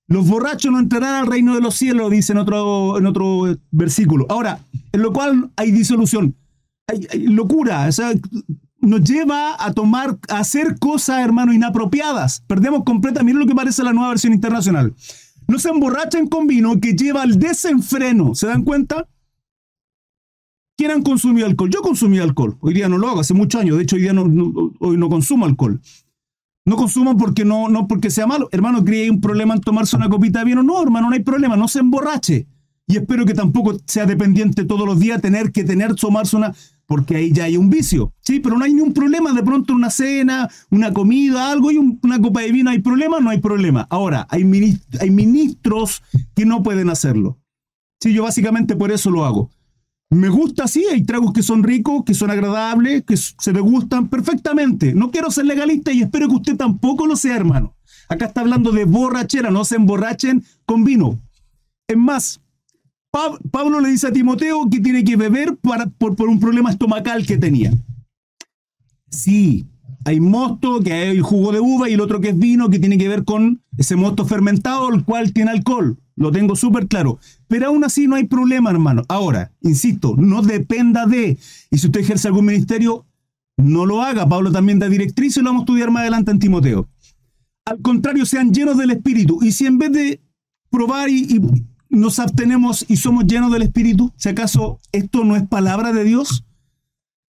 Los 0.07 0.29
borrachos 0.29 0.71
no 0.71 0.79
entrarán 0.79 1.15
al 1.15 1.27
reino 1.27 1.55
de 1.55 1.61
los 1.61 1.75
cielos, 1.75 2.09
dice 2.09 2.31
en 2.31 2.37
otro, 2.37 2.97
en 2.97 3.05
otro 3.05 3.57
versículo. 3.71 4.27
Ahora, 4.29 4.59
en 4.93 5.01
lo 5.01 5.11
cual 5.11 5.51
hay 5.57 5.71
disolución, 5.71 6.35
hay, 6.87 7.27
locura, 7.27 7.89
o 7.89 8.03
nos 8.79 9.03
lleva 9.03 9.57
a 9.59 9.73
tomar, 9.73 10.17
a 10.29 10.39
hacer 10.39 10.79
cosas, 10.79 11.19
hermano, 11.19 11.51
inapropiadas. 11.51 12.43
Perdemos 12.47 12.83
completamente, 12.85 13.25
miren 13.25 13.39
lo 13.41 13.47
que 13.47 13.55
parece 13.55 13.83
la 13.83 13.91
nueva 13.91 14.09
versión 14.09 14.31
internacional. 14.31 14.93
No 15.47 15.60
se 15.60 15.69
emborrachen 15.69 16.27
con 16.27 16.47
vino 16.47 16.79
que 16.79 16.93
lleva 16.93 17.21
al 17.21 17.39
desenfreno. 17.39 18.36
¿Se 18.36 18.47
dan 18.47 18.63
cuenta? 18.63 19.08
¿Quién 20.77 20.91
han 20.91 21.03
consumido 21.03 21.45
alcohol? 21.45 21.69
Yo 21.69 21.82
consumí 21.82 22.19
alcohol. 22.19 22.58
Hoy 22.60 22.73
día 22.73 22.89
no 22.89 22.97
lo 22.97 23.10
hago, 23.10 23.19
hace 23.19 23.34
muchos 23.34 23.62
años. 23.62 23.77
De 23.77 23.84
hecho, 23.84 23.95
hoy 23.95 24.03
día 24.03 24.13
no, 24.13 24.23
hoy 24.79 24.97
no 24.97 25.10
consumo 25.10 25.45
alcohol. 25.45 25.79
No 26.65 26.77
consuman 26.77 27.17
porque 27.17 27.45
no, 27.45 27.69
no 27.69 27.88
porque 27.88 28.10
sea 28.10 28.25
malo. 28.25 28.49
Hermano, 28.51 28.84
¿cree 28.84 29.10
un 29.10 29.21
problema 29.21 29.53
en 29.53 29.62
tomarse 29.62 29.95
una 29.95 30.10
copita 30.10 30.39
de 30.39 30.45
vino? 30.45 30.63
No, 30.63 30.82
hermano, 30.82 31.10
no 31.10 31.13
hay 31.13 31.21
problema, 31.21 31.58
no 31.58 31.67
se 31.67 31.79
emborrache. 31.79 32.47
Y 32.88 32.97
espero 32.97 33.25
que 33.25 33.34
tampoco 33.34 33.77
sea 33.86 34.06
dependiente 34.06 34.65
todos 34.65 34.86
los 34.86 34.99
días 34.99 35.21
tener 35.21 35.51
que 35.51 35.63
tener, 35.63 35.95
tomarse 35.95 36.36
una, 36.36 36.53
porque 36.93 37.15
ahí 37.15 37.32
ya 37.32 37.45
hay 37.45 37.58
un 37.58 37.71
vicio. 37.71 38.13
Sí, 38.19 38.39
pero 38.39 38.56
no 38.56 38.65
hay 38.65 38.71
ningún 38.71 38.93
problema. 38.93 39.34
De 39.34 39.41
pronto 39.41 39.73
una 39.73 39.89
cena, 39.89 40.47
una 40.69 40.93
comida, 40.93 41.49
algo 41.49 41.71
y 41.71 41.77
una 41.77 42.21
copa 42.21 42.41
de 42.41 42.51
vino, 42.51 42.69
¿hay 42.69 42.82
problema? 42.82 43.19
No 43.19 43.32
hay 43.32 43.39
problema. 43.39 43.88
Ahora, 43.89 44.27
hay, 44.29 44.43
hay 44.99 45.10
ministros 45.10 46.03
que 46.36 46.45
no 46.45 46.62
pueden 46.62 46.91
hacerlo. 46.91 47.39
Sí, 47.99 48.13
yo 48.13 48.21
básicamente 48.21 48.75
por 48.75 48.91
eso 48.91 49.10
lo 49.10 49.25
hago. 49.25 49.49
Me 50.12 50.29
gusta, 50.29 50.67
sí, 50.67 50.86
hay 50.91 51.03
tragos 51.03 51.34
que 51.34 51.41
son 51.41 51.63
ricos, 51.63 52.03
que 52.06 52.13
son 52.13 52.29
agradables, 52.29 53.03
que 53.06 53.17
se 53.17 53.53
me 53.53 53.60
gustan 53.60 54.08
perfectamente. 54.08 54.93
No 54.93 55.10
quiero 55.10 55.32
ser 55.32 55.45
legalista 55.45 55.91
y 55.91 56.03
espero 56.03 56.27
que 56.27 56.36
usted 56.36 56.58
tampoco 56.58 57.08
lo 57.08 57.15
sea, 57.15 57.36
hermano. 57.36 57.75
Acá 58.08 58.27
está 58.27 58.41
hablando 58.41 58.71
de 58.71 58.86
borrachera, 58.86 59.49
no 59.49 59.65
se 59.65 59.77
emborrachen 59.77 60.43
con 60.67 60.84
vino. 60.84 61.19
Es 61.88 61.97
más, 61.97 62.39
Pablo 63.52 63.80
le 63.80 63.89
dice 63.89 64.08
a 64.08 64.12
Timoteo 64.12 64.67
que 64.71 64.80
tiene 64.80 65.04
que 65.04 65.15
beber 65.15 65.56
por, 65.58 66.15
por 66.15 66.28
un 66.28 66.39
problema 66.39 66.71
estomacal 66.71 67.28
que 67.28 67.38
tenía. 67.38 67.71
Sí, 69.12 69.67
hay 70.04 70.19
mosto, 70.19 70.80
que 70.80 70.93
hay 70.93 71.19
jugo 71.19 71.52
de 71.52 71.60
uva 71.60 71.88
y 71.88 71.93
el 71.93 72.02
otro 72.02 72.19
que 72.19 72.30
es 72.30 72.39
vino, 72.39 72.71
que 72.71 72.80
tiene 72.80 72.97
que 72.97 73.08
ver 73.08 73.23
con 73.23 73.62
ese 73.78 73.95
mosto 73.95 74.26
fermentado, 74.26 74.91
el 74.91 75.04
cual 75.06 75.32
tiene 75.32 75.52
alcohol. 75.52 75.99
Lo 76.15 76.32
tengo 76.32 76.56
súper 76.56 76.88
claro. 76.88 77.19
Pero 77.47 77.67
aún 77.67 77.84
así 77.84 78.08
no 78.08 78.15
hay 78.15 78.26
problema, 78.26 78.71
hermano. 78.71 79.04
Ahora, 79.08 79.52
insisto, 79.62 80.15
no 80.17 80.41
dependa 80.41 81.06
de. 81.06 81.38
Y 81.69 81.78
si 81.78 81.86
usted 81.86 82.02
ejerce 82.02 82.28
algún 82.28 82.45
ministerio, 82.45 83.06
no 83.58 83.86
lo 83.86 84.01
haga. 84.01 84.28
Pablo 84.28 84.51
también 84.51 84.80
da 84.80 84.89
directriz 84.89 85.38
y 85.38 85.41
lo 85.41 85.47
vamos 85.51 85.61
a 85.61 85.66
estudiar 85.66 85.91
más 85.91 86.01
adelante 86.01 86.32
en 86.32 86.39
Timoteo. 86.39 86.89
Al 87.66 87.80
contrario, 87.80 88.26
sean 88.26 88.51
llenos 88.51 88.78
del 88.78 88.89
Espíritu. 88.89 89.39
Y 89.43 89.51
si 89.51 89.68
en 89.68 89.78
vez 89.78 89.91
de 89.91 90.22
probar 90.72 91.09
y 91.09 91.39
nos 91.93 92.19
abstenemos 92.19 92.85
y 92.87 92.97
somos 92.97 93.25
llenos 93.25 93.51
del 93.51 93.61
Espíritu, 93.61 94.11
si 94.17 94.29
acaso 94.29 94.79
esto 94.91 95.23
no 95.23 95.35
es 95.35 95.47
palabra 95.47 95.93
de 95.93 96.03
Dios. 96.03 96.43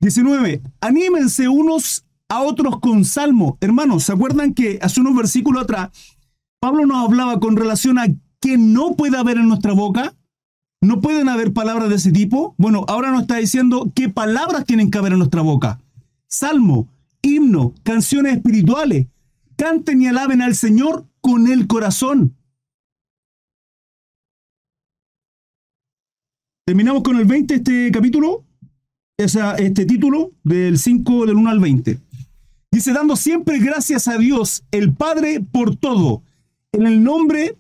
19. 0.01 0.63
Anímense 0.81 1.49
unos 1.49 2.05
a 2.29 2.41
otros 2.41 2.81
con 2.81 3.05
salmo. 3.05 3.59
Hermanos, 3.61 4.05
¿se 4.05 4.13
acuerdan 4.13 4.55
que 4.55 4.79
hace 4.83 5.01
unos 5.01 5.15
versículos 5.15 5.63
atrás 5.63 5.91
Pablo 6.61 6.87
nos 6.87 7.05
hablaba 7.05 7.39
con 7.41 7.57
relación 7.57 7.99
a 7.99 8.07
que 8.41 8.59
no 8.59 8.97
puede 8.97 9.17
haber 9.17 9.37
en 9.37 9.49
nuestra 9.49 9.73
boca? 9.73 10.15
¿No 10.81 11.01
pueden 11.01 11.29
haber 11.29 11.53
palabras 11.53 11.89
de 11.89 11.97
ese 11.97 12.13
tipo? 12.13 12.55
Bueno, 12.59 12.85
ahora 12.89 13.11
nos 13.11 13.23
está 13.23 13.37
diciendo 13.37 13.91
qué 13.95 14.09
palabras 14.09 14.65
tienen 14.65 14.91
que 14.91 14.99
haber 14.99 15.13
en 15.13 15.19
nuestra 15.19 15.43
boca. 15.43 15.81
Salmo, 16.27 16.89
himno, 17.23 17.75
canciones 17.83 18.37
espirituales. 18.37 19.07
Canten 19.57 20.03
y 20.03 20.09
alaben 20.09 20.43
al 20.43 20.55
Señor 20.57 21.07
con 21.21 21.49
el 21.49 21.67
corazón. 21.67 22.35
Terminamos 26.67 27.03
con 27.03 27.17
el 27.17 27.27
20 27.27 27.57
este 27.57 27.91
capítulo. 27.93 28.43
este 29.19 29.85
título 29.85 30.33
del 30.43 30.79
5 30.79 31.27
del 31.27 31.37
1 31.37 31.51
al 31.51 31.61
20. 31.61 32.01
Dice, 32.73 32.93
dando 32.95 33.17
siempre 33.17 33.59
gracias 33.59 34.09
a 34.09 34.17
Dios, 34.17 34.65
el 34.71 34.95
Padre, 34.95 35.41
por 35.41 35.77
todo, 35.77 36.23
en 36.73 36.87
el 36.87 37.05
nombre 37.05 37.59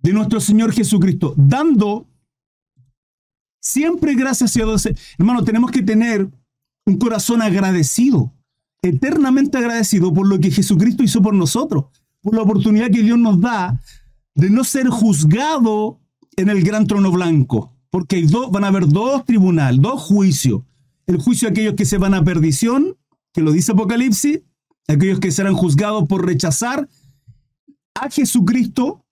de 0.00 0.12
nuestro 0.14 0.40
Señor 0.40 0.72
Jesucristo, 0.72 1.34
dando 1.36 2.06
siempre 3.60 4.14
gracias 4.14 4.56
a 4.56 4.60
Dios. 4.60 4.88
Hermano, 5.18 5.44
tenemos 5.44 5.70
que 5.70 5.82
tener 5.82 6.28
un 6.86 6.96
corazón 6.96 7.42
agradecido, 7.42 8.32
eternamente 8.82 9.58
agradecido 9.58 10.12
por 10.12 10.26
lo 10.26 10.40
que 10.40 10.50
Jesucristo 10.50 11.02
hizo 11.02 11.20
por 11.20 11.34
nosotros, 11.34 11.84
por 12.22 12.34
la 12.34 12.42
oportunidad 12.42 12.90
que 12.90 13.02
Dios 13.02 13.18
nos 13.18 13.40
da 13.42 13.78
de 14.34 14.48
no 14.48 14.64
ser 14.64 14.88
juzgado 14.88 16.01
en 16.36 16.48
el 16.48 16.62
gran 16.62 16.86
trono 16.86 17.10
blanco, 17.10 17.72
porque 17.90 18.26
van 18.50 18.64
a 18.64 18.68
haber 18.68 18.88
dos 18.88 19.24
tribunales, 19.24 19.80
dos 19.80 20.00
juicios. 20.00 20.62
El 21.06 21.18
juicio 21.18 21.48
de 21.48 21.52
aquellos 21.52 21.74
que 21.74 21.84
se 21.84 21.98
van 21.98 22.14
a 22.14 22.24
perdición, 22.24 22.96
que 23.32 23.42
lo 23.42 23.52
dice 23.52 23.72
Apocalipsis, 23.72 24.40
aquellos 24.88 25.20
que 25.20 25.30
serán 25.30 25.54
juzgados 25.54 26.08
por 26.08 26.24
rechazar 26.26 26.88
a 27.94 28.10
Jesucristo 28.10 29.04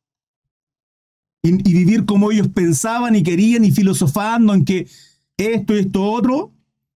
y, 1.43 1.53
vivir 1.53 2.05
como 2.05 2.31
ellos 2.31 2.49
pensaban 2.49 3.17
y 3.17 3.23
querían 3.23 3.65
y 3.65 3.71
filosofando 3.71 4.55
en 4.55 4.65
que 4.65 4.89
esto 5.37 5.75
esto 5.75 6.03
otro, 6.03 6.53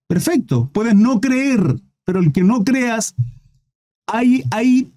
perfecto, 0.07 0.69
puedes 0.71 0.95
no 0.95 1.19
creer, 1.19 1.81
pero 2.03 2.19
el 2.19 2.31
que 2.31 2.43
no 2.43 2.63
creas, 2.63 3.15
hay, 4.07 4.43
hay, 4.51 4.93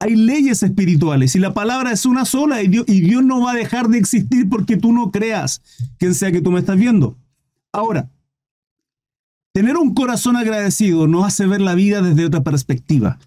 hay 0.00 0.16
leyes 0.16 0.62
espirituales 0.62 1.34
y 1.36 1.38
la 1.38 1.54
palabra 1.54 1.92
es 1.92 2.04
una 2.06 2.24
sola 2.24 2.62
y 2.62 2.68
Dios, 2.68 3.24
no 3.24 3.40
va 3.40 3.52
a 3.52 3.56
dejar 3.56 3.88
de 3.88 3.98
existir 3.98 4.48
porque 4.48 4.76
tú 4.76 4.92
no 4.92 5.10
creas, 5.10 5.62
quien 5.98 6.14
sea 6.14 6.32
que 6.32 6.40
tú 6.40 6.50
me 6.50 6.60
estás 6.60 6.76
viendo. 6.76 7.16
Ahora, 7.72 8.10
tener 9.52 9.76
un 9.76 9.94
corazón 9.94 10.36
agradecido 10.36 11.06
nos 11.06 11.24
hace 11.24 11.46
ver 11.46 11.60
la 11.60 11.74
vida 11.74 12.02
desde 12.02 12.26
otra 12.26 12.42
perspectiva. 12.42 13.18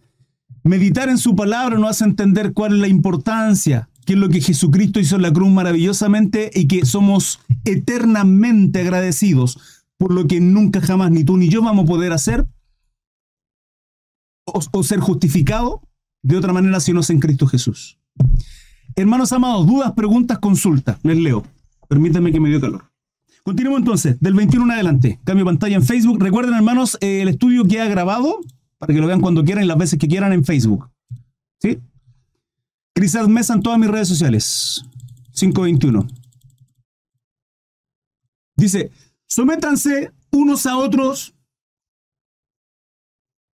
Meditar 0.64 1.10
en 1.10 1.18
su 1.18 1.36
palabra 1.36 1.78
nos 1.78 1.90
hace 1.90 2.04
entender 2.04 2.54
cuál 2.54 2.74
es 2.74 2.80
la 2.80 2.88
importancia 2.88 3.90
que 4.08 4.14
es 4.14 4.20
lo 4.20 4.30
que 4.30 4.40
Jesucristo 4.40 5.02
hizo 5.02 5.18
en 5.18 5.22
la 5.22 5.34
cruz 5.34 5.50
maravillosamente 5.50 6.50
y 6.54 6.70
que 6.70 6.86
somos 6.86 7.42
eternamente 7.66 8.80
agradecidos 8.80 9.84
por 9.98 10.14
lo 10.14 10.28
que 10.28 10.40
nunca 10.40 10.80
jamás 10.80 11.12
ni 11.12 11.26
tú 11.26 11.36
ni 11.36 11.50
yo 11.50 11.62
vamos 11.62 11.84
a 11.84 11.88
poder 11.88 12.14
hacer 12.14 12.48
o, 14.46 14.84
ser 14.84 15.02
justificado 15.02 15.82
de 16.24 16.38
otra 16.38 16.54
manera 16.54 16.80
si 16.80 16.94
no 16.94 17.02
es 17.02 17.10
en 17.10 17.20
Cristo 17.20 17.48
Jesús. 17.48 18.00
Hermanos 18.96 19.32
amados, 19.32 19.68
dudas, 19.68 19.94
preguntas, 19.94 20.40
consultas. 20.40 20.98
Les 21.04 21.18
leo. 21.18 21.46
Permítanme 21.88 22.32
que 22.32 22.40
me 22.40 22.50
dio 22.50 22.60
calor. 22.60 22.92
Continuemos 23.44 23.80
entonces, 23.80 24.20
del 24.20 24.34
21 24.34 24.66
en 24.66 24.72
adelante. 24.72 25.20
Cambio 25.24 25.46
pantalla 25.46 25.76
en 25.76 25.84
Facebook. 25.84 26.22
Recuerden, 26.22 26.56
hermanos, 26.56 26.98
eh, 27.00 27.22
el 27.22 27.30
estudio 27.30 27.66
que 27.66 27.80
ha 27.80 27.88
grabado, 27.88 28.40
para 28.78 28.94
que 28.94 29.00
lo 29.00 29.08
vean 29.08 29.22
cuando 29.22 29.44
quieran 29.44 29.68
las 29.68 29.78
veces 29.78 30.00
que 30.00 30.08
quieran 30.08 30.34
en 30.34 30.44
Facebook. 30.44 30.90
¿Sí? 31.62 31.80
Crisal 32.94 33.30
Mesa 33.30 33.54
en 33.54 33.62
todas 33.62 33.80
mis 33.80 33.90
redes 33.90 34.08
sociales. 34.08 34.84
521. 35.34 36.08
Dice, 38.56 38.92
sométanse 39.28 40.12
unos 40.32 40.66
a 40.66 40.76
otros 40.76 41.36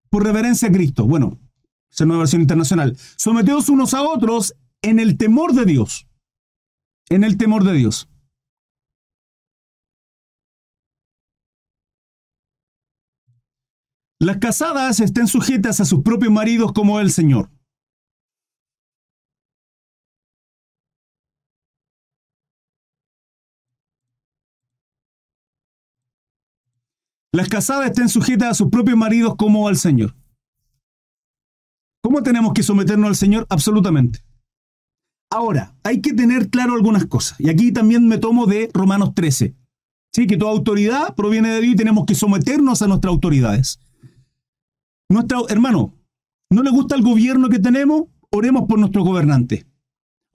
por 0.10 0.24
reverencia 0.24 0.70
a 0.70 0.72
Cristo. 0.72 1.06
Bueno, 1.06 1.38
es 1.94 2.02
una 2.02 2.18
versión 2.18 2.42
internacional. 2.42 2.98
Someteos 3.18 3.70
unos 3.70 3.94
a 3.94 4.02
otros 4.02 4.56
en 4.82 5.00
el 5.00 5.18
temor 5.18 5.54
de 5.54 5.66
Dios. 5.66 6.08
En 7.10 7.24
el 7.24 7.38
temor 7.38 7.64
de 7.64 7.74
Dios. 7.74 8.10
Las 14.20 14.38
casadas 14.38 15.02
estén 15.02 15.28
sujetas 15.28 15.82
a 15.82 15.86
sus 15.86 16.02
propios 16.02 16.32
maridos 16.32 16.72
como 16.72 17.00
el 17.00 17.12
Señor. 17.12 17.52
Las 27.34 27.50
casadas 27.50 27.88
estén 27.88 28.10
sujetas 28.10 28.50
a 28.50 28.54
sus 28.54 28.70
propios 28.70 28.98
maridos 28.98 29.36
como 29.38 29.68
al 29.68 29.76
Señor. 29.76 30.16
¿Cómo 32.14 32.22
tenemos 32.22 32.54
que 32.54 32.62
someternos 32.62 33.08
al 33.08 33.16
Señor? 33.16 33.48
Absolutamente. 33.50 34.20
Ahora, 35.32 35.76
hay 35.82 36.00
que 36.00 36.14
tener 36.14 36.52
claro 36.52 36.76
algunas 36.76 37.08
cosas. 37.08 37.40
Y 37.40 37.50
aquí 37.50 37.72
también 37.72 38.08
me 38.08 38.20
tomo 38.20 38.46
de 38.46 38.70
Romanos 38.72 39.16
13. 39.16 39.56
¿sí? 40.14 40.28
Que 40.28 40.38
toda 40.38 40.52
autoridad 40.52 41.16
proviene 41.16 41.50
de 41.50 41.62
Dios 41.62 41.74
y 41.74 41.76
tenemos 41.76 42.06
que 42.06 42.14
someternos 42.14 42.84
a 42.84 42.88
nuestras 42.88 43.12
autoridades. 43.12 43.80
Nuestra, 45.10 45.40
hermano, 45.50 45.96
¿no 46.52 46.62
le 46.62 46.70
gusta 46.70 46.94
el 46.94 47.02
gobierno 47.02 47.50
que 47.50 47.58
tenemos? 47.58 48.04
Oremos 48.30 48.66
por 48.70 48.78
nuestros 48.78 49.04
gobernantes. 49.04 49.66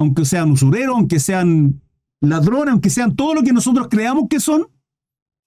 Aunque 0.00 0.24
sean 0.24 0.50
usureros, 0.50 0.96
aunque 0.96 1.20
sean 1.20 1.80
ladrones, 2.20 2.72
aunque 2.72 2.90
sean 2.90 3.14
todo 3.14 3.34
lo 3.34 3.44
que 3.44 3.52
nosotros 3.52 3.86
creamos 3.88 4.24
que 4.28 4.40
son, 4.40 4.66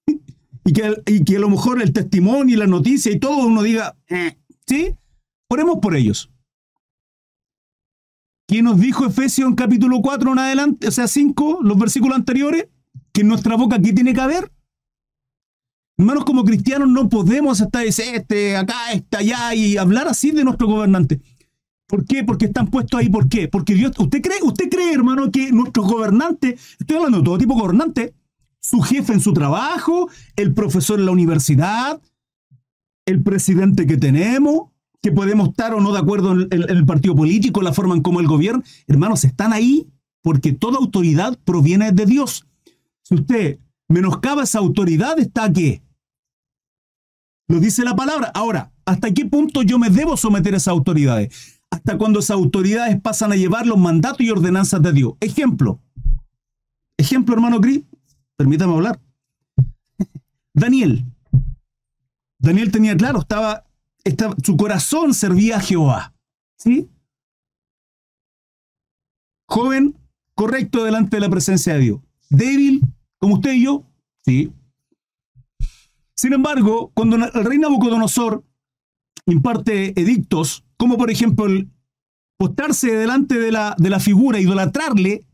y 0.64 1.24
que, 1.26 1.36
a 1.36 1.40
lo 1.40 1.50
mejor 1.50 1.82
el 1.82 1.92
testimonio 1.92 2.56
y 2.56 2.58
la 2.58 2.68
noticia 2.68 3.12
y 3.12 3.20
todo 3.20 3.46
uno 3.46 3.64
diga, 3.64 3.98
eh, 4.08 4.38
¿sí? 4.66 4.96
Oremos 5.52 5.80
por 5.82 5.98
ellos. 5.98 6.32
¿Quién 8.48 8.64
nos 8.64 8.80
dijo 8.80 9.06
Efesios 9.06 9.50
en 9.50 9.56
capítulo 9.56 10.00
4 10.02 10.32
en 10.32 10.40
adelante, 10.40 10.88
o 10.88 10.92
sea, 10.92 11.10
5, 11.10 11.60
los 11.62 11.78
versículos 11.78 12.16
anteriores? 12.16 12.70
Que 13.12 13.20
en 13.20 13.28
nuestra 13.28 13.58
boca 13.58 13.76
aquí 13.76 13.92
tiene 13.92 14.14
que 14.14 14.22
haber. 14.22 14.50
Hermanos, 15.98 16.24
como 16.24 16.46
cristianos 16.46 16.88
no 16.88 17.10
podemos 17.10 17.60
estar 17.60 17.86
este, 17.86 18.56
acá, 18.56 18.94
está 18.94 19.18
allá 19.18 19.54
y 19.54 19.76
hablar 19.76 20.08
así 20.08 20.32
de 20.32 20.46
nuestro 20.46 20.68
gobernante. 20.68 21.20
¿Por 21.86 22.06
qué? 22.06 22.24
Porque 22.24 22.46
están 22.46 22.68
puestos 22.68 23.02
ahí. 23.02 23.10
¿Por 23.10 23.28
qué? 23.28 23.50
Porque 23.50 23.74
Dios, 23.74 23.92
¿usted 24.00 24.22
cree, 24.22 24.38
usted 24.44 24.70
cree, 24.70 24.94
hermano, 24.94 25.32
que 25.32 25.52
nuestros 25.52 25.86
gobernantes, 25.86 26.78
estoy 26.80 26.96
hablando 26.96 27.18
de 27.18 27.26
todo 27.26 27.38
tipo 27.38 27.56
de 27.56 27.62
gobernantes, 27.62 28.14
su 28.62 28.80
jefe 28.80 29.12
en 29.12 29.20
su 29.20 29.34
trabajo, 29.34 30.10
el 30.38 30.54
profesor 30.54 30.98
en 30.98 31.08
la 31.08 31.12
universidad, 31.12 32.02
el 33.06 33.22
presidente 33.22 33.86
que 33.86 33.98
tenemos, 33.98 34.71
que 35.02 35.12
podemos 35.12 35.50
estar 35.50 35.74
o 35.74 35.82
no 35.82 35.92
de 35.92 36.00
acuerdo 36.00 36.34
en 36.34 36.48
el, 36.52 36.86
partido 36.86 37.16
político, 37.16 37.62
la 37.62 37.74
forma 37.74 37.96
en 37.96 38.02
cómo 38.02 38.20
el 38.20 38.28
gobierno. 38.28 38.64
Hermanos, 38.88 39.24
están 39.24 39.52
ahí 39.52 39.88
porque 40.22 40.54
toda 40.54 40.78
autoridad 40.78 41.38
proviene 41.44 41.92
de 41.92 42.06
Dios. 42.06 42.46
Si 43.02 43.16
usted 43.16 43.60
menoscaba 43.88 44.44
esa 44.44 44.60
autoridad, 44.60 45.18
está 45.20 45.46
aquí. 45.46 45.82
Lo 47.48 47.60
dice 47.60 47.84
la 47.84 47.96
palabra. 47.96 48.32
Ahora, 48.34 48.72
¿hasta 48.86 49.12
qué 49.12 49.26
punto 49.26 49.64
yo 49.64 49.80
me 49.80 49.90
debo 49.90 50.16
someter 50.18 50.54
a 50.54 50.58
esas 50.58 50.72
autoridades? 50.72 51.62
Hasta 51.72 51.98
cuando 51.98 52.20
esas 52.20 52.36
autoridades 52.36 53.02
pasan 53.02 53.32
a 53.32 53.36
llevar 53.36 53.66
los 53.66 53.80
mandatos 53.80 54.22
y 54.22 54.30
ordenanzas 54.30 54.82
de 54.82 54.94
Dios. 54.94 55.14
Ejemplo. 55.20 55.80
Ejemplo, 56.98 57.34
hermano 57.34 57.60
Cris. 57.60 57.82
Permítame 58.38 58.74
hablar. 58.74 59.02
Daniel. 60.54 61.06
Daniel 62.38 62.72
tenía 62.72 62.96
claro, 62.98 63.20
estaba, 63.20 63.66
estaba, 64.04 64.36
su 64.44 64.58
corazón 64.58 65.14
servía 65.14 65.58
a 65.58 65.62
Jehová. 65.62 66.14
¿Sí? 66.58 66.90
Joven, 69.48 69.98
correcto 70.36 70.84
delante 70.84 71.18
de 71.18 71.22
la 71.22 71.30
presencia 71.30 71.74
de 71.74 71.80
Dios. 71.80 72.00
Débil, 72.30 72.82
como 73.18 73.36
usted 73.36 73.54
y 73.54 73.64
yo, 73.64 73.84
sí. 74.24 74.52
Sin 76.16 76.34
embargo, 76.34 76.92
cuando 76.94 77.18
el 77.18 77.46
rey 77.46 77.58
Nabucodonosor 77.58 78.44
imparte 79.26 80.00
edictos, 80.00 80.64
como 80.78 80.98
por 80.98 81.12
ejemplo 81.12 81.46
el 81.48 81.70
postarse 82.38 82.96
delante 82.96 83.40
de 83.40 83.52
la, 83.52 83.76
de 83.78 83.90
la 83.90 84.00
figura, 84.00 84.40
idolatrarle, 84.40 85.26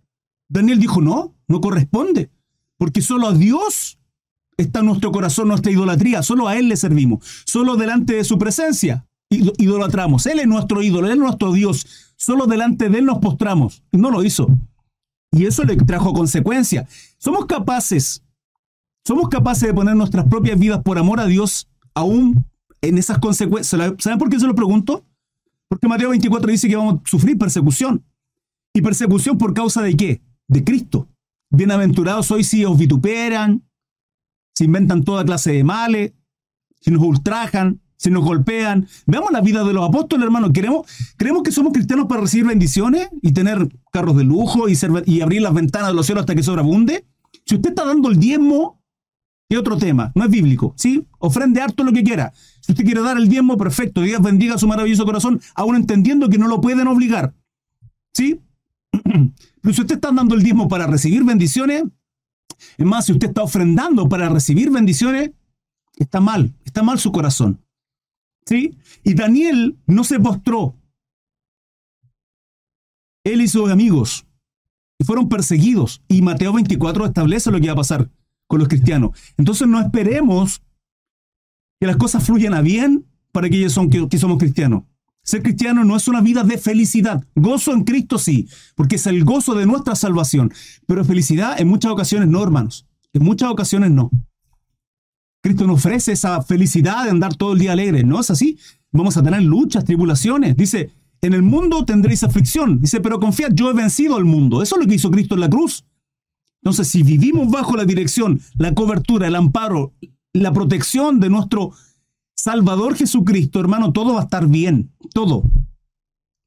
Daniel 0.49 0.79
dijo, 0.79 1.01
no, 1.01 1.35
no 1.47 1.61
corresponde. 1.61 2.29
Porque 2.77 3.01
solo 3.01 3.27
a 3.27 3.33
Dios 3.33 3.96
está 4.57 4.81
nuestro 4.81 5.11
corazón 5.11 5.47
nuestra 5.47 5.71
idolatría, 5.71 6.23
solo 6.23 6.47
a 6.47 6.57
Él 6.57 6.67
le 6.69 6.77
servimos, 6.77 7.43
solo 7.45 7.75
delante 7.75 8.13
de 8.13 8.23
su 8.23 8.37
presencia 8.37 9.07
idolatramos. 9.29 10.25
Él 10.25 10.39
es 10.39 10.47
nuestro 10.47 10.81
ídolo, 10.81 11.07
Él 11.07 11.13
es 11.13 11.19
nuestro 11.19 11.51
Dios, 11.51 12.13
solo 12.15 12.45
delante 12.45 12.89
de 12.89 12.99
Él 12.99 13.05
nos 13.05 13.19
postramos. 13.19 13.83
No 13.91 14.09
lo 14.09 14.23
hizo. 14.23 14.47
Y 15.31 15.45
eso 15.45 15.63
le 15.63 15.75
trajo 15.75 16.13
consecuencias. 16.13 16.89
Somos 17.17 17.45
capaces, 17.45 18.23
somos 19.05 19.29
capaces 19.29 19.67
de 19.67 19.73
poner 19.73 19.95
nuestras 19.95 20.25
propias 20.25 20.57
vidas 20.57 20.81
por 20.83 20.97
amor 20.97 21.19
a 21.19 21.25
Dios, 21.25 21.67
aún 21.93 22.45
en 22.81 22.97
esas 22.97 23.19
consecuencias. 23.19 23.93
¿Saben 23.99 24.19
por 24.19 24.29
qué 24.29 24.39
se 24.39 24.47
lo 24.47 24.55
pregunto? 24.55 25.05
Porque 25.67 25.87
Mateo 25.87 26.09
24 26.09 26.49
dice 26.49 26.69
que 26.69 26.75
vamos 26.75 27.01
a 27.03 27.09
sufrir 27.09 27.37
persecución. 27.37 28.03
¿Y 28.73 28.81
persecución 28.81 29.37
por 29.37 29.53
causa 29.53 29.81
de 29.81 29.95
qué? 29.95 30.21
De 30.47 30.63
Cristo. 30.63 31.09
Bienaventurados 31.49 32.29
hoy 32.31 32.43
si 32.43 32.63
os 32.63 32.77
vituperan, 32.77 33.66
si 34.57 34.63
inventan 34.63 35.03
toda 35.03 35.23
clase 35.23 35.51
de 35.51 35.63
males, 35.63 36.13
si 36.81 36.89
nos 36.89 37.03
ultrajan, 37.03 37.79
si 37.95 38.09
nos 38.09 38.23
golpean. 38.23 38.87
Veamos 39.05 39.31
la 39.31 39.41
vida 39.41 39.63
de 39.63 39.71
los 39.71 39.87
apóstoles, 39.87 40.25
hermano. 40.25 40.51
¿Queremos, 40.51 40.87
¿Creemos 41.15 41.43
que 41.43 41.51
somos 41.51 41.73
cristianos 41.73 42.07
para 42.07 42.21
recibir 42.21 42.47
bendiciones 42.47 43.07
y 43.21 43.33
tener 43.33 43.69
carros 43.91 44.17
de 44.17 44.23
lujo 44.23 44.65
y, 44.67 45.21
abrir 45.21 45.43
las 45.43 45.53
ventanas 45.53 45.89
de 45.89 45.93
los 45.93 46.07
cielos 46.07 46.23
hasta 46.23 46.33
que 46.33 46.41
sobreabunde? 46.41 47.05
Si 47.45 47.53
usted 47.53 47.69
está 47.69 47.85
dando 47.85 48.09
el 48.09 48.19
diezmo 48.19 48.81
¿Qué 49.49 49.57
otro 49.57 49.77
tema? 49.77 50.11
No 50.13 50.25
es 50.25 50.29
bíblico, 50.29 50.73
¿sí? 50.75 51.07
Ofrende 51.19 51.61
harto 51.61 51.85
lo 51.85 51.93
que 51.93 52.03
quiera. 52.03 52.33
Si 52.59 52.73
usted 52.73 52.83
quiere 52.83 52.99
dar 52.99 53.15
el 53.15 53.29
diezmo, 53.29 53.55
perfecto. 53.55 54.01
Dios 54.01 54.21
bendiga 54.21 54.57
su 54.57 54.67
maravilloso 54.67 55.05
corazón, 55.05 55.39
aún 55.55 55.77
entendiendo 55.77 56.27
que 56.27 56.37
no 56.37 56.49
lo 56.49 56.59
pueden 56.59 56.85
obligar. 56.87 57.33
¿Sí? 58.13 58.41
Pero 58.91 59.73
si 59.73 59.79
usted 59.79 59.95
está 59.95 60.11
dando 60.11 60.35
el 60.35 60.43
diezmo 60.43 60.67
para 60.67 60.85
recibir 60.85 61.23
bendiciones, 61.23 61.83
es 62.77 62.85
más, 62.85 63.05
si 63.05 63.13
usted 63.13 63.29
está 63.29 63.43
ofrendando 63.43 64.07
para 64.09 64.29
recibir 64.29 64.69
bendiciones, 64.69 65.31
está 65.97 66.19
mal, 66.19 66.53
está 66.65 66.83
mal 66.83 66.99
su 66.99 67.11
corazón. 67.11 67.63
¿Sí? 68.45 68.77
Y 69.03 69.13
Daniel 69.13 69.77
no 69.87 70.03
se 70.03 70.19
postró. 70.19 70.75
Él 73.23 73.41
y 73.41 73.47
sus 73.47 73.69
amigos 73.69 74.25
fueron 75.05 75.29
perseguidos. 75.29 76.01
Y 76.07 76.21
Mateo 76.21 76.53
24 76.53 77.05
establece 77.05 77.51
lo 77.51 77.59
que 77.59 77.67
va 77.67 77.73
a 77.73 77.77
pasar 77.77 78.09
con 78.47 78.59
los 78.59 78.67
cristianos. 78.67 79.11
Entonces 79.37 79.67
no 79.67 79.79
esperemos 79.81 80.61
que 81.79 81.87
las 81.87 81.97
cosas 81.97 82.25
fluyan 82.25 82.53
a 82.53 82.61
bien 82.61 83.05
para 83.31 83.47
aquellos 83.47 83.77
que, 83.91 84.07
que 84.07 84.17
somos 84.17 84.37
cristianos. 84.37 84.83
Ser 85.27 85.43
cristiano 85.43 85.83
no 85.83 85.97
es 85.97 86.07
una 86.07 86.21
vida 86.21 86.45
de 86.45 86.57
felicidad. 86.57 87.21
Gozo 87.35 87.73
en 87.73 87.83
Cristo 87.83 88.17
sí, 88.17 88.47
porque 88.75 88.95
es 88.95 89.07
el 89.07 89.25
gozo 89.25 89.55
de 89.55 89.65
nuestra 89.65 89.93
salvación. 89.93 90.53
Pero 90.85 91.03
felicidad 91.03 91.59
en 91.59 91.67
muchas 91.67 91.91
ocasiones 91.91 92.29
no, 92.29 92.41
hermanos. 92.41 92.87
En 93.11 93.25
muchas 93.25 93.51
ocasiones 93.51 93.91
no. 93.91 94.09
Cristo 95.43 95.67
nos 95.67 95.79
ofrece 95.79 96.13
esa 96.13 96.41
felicidad 96.43 97.03
de 97.03 97.09
andar 97.09 97.35
todo 97.35 97.51
el 97.51 97.59
día 97.59 97.73
alegre. 97.73 98.05
No 98.05 98.21
es 98.21 98.29
así. 98.29 98.57
Vamos 98.93 99.17
a 99.17 99.23
tener 99.23 99.43
luchas, 99.43 99.83
tribulaciones. 99.83 100.55
Dice, 100.55 100.91
en 101.19 101.33
el 101.33 101.41
mundo 101.41 101.83
tendréis 101.83 102.23
aflicción. 102.23 102.79
Dice, 102.79 103.01
pero 103.01 103.19
confiad, 103.19 103.51
yo 103.53 103.69
he 103.69 103.73
vencido 103.73 104.15
al 104.15 104.23
mundo. 104.23 104.63
Eso 104.63 104.77
es 104.77 104.81
lo 104.81 104.87
que 104.87 104.95
hizo 104.95 105.11
Cristo 105.11 105.35
en 105.35 105.41
la 105.41 105.49
cruz. 105.49 105.83
Entonces, 106.61 106.87
si 106.87 107.03
vivimos 107.03 107.51
bajo 107.51 107.75
la 107.75 107.83
dirección, 107.83 108.39
la 108.57 108.73
cobertura, 108.73 109.27
el 109.27 109.35
amparo, 109.35 109.93
la 110.31 110.53
protección 110.53 111.19
de 111.19 111.29
nuestro 111.29 111.73
Salvador 112.47 112.95
Jesucristo, 112.95 113.59
hermano, 113.59 113.91
todo 113.91 114.13
va 114.13 114.21
a 114.21 114.23
estar 114.23 114.47
bien. 114.47 114.89
Todo. 115.13 115.43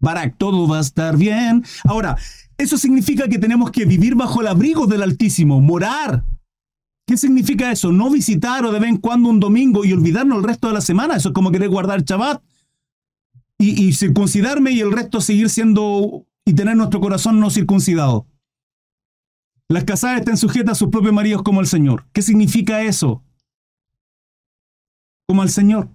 Barak, 0.01 0.39
todo 0.39 0.67
va 0.67 0.79
a 0.79 0.81
estar 0.81 1.19
bien. 1.19 1.63
Ahora, 1.85 2.17
eso 2.57 2.79
significa 2.79 3.29
que 3.29 3.39
tenemos 3.39 3.71
que 3.71 3.85
vivir 3.85 4.15
bajo 4.15 4.41
el 4.41 4.47
abrigo 4.47 4.87
del 4.87 5.03
Altísimo, 5.03 5.61
morar. 5.61 6.25
¿Qué 7.07 7.19
significa 7.19 7.71
eso? 7.71 7.93
No 7.93 8.09
visitar 8.09 8.65
o 8.65 8.73
de 8.73 8.81
vez 8.81 8.89
en 8.89 8.97
cuando 8.97 9.29
un 9.29 9.41
domingo 9.41 9.85
y 9.85 9.93
olvidarnos 9.93 10.39
el 10.39 10.45
resto 10.45 10.69
de 10.69 10.73
la 10.73 10.81
semana. 10.81 11.17
Eso 11.17 11.29
es 11.29 11.35
como 11.35 11.53
querer 11.53 11.69
guardar 11.69 12.03
Shabbat 12.03 12.43
y, 13.59 13.93
circuncidarme 13.93 14.71
y 14.71 14.81
el 14.81 14.93
resto 14.93 15.21
seguir 15.21 15.51
siendo 15.51 16.25
y 16.47 16.55
tener 16.55 16.79
nuestro 16.79 17.03
corazón 17.03 17.41
no 17.41 17.51
circuncidado. 17.51 18.27
Las 19.69 19.85
casadas 19.85 20.21
estén 20.21 20.39
sujetas 20.39 20.79
a 20.79 20.79
sus 20.79 20.89
propios 20.89 21.13
maridos 21.13 21.43
como 21.43 21.61
el 21.61 21.67
Señor. 21.67 22.07
¿Qué 22.15 22.23
significa 22.23 22.81
eso? 22.81 23.23
Como 25.31 25.43
al 25.43 25.51
Señor. 25.51 25.89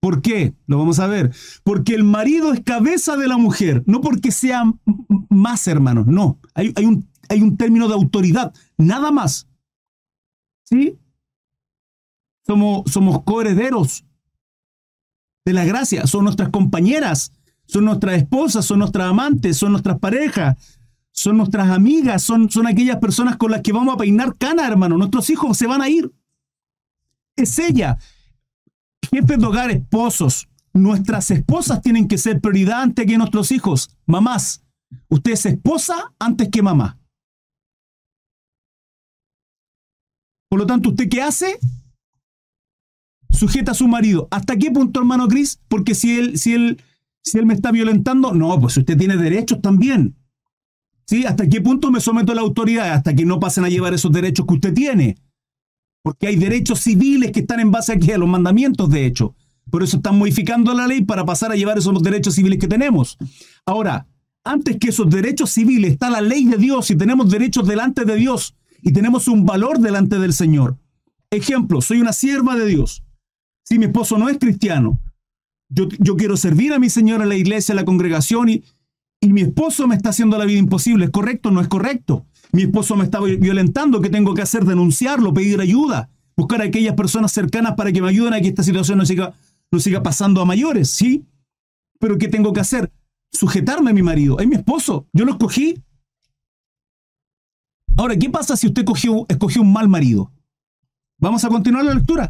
¿Por 0.00 0.22
qué? 0.22 0.54
Lo 0.66 0.78
vamos 0.78 0.98
a 0.98 1.06
ver. 1.06 1.30
Porque 1.62 1.94
el 1.94 2.04
marido 2.04 2.54
es 2.54 2.60
cabeza 2.60 3.18
de 3.18 3.28
la 3.28 3.36
mujer, 3.36 3.82
no 3.84 4.00
porque 4.00 4.30
sea 4.30 4.64
más 5.28 5.68
hermanos, 5.68 6.06
no. 6.06 6.38
Hay, 6.54 6.72
hay, 6.74 6.86
un, 6.86 7.06
hay 7.28 7.42
un 7.42 7.58
término 7.58 7.86
de 7.86 7.92
autoridad, 7.92 8.54
nada 8.78 9.10
más. 9.10 9.46
¿Sí? 10.64 10.98
Somos, 12.46 12.90
somos 12.90 13.24
coherederos 13.24 14.06
de 15.44 15.52
la 15.52 15.66
gracia, 15.66 16.06
son 16.06 16.24
nuestras 16.24 16.48
compañeras, 16.48 17.30
son 17.66 17.84
nuestras 17.84 18.16
esposas, 18.16 18.64
son 18.64 18.78
nuestras 18.78 19.06
amantes, 19.06 19.58
son 19.58 19.72
nuestras 19.72 19.98
parejas, 19.98 20.56
son 21.10 21.36
nuestras 21.36 21.68
amigas, 21.68 22.22
son, 22.22 22.48
son 22.50 22.66
aquellas 22.68 22.96
personas 22.96 23.36
con 23.36 23.50
las 23.50 23.60
que 23.60 23.74
vamos 23.74 23.92
a 23.92 23.98
peinar 23.98 24.34
cana, 24.38 24.66
hermano. 24.66 24.96
Nuestros 24.96 25.28
hijos 25.28 25.58
se 25.58 25.66
van 25.66 25.82
a 25.82 25.90
ir. 25.90 26.10
Es 27.36 27.58
ella. 27.58 27.98
Jefes 29.08 29.38
de 29.38 29.46
hogar, 29.46 29.70
esposos. 29.70 30.48
Nuestras 30.72 31.30
esposas 31.30 31.80
tienen 31.82 32.08
que 32.08 32.18
ser 32.18 32.40
prioridad 32.40 32.82
antes 32.82 33.06
que 33.06 33.16
nuestros 33.16 33.52
hijos. 33.52 33.90
Mamás, 34.06 34.64
usted 35.08 35.32
es 35.32 35.46
esposa 35.46 36.12
antes 36.18 36.48
que 36.48 36.62
mamá. 36.62 36.98
Por 40.48 40.58
lo 40.60 40.66
tanto, 40.66 40.90
¿usted 40.90 41.08
qué 41.08 41.22
hace? 41.22 41.58
Sujeta 43.30 43.72
a 43.72 43.74
su 43.74 43.88
marido. 43.88 44.28
¿Hasta 44.30 44.56
qué 44.56 44.70
punto, 44.70 45.00
hermano 45.00 45.26
Cris? 45.28 45.60
Porque 45.68 45.94
si 45.94 46.16
él, 46.16 46.38
si 46.38 46.54
él, 46.54 46.82
si 47.22 47.38
él 47.38 47.46
me 47.46 47.54
está 47.54 47.72
violentando, 47.72 48.32
no, 48.32 48.60
pues 48.60 48.76
usted 48.76 48.96
tiene 48.96 49.16
derechos 49.16 49.60
también. 49.60 50.16
¿Sí? 51.06 51.26
¿Hasta 51.26 51.48
qué 51.48 51.60
punto 51.60 51.90
me 51.90 52.00
someto 52.00 52.32
a 52.32 52.34
la 52.34 52.40
autoridad? 52.40 52.92
Hasta 52.92 53.14
que 53.14 53.24
no 53.24 53.40
pasen 53.40 53.64
a 53.64 53.68
llevar 53.68 53.94
esos 53.94 54.12
derechos 54.12 54.46
que 54.46 54.54
usted 54.54 54.74
tiene. 54.74 55.16
Porque 56.04 56.26
hay 56.26 56.36
derechos 56.36 56.80
civiles 56.80 57.32
que 57.32 57.40
están 57.40 57.60
en 57.60 57.70
base 57.70 57.94
aquí 57.94 58.12
a 58.12 58.18
los 58.18 58.28
mandamientos, 58.28 58.90
de 58.90 59.06
hecho. 59.06 59.34
Por 59.70 59.82
eso 59.82 59.96
están 59.96 60.18
modificando 60.18 60.74
la 60.74 60.86
ley 60.86 61.02
para 61.02 61.24
pasar 61.24 61.50
a 61.50 61.56
llevar 61.56 61.78
esos 61.78 62.02
derechos 62.02 62.34
civiles 62.34 62.58
que 62.58 62.68
tenemos. 62.68 63.16
Ahora, 63.64 64.06
antes 64.44 64.76
que 64.76 64.90
esos 64.90 65.08
derechos 65.08 65.50
civiles 65.50 65.92
está 65.92 66.10
la 66.10 66.20
ley 66.20 66.44
de 66.44 66.58
Dios 66.58 66.90
y 66.90 66.96
tenemos 66.96 67.30
derechos 67.30 67.66
delante 67.66 68.04
de 68.04 68.16
Dios 68.16 68.54
y 68.82 68.92
tenemos 68.92 69.28
un 69.28 69.46
valor 69.46 69.78
delante 69.78 70.18
del 70.18 70.34
Señor. 70.34 70.76
Ejemplo, 71.30 71.80
soy 71.80 72.02
una 72.02 72.12
sierva 72.12 72.54
de 72.54 72.66
Dios. 72.66 73.02
Si 73.62 73.78
mi 73.78 73.86
esposo 73.86 74.18
no 74.18 74.28
es 74.28 74.36
cristiano, 74.36 75.00
yo, 75.70 75.88
quiero 76.18 76.36
servir 76.36 76.74
a 76.74 76.78
mi 76.78 76.90
Señor 76.90 77.22
en 77.22 77.30
la 77.30 77.36
iglesia, 77.36 77.72
en 77.72 77.76
la 77.76 77.86
congregación 77.86 78.50
y, 78.50 78.62
y 79.20 79.32
mi 79.32 79.40
esposo 79.40 79.88
me 79.88 79.96
está 79.96 80.10
haciendo 80.10 80.36
la 80.36 80.44
vida 80.44 80.58
imposible. 80.58 81.06
¿Es 81.06 81.10
correcto 81.10 81.48
o 81.48 81.52
no 81.52 81.62
es 81.62 81.68
correcto? 81.68 82.26
Mi 82.54 82.62
esposo 82.62 82.94
me 82.96 83.04
está 83.04 83.20
violentando. 83.20 84.00
¿Qué 84.00 84.08
tengo 84.08 84.32
que 84.32 84.42
hacer? 84.42 84.64
Denunciarlo, 84.64 85.34
pedir 85.34 85.60
ayuda, 85.60 86.08
buscar 86.36 86.62
a 86.62 86.64
aquellas 86.64 86.94
personas 86.94 87.32
cercanas 87.32 87.74
para 87.74 87.92
que 87.92 88.00
me 88.00 88.08
ayuden 88.08 88.32
a 88.32 88.40
que 88.40 88.48
esta 88.48 88.62
situación 88.62 88.98
no 88.98 89.04
siga, 89.04 89.34
no 89.70 89.80
siga 89.80 90.02
pasando 90.02 90.40
a 90.40 90.44
mayores, 90.44 90.88
¿sí? 90.88 91.26
Pero 91.98 92.16
¿qué 92.16 92.28
tengo 92.28 92.52
que 92.52 92.60
hacer? 92.60 92.92
Sujetarme 93.32 93.90
a 93.90 93.94
mi 93.94 94.02
marido. 94.02 94.38
Es 94.38 94.46
mi 94.46 94.54
esposo. 94.54 95.08
Yo 95.12 95.24
lo 95.24 95.32
escogí. 95.32 95.82
Ahora, 97.96 98.16
¿qué 98.16 98.30
pasa 98.30 98.56
si 98.56 98.68
usted 98.68 98.82
escogió, 98.82 99.26
escogió 99.28 99.60
un 99.60 99.72
mal 99.72 99.88
marido? 99.88 100.32
Vamos 101.18 101.44
a 101.44 101.48
continuar 101.48 101.84
la 101.84 101.94
lectura. 101.94 102.28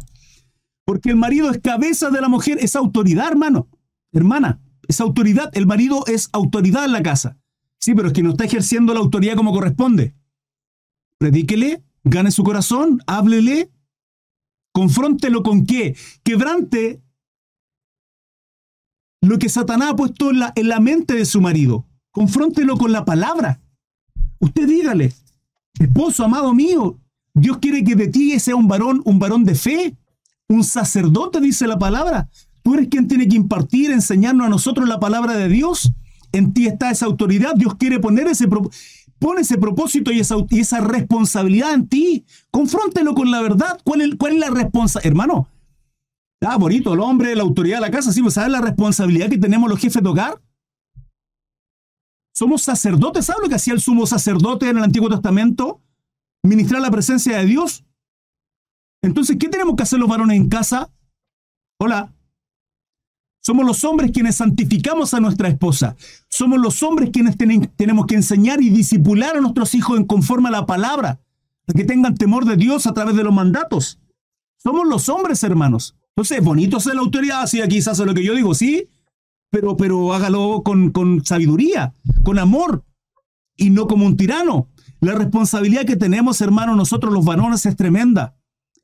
Porque 0.85 1.09
el 1.09 1.15
marido 1.15 1.51
es 1.51 1.59
cabeza 1.59 2.09
de 2.09 2.21
la 2.21 2.29
mujer, 2.29 2.57
es 2.59 2.75
autoridad, 2.75 3.27
hermano, 3.27 3.67
hermana 4.11 4.59
es 4.87 5.01
autoridad. 5.01 5.49
El 5.53 5.67
marido 5.67 6.03
es 6.07 6.29
autoridad 6.31 6.85
en 6.85 6.91
la 6.91 7.03
casa. 7.03 7.37
Sí, 7.85 7.93
pero 7.93 8.07
es 8.07 8.15
que 8.15 8.23
no 8.23 8.31
está 8.31 8.45
ejerciendo 8.45 8.95
la 8.95 8.99
autoridad 8.99 9.35
como 9.35 9.53
corresponde. 9.53 10.15
Predíquele, 11.19 11.83
gane 12.03 12.31
su 12.31 12.43
corazón, 12.43 12.99
háblele, 13.05 13.69
confróntelo 14.73 15.43
con 15.43 15.67
qué? 15.67 15.95
Quebrante 16.23 17.03
lo 19.21 19.37
que 19.37 19.49
Satanás 19.49 19.91
ha 19.91 19.95
puesto 19.95 20.31
en 20.31 20.39
la, 20.39 20.51
en 20.55 20.67
la 20.67 20.79
mente 20.79 21.13
de 21.13 21.25
su 21.25 21.41
marido. 21.41 21.85
Confróntelo 22.09 22.75
con 22.75 22.91
la 22.91 23.05
palabra. 23.05 23.61
Usted 24.39 24.67
dígale, 24.67 25.13
esposo 25.79 26.25
amado 26.25 26.55
mío, 26.55 26.99
Dios 27.35 27.59
quiere 27.59 27.83
que 27.83 27.93
de 27.93 28.07
ti 28.07 28.39
sea 28.39 28.55
un 28.55 28.67
varón, 28.67 29.03
un 29.05 29.19
varón 29.19 29.43
de 29.43 29.53
fe, 29.53 29.95
un 30.49 30.63
sacerdote, 30.63 31.39
dice 31.39 31.67
la 31.67 31.77
palabra. 31.77 32.31
Tú 32.63 32.73
eres 32.73 32.87
quien 32.87 33.07
tiene 33.07 33.27
que 33.27 33.35
impartir, 33.35 33.91
enseñarnos 33.91 34.47
a 34.47 34.49
nosotros 34.49 34.89
la 34.89 34.99
palabra 34.99 35.37
de 35.37 35.49
Dios. 35.49 35.93
En 36.35 36.53
ti 36.53 36.67
está 36.67 36.91
esa 36.91 37.05
autoridad. 37.05 37.55
Dios 37.55 37.75
quiere 37.75 37.99
poner 37.99 38.27
ese, 38.27 38.47
pone 39.19 39.41
ese 39.41 39.57
propósito 39.57 40.11
y 40.11 40.19
esa, 40.19 40.35
esa 40.49 40.81
responsabilidad 40.81 41.73
en 41.73 41.87
ti. 41.87 42.25
Confróntelo 42.51 43.15
con 43.15 43.31
la 43.31 43.41
verdad. 43.41 43.79
¿Cuál 43.83 44.01
es, 44.01 44.15
cuál 44.17 44.33
es 44.33 44.39
la 44.39 44.49
responsabilidad? 44.49 45.11
Hermano, 45.11 45.47
ah, 46.41 46.57
bonito, 46.57 46.93
el 46.93 46.99
hombre, 46.99 47.35
la 47.35 47.43
autoridad 47.43 47.77
de 47.77 47.81
la 47.81 47.91
casa. 47.91 48.11
Sí, 48.11 48.21
pues 48.21 48.33
¿sabes 48.33 48.51
la 48.51 48.61
responsabilidad 48.61 49.29
que 49.29 49.37
tenemos 49.37 49.69
los 49.69 49.79
jefes 49.79 50.03
de 50.03 50.09
hogar? 50.09 50.41
Somos 52.33 52.63
sacerdotes. 52.63 53.25
¿Sabes 53.25 53.41
lo 53.41 53.49
que 53.49 53.55
hacía 53.55 53.73
el 53.73 53.81
sumo 53.81 54.05
sacerdote 54.05 54.69
en 54.69 54.77
el 54.77 54.83
Antiguo 54.83 55.09
Testamento? 55.09 55.81
Ministrar 56.43 56.81
la 56.81 56.91
presencia 56.91 57.37
de 57.37 57.45
Dios. 57.45 57.85
Entonces, 59.01 59.37
¿qué 59.39 59.47
tenemos 59.47 59.75
que 59.75 59.83
hacer 59.83 59.99
los 59.99 60.09
varones 60.09 60.35
en 60.35 60.49
casa? 60.49 60.91
Hola. 61.79 62.14
Somos 63.45 63.63
los 63.63 63.83
hombres 63.83 64.09
quienes 64.09 64.37
santificamos 64.37 65.13
a 65.13 65.19
nuestra 65.19 65.47
esposa. 65.47 65.95
Somos 66.29 66.59
los 66.59 66.81
hombres 66.81 67.11
quienes 67.13 67.37
tenemos 67.37 68.07
que 68.07 68.15
enseñar 68.15 68.59
y 68.59 68.71
disipular 68.71 69.37
a 69.37 69.39
nuestros 69.39 69.75
hijos 69.75 69.99
en 69.99 70.05
conforme 70.05 70.47
a 70.47 70.51
la 70.51 70.65
palabra, 70.65 71.19
para 71.63 71.77
que 71.77 71.85
tengan 71.85 72.15
temor 72.15 72.45
de 72.45 72.55
Dios 72.57 72.87
a 72.87 72.93
través 72.95 73.15
de 73.15 73.23
los 73.23 73.31
mandatos. 73.31 73.99
Somos 74.57 74.87
los 74.87 75.09
hombres, 75.09 75.43
hermanos. 75.43 75.95
Entonces, 76.15 76.39
es 76.39 76.43
bonito 76.43 76.79
ser 76.79 76.95
la 76.95 77.01
autoridad, 77.01 77.45
sí, 77.45 77.61
aquí 77.61 77.83
se 77.83 77.91
hace 77.91 78.03
lo 78.03 78.15
que 78.15 78.23
yo 78.23 78.33
digo, 78.33 78.55
sí, 78.55 78.89
pero, 79.51 79.77
pero 79.77 80.15
hágalo 80.15 80.63
con, 80.63 80.89
con 80.89 81.23
sabiduría, 81.23 81.93
con 82.23 82.39
amor, 82.39 82.83
y 83.55 83.69
no 83.69 83.85
como 83.85 84.07
un 84.07 84.17
tirano. 84.17 84.69
La 85.01 85.13
responsabilidad 85.13 85.85
que 85.85 85.97
tenemos, 85.97 86.41
hermanos, 86.41 86.75
nosotros 86.77 87.13
los 87.13 87.23
varones 87.23 87.63
es 87.67 87.75
tremenda, 87.75 88.35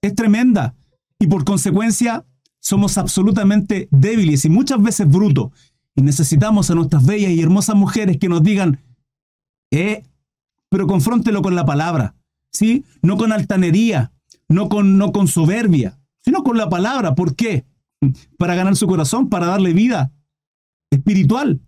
es 0.03 0.13
tremenda. 0.13 0.75
Y 1.17 1.25
por 1.25 1.45
consecuencia, 1.45 2.25
somos 2.61 2.97
absolutamente 2.97 3.89
débiles 3.91 4.45
y 4.45 4.49
muchas 4.49 4.81
veces 4.81 5.09
brutos. 5.09 5.51
Y 5.95 6.03
necesitamos 6.03 6.71
a 6.71 6.75
nuestras 6.75 7.05
bellas 7.05 7.31
y 7.31 7.41
hermosas 7.41 7.75
mujeres 7.75 8.17
que 8.17 8.29
nos 8.29 8.41
digan, 8.41 8.79
eh, 9.71 10.03
pero 10.69 10.87
confróntelo 10.87 11.41
con 11.41 11.55
la 11.55 11.65
palabra, 11.65 12.15
¿sí? 12.51 12.85
No 13.01 13.17
con 13.17 13.33
altanería, 13.33 14.13
no 14.47 14.69
con, 14.69 14.97
no 14.97 15.11
con 15.11 15.27
soberbia, 15.27 15.99
sino 16.23 16.43
con 16.43 16.57
la 16.57 16.69
palabra. 16.69 17.13
¿Por 17.15 17.35
qué? 17.35 17.65
Para 18.37 18.55
ganar 18.55 18.77
su 18.77 18.87
corazón, 18.87 19.27
para 19.27 19.47
darle 19.47 19.73
vida 19.73 20.13
espiritual. 20.91 21.59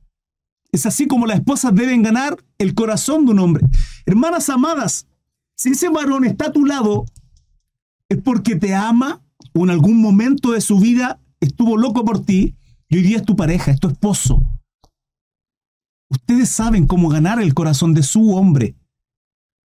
Es 0.72 0.86
así 0.86 1.08
como 1.08 1.26
las 1.26 1.40
esposas 1.40 1.76
deben 1.76 2.02
ganar 2.02 2.38
el 2.58 2.74
corazón 2.76 3.26
de 3.26 3.32
un 3.32 3.40
hombre. 3.40 3.66
Hermanas 4.06 4.50
amadas, 4.50 5.08
si 5.56 5.72
ese 5.72 5.90
varón 5.90 6.24
está 6.24 6.48
a 6.48 6.52
tu 6.52 6.66
lado, 6.66 7.06
es 8.10 8.22
porque 8.22 8.56
te 8.56 8.74
ama 8.74 9.23
o 9.54 9.64
en 9.64 9.70
algún 9.70 10.02
momento 10.02 10.52
de 10.52 10.62
su 10.62 10.80
vida 10.80 11.20
estuvo 11.40 11.78
loco 11.78 12.04
por 12.06 12.26
ti 12.26 12.56
y 12.90 12.98
hoy 12.98 13.04
día 13.04 13.18
es 13.18 13.26
tu 13.26 13.36
pareja, 13.36 13.72
es 13.72 13.80
tu 13.80 13.88
esposo. 13.88 14.42
Ustedes 16.10 16.50
saben 16.50 16.86
cómo 16.86 17.10
ganar 17.10 17.42
el 17.42 17.54
corazón 17.54 17.94
de 17.94 18.04
su 18.04 18.36
hombre. 18.36 18.76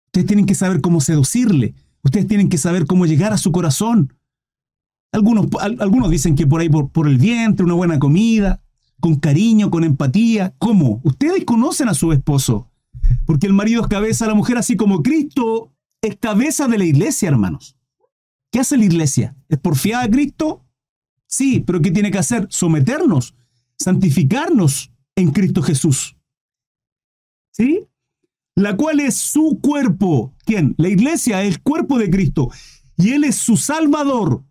Ustedes 0.07 0.27
tienen 0.27 0.47
que 0.47 0.55
saber 0.55 0.81
cómo 0.81 1.01
seducirle. 1.01 1.75
Ustedes 2.03 2.27
tienen 2.27 2.49
que 2.49 2.59
saber 2.59 2.87
cómo 2.87 3.07
llegar 3.07 3.33
a 3.33 3.39
su 3.39 3.53
corazón. 3.53 4.15
Algunos, 5.13 5.49
algunos 5.61 6.11
dicen 6.11 6.35
que 6.35 6.47
por 6.47 6.61
ahí 6.61 6.69
por, 6.69 6.91
por 6.91 7.09
el 7.09 7.19
vientre, 7.19 7.65
una 7.65 7.75
buena 7.75 7.99
comida, 7.99 8.63
con 9.01 9.17
cariño, 9.17 9.71
con 9.71 9.85
empatía. 9.85 10.55
¿Cómo? 10.59 11.01
Ustedes 11.05 11.45
conocen 11.45 11.89
a 11.89 11.95
su 11.95 12.13
esposo. 12.13 12.71
Porque 13.27 13.47
el 13.47 13.53
marido 13.53 13.83
es 13.83 13.89
cabeza 13.89 14.25
de 14.25 14.31
la 14.31 14.35
mujer, 14.35 14.57
así 14.57 14.77
como 14.77 15.03
Cristo 15.03 15.73
es 16.03 16.17
cabeza 16.17 16.69
de 16.69 16.79
la 16.79 16.85
iglesia, 16.85 17.29
hermanos. 17.29 17.77
¿Qué 18.51 18.61
hace 18.61 18.77
la 18.77 18.85
iglesia? 18.85 19.37
¿Es 19.49 19.59
porfiada 19.59 20.05
a 20.05 20.11
Cristo? 20.11 20.65
Sí, 21.27 21.61
pero 21.61 21.81
¿qué 21.81 21.91
tiene 21.91 22.11
que 22.11 22.19
hacer? 22.19 22.47
Someternos, 22.51 23.35
santificarnos 23.79 24.91
en 25.15 25.31
Cristo 25.31 25.63
Jesús. 25.63 26.17
¿Sí? 27.53 27.87
La 28.57 28.77
cual 28.77 29.01
es 29.01 29.15
su 29.15 29.59
cuerpo. 29.63 30.35
¿Quién? 30.45 30.75
La 30.77 30.89
iglesia 30.89 31.43
es 31.43 31.55
el 31.55 31.63
cuerpo 31.63 31.99
de 31.99 32.11
Cristo. 32.11 32.51
Y 32.97 33.11
Él 33.11 33.25
es 33.25 33.37
su 33.37 33.57
Salvador. 33.57 34.45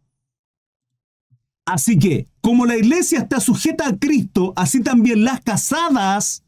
Así 1.65 1.99
que, 1.99 2.27
como 2.41 2.65
la 2.65 2.77
iglesia 2.77 3.19
está 3.19 3.39
sujeta 3.39 3.87
a 3.87 3.97
Cristo, 3.97 4.53
así 4.55 4.81
también 4.81 5.23
las 5.23 5.41
casadas 5.41 6.43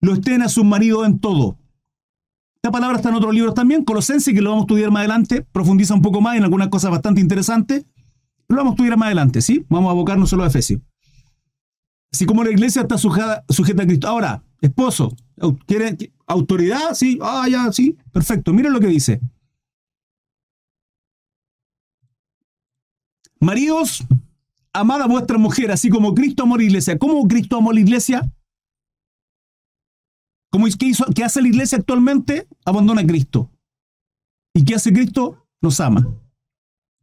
lo 0.00 0.14
estén 0.14 0.42
a 0.42 0.50
sus 0.50 0.64
maridos 0.64 1.06
en 1.06 1.18
todo. 1.18 1.56
Esta 2.64 2.72
palabra 2.72 2.96
está 2.96 3.10
en 3.10 3.16
otros 3.16 3.34
libros 3.34 3.52
también, 3.52 3.84
Colosense, 3.84 4.32
que 4.32 4.40
lo 4.40 4.48
vamos 4.48 4.62
a 4.62 4.64
estudiar 4.64 4.90
más 4.90 5.00
adelante, 5.00 5.42
profundiza 5.52 5.92
un 5.92 6.00
poco 6.00 6.22
más 6.22 6.38
en 6.38 6.44
algunas 6.44 6.68
cosas 6.68 6.90
bastante 6.90 7.20
interesantes. 7.20 7.84
Lo 8.48 8.56
vamos 8.56 8.70
a 8.70 8.74
estudiar 8.76 8.96
más 8.96 9.08
adelante, 9.08 9.42
¿sí? 9.42 9.66
Vamos 9.68 9.88
a 9.88 9.90
abocarnos 9.90 10.30
solo 10.30 10.44
a 10.44 10.46
Efesios. 10.46 10.80
Así 12.10 12.24
como 12.24 12.42
la 12.42 12.50
iglesia 12.50 12.80
está 12.80 12.96
sujeta, 12.96 13.44
a 13.82 13.86
Cristo. 13.86 14.08
Ahora, 14.08 14.42
esposo, 14.62 15.14
¿quiere 15.66 16.10
autoridad? 16.26 16.94
Sí, 16.94 17.18
ah, 17.20 17.46
ya, 17.50 17.70
sí, 17.70 17.98
perfecto. 18.10 18.54
Miren 18.54 18.72
lo 18.72 18.80
que 18.80 18.86
dice. 18.86 19.20
Maridos, 23.40 24.06
amad 24.72 25.02
a 25.02 25.06
vuestra 25.06 25.36
mujer, 25.36 25.70
así 25.70 25.90
como 25.90 26.14
Cristo 26.14 26.44
amó 26.44 26.56
la 26.56 26.64
iglesia. 26.64 26.96
¿Cómo 26.98 27.28
Cristo 27.28 27.58
amó 27.58 27.74
la 27.74 27.80
iglesia? 27.80 28.32
¿Cómo, 30.54 30.66
qué, 30.78 30.86
hizo, 30.86 31.04
¿Qué 31.12 31.24
hace 31.24 31.42
la 31.42 31.48
iglesia 31.48 31.78
actualmente? 31.78 32.46
Abandona 32.64 33.00
a 33.00 33.06
Cristo. 33.06 33.50
¿Y 34.54 34.64
qué 34.64 34.76
hace 34.76 34.92
Cristo? 34.92 35.48
Nos 35.60 35.80
ama. 35.80 36.06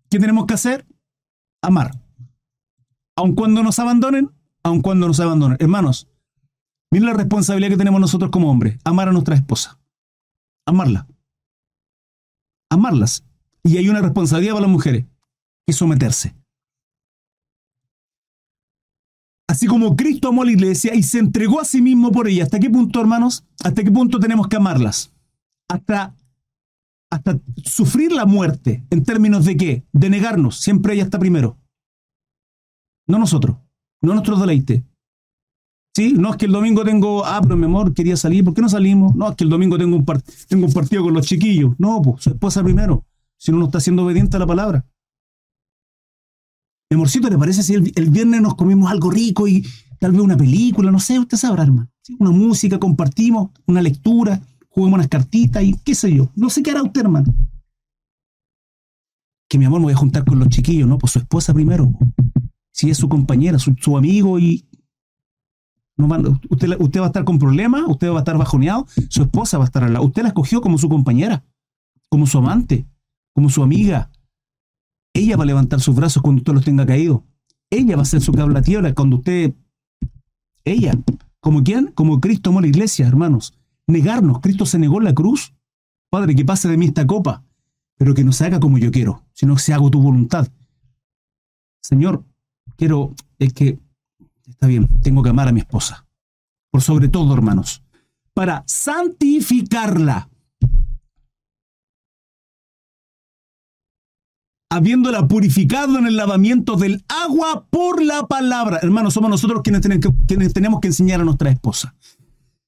¿Qué 0.10 0.20
tenemos 0.20 0.46
que 0.46 0.54
hacer? 0.54 0.88
Amar. 1.62 2.02
Aun 3.18 3.36
cuando 3.36 3.62
nos 3.62 3.78
abandonen, 3.78 4.32
aun 4.64 4.82
cuando 4.82 5.06
nos 5.06 5.20
abandonen. 5.20 5.58
Hermanos, 5.60 6.08
miren 6.92 7.08
la 7.08 7.14
responsabilidad 7.14 7.72
que 7.72 7.78
tenemos 7.78 8.00
nosotros 8.00 8.32
como 8.32 8.50
hombres. 8.50 8.80
Amar 8.86 9.10
a 9.10 9.12
nuestra 9.12 9.36
esposa. 9.36 9.82
Amarla. 10.66 11.06
Amarlas. 12.70 13.26
Y 13.64 13.76
hay 13.76 13.90
una 13.90 14.00
responsabilidad 14.00 14.54
para 14.54 14.68
las 14.68 14.72
mujeres, 14.72 15.08
que 15.68 15.74
someterse. 15.74 16.41
Así 19.52 19.68
como 19.68 19.98
Cristo 19.98 20.30
amó 20.30 20.44
a 20.44 20.46
la 20.46 20.54
iglesia 20.54 20.96
y 20.96 21.04
se 21.04 21.20
entregó 21.20 21.60
a 21.60 21.66
sí 21.66 21.82
mismo 21.82 22.10
por 22.10 22.30
ella. 22.30 22.44
¿Hasta 22.44 22.58
qué 22.58 22.70
punto, 22.70 23.02
hermanos? 23.02 23.44
¿Hasta 23.62 23.84
qué 23.84 23.92
punto 23.92 24.18
tenemos 24.18 24.48
que 24.48 24.56
amarlas? 24.56 25.12
Hasta, 25.68 26.16
hasta 27.10 27.38
sufrir 27.62 28.14
la 28.14 28.26
muerte 28.26 28.86
en 28.90 29.04
términos 29.04 29.44
de 29.44 29.58
qué? 29.58 29.84
De 29.92 30.10
negarnos. 30.10 30.56
Siempre 30.62 30.94
ella 30.94 31.04
está 31.04 31.20
primero. 31.20 31.58
No 33.08 33.20
nosotros. 33.20 33.58
No 34.02 34.14
nuestro 34.14 34.38
deleite. 34.38 34.86
¿Sí? 35.98 36.14
No 36.14 36.30
es 36.30 36.38
que 36.38 36.46
el 36.46 36.54
domingo 36.54 36.86
tengo, 36.86 37.26
ah, 37.26 37.42
pero 37.44 37.58
mi 37.58 37.66
amor, 37.66 37.94
quería 37.94 38.16
salir, 38.16 38.46
¿por 38.46 38.54
qué 38.54 38.62
no 38.62 38.70
salimos? 38.70 39.14
No, 39.16 39.32
es 39.32 39.36
que 39.36 39.44
el 39.44 39.50
domingo 39.50 39.78
tengo 39.78 39.98
un, 39.98 40.06
tengo 40.48 40.66
un 40.66 40.72
partido 40.72 41.04
con 41.04 41.14
los 41.14 41.28
chiquillos. 41.28 41.74
No, 41.78 42.02
pues 42.02 42.24
su 42.24 42.30
esposa 42.30 42.64
primero. 42.64 43.06
Si 43.36 43.52
no, 43.52 43.58
no 43.58 43.66
está 43.66 43.82
siendo 43.82 44.06
obediente 44.06 44.38
a 44.38 44.40
la 44.40 44.48
palabra. 44.48 44.86
Mi 46.92 46.96
amorcito, 46.96 47.30
¿le 47.30 47.38
parece 47.38 47.64
si 47.64 47.74
el, 47.74 48.10
viernes 48.10 48.42
nos 48.42 48.56
comimos 48.56 48.92
algo 48.92 49.10
rico 49.10 49.48
y 49.48 49.66
tal 49.98 50.12
vez 50.12 50.20
una 50.20 50.36
película? 50.36 50.92
No 50.92 51.00
sé, 51.00 51.18
usted 51.18 51.38
sabrá, 51.38 51.64
hermano. 51.64 51.90
Una 52.20 52.32
música, 52.32 52.80
compartimos, 52.80 53.52
una 53.66 53.82
lectura, 53.82 54.42
juguemos 54.68 54.98
unas 54.98 55.08
cartitas 55.08 55.64
y 55.64 55.74
qué 55.86 55.96
sé 55.96 56.14
yo. 56.14 56.30
No 56.36 56.50
sé 56.50 56.62
qué 56.62 56.72
hará 56.72 56.84
usted, 56.84 57.00
hermano. 57.00 57.34
Que 59.48 59.58
mi 59.58 59.64
amor 59.64 59.80
me 59.80 59.86
voy 59.86 59.94
a 59.94 59.98
juntar 59.98 60.26
con 60.26 60.38
los 60.38 60.50
chiquillos, 60.50 60.86
¿no? 60.86 60.98
Pues 60.98 61.14
su 61.14 61.20
esposa 61.20 61.54
primero. 61.54 61.90
Si 62.74 62.90
es 62.90 62.98
su 62.98 63.08
compañera, 63.08 63.58
su, 63.58 63.98
amigo 63.98 64.38
y. 64.38 64.68
Usted, 66.50 66.76
usted 66.78 67.00
va 67.00 67.06
a 67.06 67.08
estar 67.08 67.24
con 67.24 67.40
problemas, 67.40 67.84
usted 67.88 68.10
va 68.10 68.18
a 68.18 68.20
estar 68.20 68.38
bajoneado, 68.38 68.86
su 69.08 69.22
esposa 69.22 69.58
va 69.58 69.64
a 69.64 69.68
estar 69.68 69.86
al 69.86 69.94
lado. 69.94 70.06
Usted 70.06 70.24
la 70.24 70.30
escogió 70.30 70.60
como 70.60 70.78
su 70.78 70.90
compañera, 70.90 71.42
como 72.10 72.28
su 72.28 72.38
amante, 72.38 72.86
como 73.34 73.50
su 73.50 73.64
amiga, 73.64 74.12
ella 75.14 75.38
va 75.38 75.44
a 75.44 75.48
levantar 75.48 75.82
sus 75.82 75.96
brazos 75.96 76.22
cuando 76.22 76.40
usted 76.40 76.54
los 76.54 76.64
tenga 76.64 76.86
caídos. 76.86 77.22
Ella 77.70 77.96
va 77.96 78.02
a 78.02 78.06
ser 78.06 78.22
su 78.22 78.32
cabla 78.32 78.62
tierra 78.62 78.94
cuando 78.94 79.18
usted... 79.18 79.54
Ella. 80.64 80.94
¿Como 81.40 81.64
quién? 81.64 81.88
Como 81.88 82.22
Cristo 82.22 82.50
amó 82.50 82.62
la 82.62 82.68
iglesia, 82.68 83.08
hermanos. 83.08 83.54
Negarnos. 83.88 84.40
Cristo 84.42 84.66
se 84.66 84.78
negó 84.78 85.00
en 85.00 85.06
la 85.06 85.14
cruz. 85.14 85.54
Padre, 86.10 86.36
que 86.36 86.46
pase 86.46 86.68
de 86.68 86.78
mí 86.78 86.88
esta 86.88 87.08
copa, 87.08 87.44
pero 87.98 88.14
que 88.14 88.24
no 88.24 88.34
se 88.34 88.46
haga 88.46 88.60
como 88.60 88.78
yo 88.78 88.92
quiero, 88.92 89.24
sino 89.32 89.56
que 89.56 89.62
se 89.62 89.74
haga 89.74 89.90
tu 89.90 90.02
voluntad. 90.02 90.50
Señor, 91.82 92.26
quiero, 92.76 93.16
es 93.40 93.54
que, 93.54 93.80
está 94.46 94.68
bien, 94.68 94.90
tengo 95.02 95.24
que 95.24 95.30
amar 95.30 95.48
a 95.48 95.54
mi 95.54 95.62
esposa. 95.62 96.06
Por 96.70 96.82
sobre 96.82 97.08
todo, 97.08 97.34
hermanos, 97.34 97.82
para 98.34 98.64
santificarla 98.68 100.30
habiéndola 104.72 105.28
purificado 105.28 106.00
en 106.00 106.08
el 106.08 106.16
lavamiento 106.16 106.78
del 106.78 107.04
agua 107.10 107.68
por 107.70 108.02
la 108.02 108.26
palabra. 108.28 108.80
Hermanos, 108.82 109.14
somos 109.14 109.30
nosotros 109.30 109.62
quienes, 109.64 109.82
tenemos 110.54 110.80
que 110.80 110.88
enseñar 110.88 111.20
a 111.20 111.26
nuestra 111.26 111.52
esposa. 111.52 111.94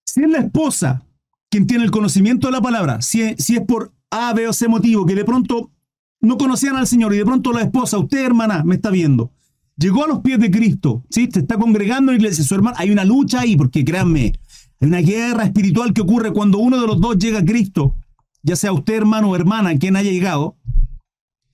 Si 0.03 0.21
es 0.21 0.29
la 0.29 0.39
esposa 0.39 1.05
quien 1.49 1.65
tiene 1.65 1.85
el 1.85 1.91
conocimiento 1.91 2.47
de 2.47 2.51
la 2.51 2.61
palabra, 2.61 3.01
si, 3.01 3.35
si 3.37 3.55
es 3.55 3.61
por 3.61 3.93
A, 4.11 4.33
B 4.33 4.49
o 4.49 4.51
C 4.51 4.67
motivo, 4.67 5.05
que 5.05 5.15
de 5.15 5.23
pronto 5.23 5.71
no 6.19 6.37
conocían 6.37 6.75
al 6.75 6.87
Señor 6.87 7.13
y 7.13 7.19
de 7.19 7.25
pronto 7.25 7.53
la 7.53 7.61
esposa, 7.61 7.97
usted 7.97 8.25
hermana, 8.25 8.65
me 8.65 8.75
está 8.75 8.89
viendo, 8.89 9.31
llegó 9.77 10.03
a 10.03 10.07
los 10.07 10.19
pies 10.19 10.39
de 10.39 10.51
Cristo, 10.51 11.05
¿sí? 11.09 11.29
te 11.29 11.39
está 11.39 11.57
congregando 11.57 12.11
en 12.11 12.17
la 12.17 12.23
iglesia, 12.23 12.43
su 12.43 12.53
hermana, 12.53 12.75
hay 12.79 12.91
una 12.91 13.05
lucha 13.05 13.39
ahí, 13.39 13.55
porque 13.55 13.85
créanme, 13.85 14.33
hay 14.81 14.87
una 14.89 14.99
guerra 14.99 15.45
espiritual 15.45 15.93
que 15.93 16.01
ocurre 16.01 16.33
cuando 16.33 16.57
uno 16.57 16.81
de 16.81 16.87
los 16.87 16.99
dos 16.99 17.17
llega 17.17 17.39
a 17.39 17.45
Cristo, 17.45 17.95
ya 18.41 18.57
sea 18.57 18.73
usted 18.73 18.95
hermano 18.95 19.29
o 19.29 19.35
hermana, 19.37 19.77
quien 19.77 19.95
haya 19.95 20.11
llegado, 20.11 20.57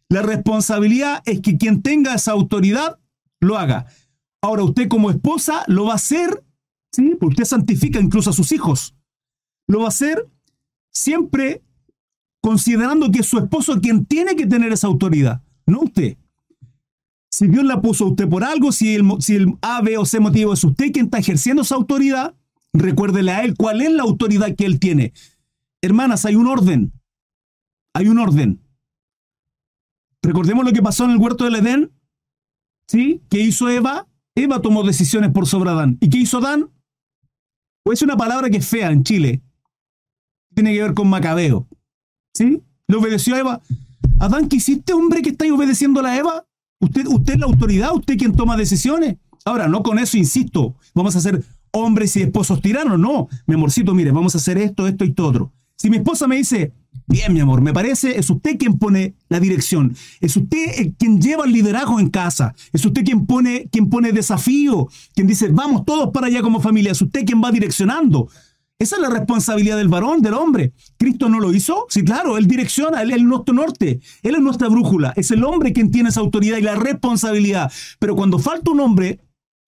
la 0.10 0.24
responsabilidad 0.24 1.22
es 1.26 1.39
que 1.41 1.57
quien 1.57 1.82
tenga 1.82 2.16
esa 2.16 2.32
autoridad 2.32 2.99
lo 3.39 3.57
haga. 3.57 3.86
Ahora 4.41 4.64
usted 4.64 4.88
como 4.88 5.12
esposa 5.12 5.64
lo 5.68 5.86
va 5.86 5.93
a 5.93 5.95
hacer, 5.95 6.43
¿sí? 6.91 7.16
Porque 7.20 7.34
usted 7.34 7.45
santifica 7.45 7.99
incluso 7.99 8.32
a 8.32 8.34
sus 8.34 8.51
hijos. 8.51 8.95
Lo 9.68 9.80
va 9.80 9.86
a 9.86 9.89
hacer 9.89 10.28
siempre 10.91 11.62
considerando 12.41 13.12
que 13.12 13.20
es 13.20 13.28
su 13.28 13.38
esposo 13.38 13.80
quien 13.80 14.05
tiene 14.05 14.36
que 14.36 14.47
tener 14.47 14.72
esa 14.72 14.88
autoridad, 14.88 15.43
no 15.68 15.82
usted. 15.82 16.18
Si 17.32 17.47
Dios 17.47 17.64
la 17.64 17.80
puso 17.80 18.05
a 18.05 18.10
usted 18.10 18.28
por 18.28 18.43
algo, 18.43 18.72
si 18.72 18.95
el, 18.95 19.05
si 19.20 19.36
el 19.36 19.57
A, 19.62 19.82
B 19.82 19.97
o 19.97 20.05
C 20.05 20.20
motivo 20.20 20.53
es 20.53 20.64
usted 20.64 20.91
quien 20.91 21.05
está 21.05 21.20
ejerciendo 21.20 21.62
esa 21.62 21.76
autoridad, 21.76 22.34
recuérdele 22.74 23.32
a 23.32 23.43
él 23.43 23.55
cuál 23.55 23.82
es 23.82 23.91
la 23.91 24.03
autoridad 24.03 24.55
que 24.55 24.66
él 24.66 24.80
tiene. 24.80 25.14
Hermanas, 25.82 26.26
hay 26.26 26.36
un 26.36 26.47
orden. 26.47 26.93
Hay 27.93 28.07
un 28.07 28.18
orden. 28.18 28.62
Recordemos 30.22 30.65
lo 30.65 30.74
que 30.74 30.82
pasó 30.82 31.05
en 31.05 31.11
el 31.11 31.17
huerto 31.17 31.45
del 31.45 31.55
Edén. 31.55 31.91
¿Sí? 32.88 33.22
¿Qué 33.30 33.39
hizo 33.39 33.70
Eva? 33.70 34.07
Eva 34.36 34.61
tomó 34.61 34.84
decisiones 34.84 35.32
por 35.32 35.47
sobre 35.47 35.70
Adán. 35.70 35.97
¿Y 36.01 36.09
qué 36.09 36.17
hizo 36.17 36.39
Adán? 36.39 36.70
Es 37.86 38.01
una 38.01 38.17
palabra 38.17 38.49
que 38.49 38.57
es 38.57 38.67
fea 38.67 38.91
en 38.91 39.03
Chile. 39.03 39.41
Tiene 40.53 40.74
que 40.74 40.82
ver 40.82 40.93
con 40.93 41.09
Macabeo. 41.09 41.67
¿Sí? 42.34 42.61
Le 42.88 42.95
obedeció 42.95 43.36
a 43.36 43.39
Eva. 43.39 43.61
Adán, 44.20 44.47
¿qué 44.49 44.57
hiciste, 44.57 44.93
hombre, 44.93 45.22
que 45.22 45.30
estáis 45.30 45.51
obedeciendo 45.51 45.99
a 45.99 46.03
la 46.03 46.17
Eva? 46.17 46.45
Usted, 46.80 47.07
usted 47.07 47.34
es 47.34 47.39
la 47.39 47.45
autoridad, 47.45 47.93
usted 47.93 48.17
quien 48.17 48.36
toma 48.36 48.57
decisiones. 48.57 49.17
Ahora, 49.45 49.67
no 49.67 49.84
con 49.84 49.99
eso, 49.99 50.17
insisto, 50.17 50.76
vamos 50.93 51.15
a 51.15 51.22
ser 51.22 51.43
hombres 51.72 52.15
y 52.15 52.22
esposos 52.22 52.61
tiranos. 52.61 52.99
No, 52.99 53.28
mi 53.47 53.55
amorcito, 53.55 53.93
mire, 53.93 54.11
vamos 54.11 54.36
a 54.36 54.38
hacer 54.38 54.57
esto, 54.57 54.88
esto 54.88 55.05
y 55.05 55.13
todo. 55.13 55.51
Si 55.76 55.89
mi 55.89 55.97
esposa 55.97 56.28
me 56.28 56.38
dice, 56.38 56.74
Bien, 57.08 57.34
mi 57.34 57.40
amor, 57.40 57.62
me 57.62 57.74
parece, 57.74 58.20
es 58.20 58.30
usted 58.30 58.58
quien 58.58 58.78
pone 58.78 59.16
la 59.30 59.40
dirección, 59.40 59.96
es 60.22 60.38
usted 60.38 60.94
quien 61.00 61.20
lleva 61.20 61.46
el 61.46 61.52
liderazgo 61.52 62.00
en 62.00 62.10
casa, 62.10 62.54
es 62.72 62.86
usted 62.86 63.04
quien 63.04 63.26
pone, 63.26 63.68
quien 63.72 63.90
pone 63.90 64.12
desafío, 64.12 64.88
quien 65.16 65.26
dice, 65.26 65.48
vamos 65.48 65.86
todos 65.86 66.12
para 66.12 66.28
allá 66.28 66.44
como 66.44 66.62
familia, 66.62 66.92
es 66.92 67.02
usted 67.02 67.26
quien 67.26 67.42
va 67.44 67.52
direccionando. 67.52 68.30
Esa 68.78 68.96
es 68.96 69.02
la 69.02 69.10
responsabilidad 69.10 69.76
del 69.76 69.90
varón, 69.90 70.22
del 70.22 70.36
hombre. 70.36 70.72
¿Cristo 70.98 71.28
no 71.28 71.40
lo 71.40 71.52
hizo? 71.52 71.86
Sí, 71.90 72.04
claro, 72.04 72.38
Él 72.38 72.48
direcciona, 72.48 73.02
Él 73.02 73.12
es 73.12 73.22
nuestro 73.22 73.54
norte, 73.54 74.00
Él 74.22 74.36
es 74.36 74.42
nuestra 74.42 74.70
brújula, 74.70 75.12
es 75.18 75.32
el 75.32 75.44
hombre 75.44 75.74
quien 75.74 75.92
tiene 75.92 76.10
esa 76.10 76.22
autoridad 76.22 76.58
y 76.58 76.62
la 76.62 76.76
responsabilidad. 76.76 77.72
Pero 77.98 78.16
cuando 78.16 78.40
falta 78.40 78.72
un 78.72 78.80
hombre, 78.80 79.20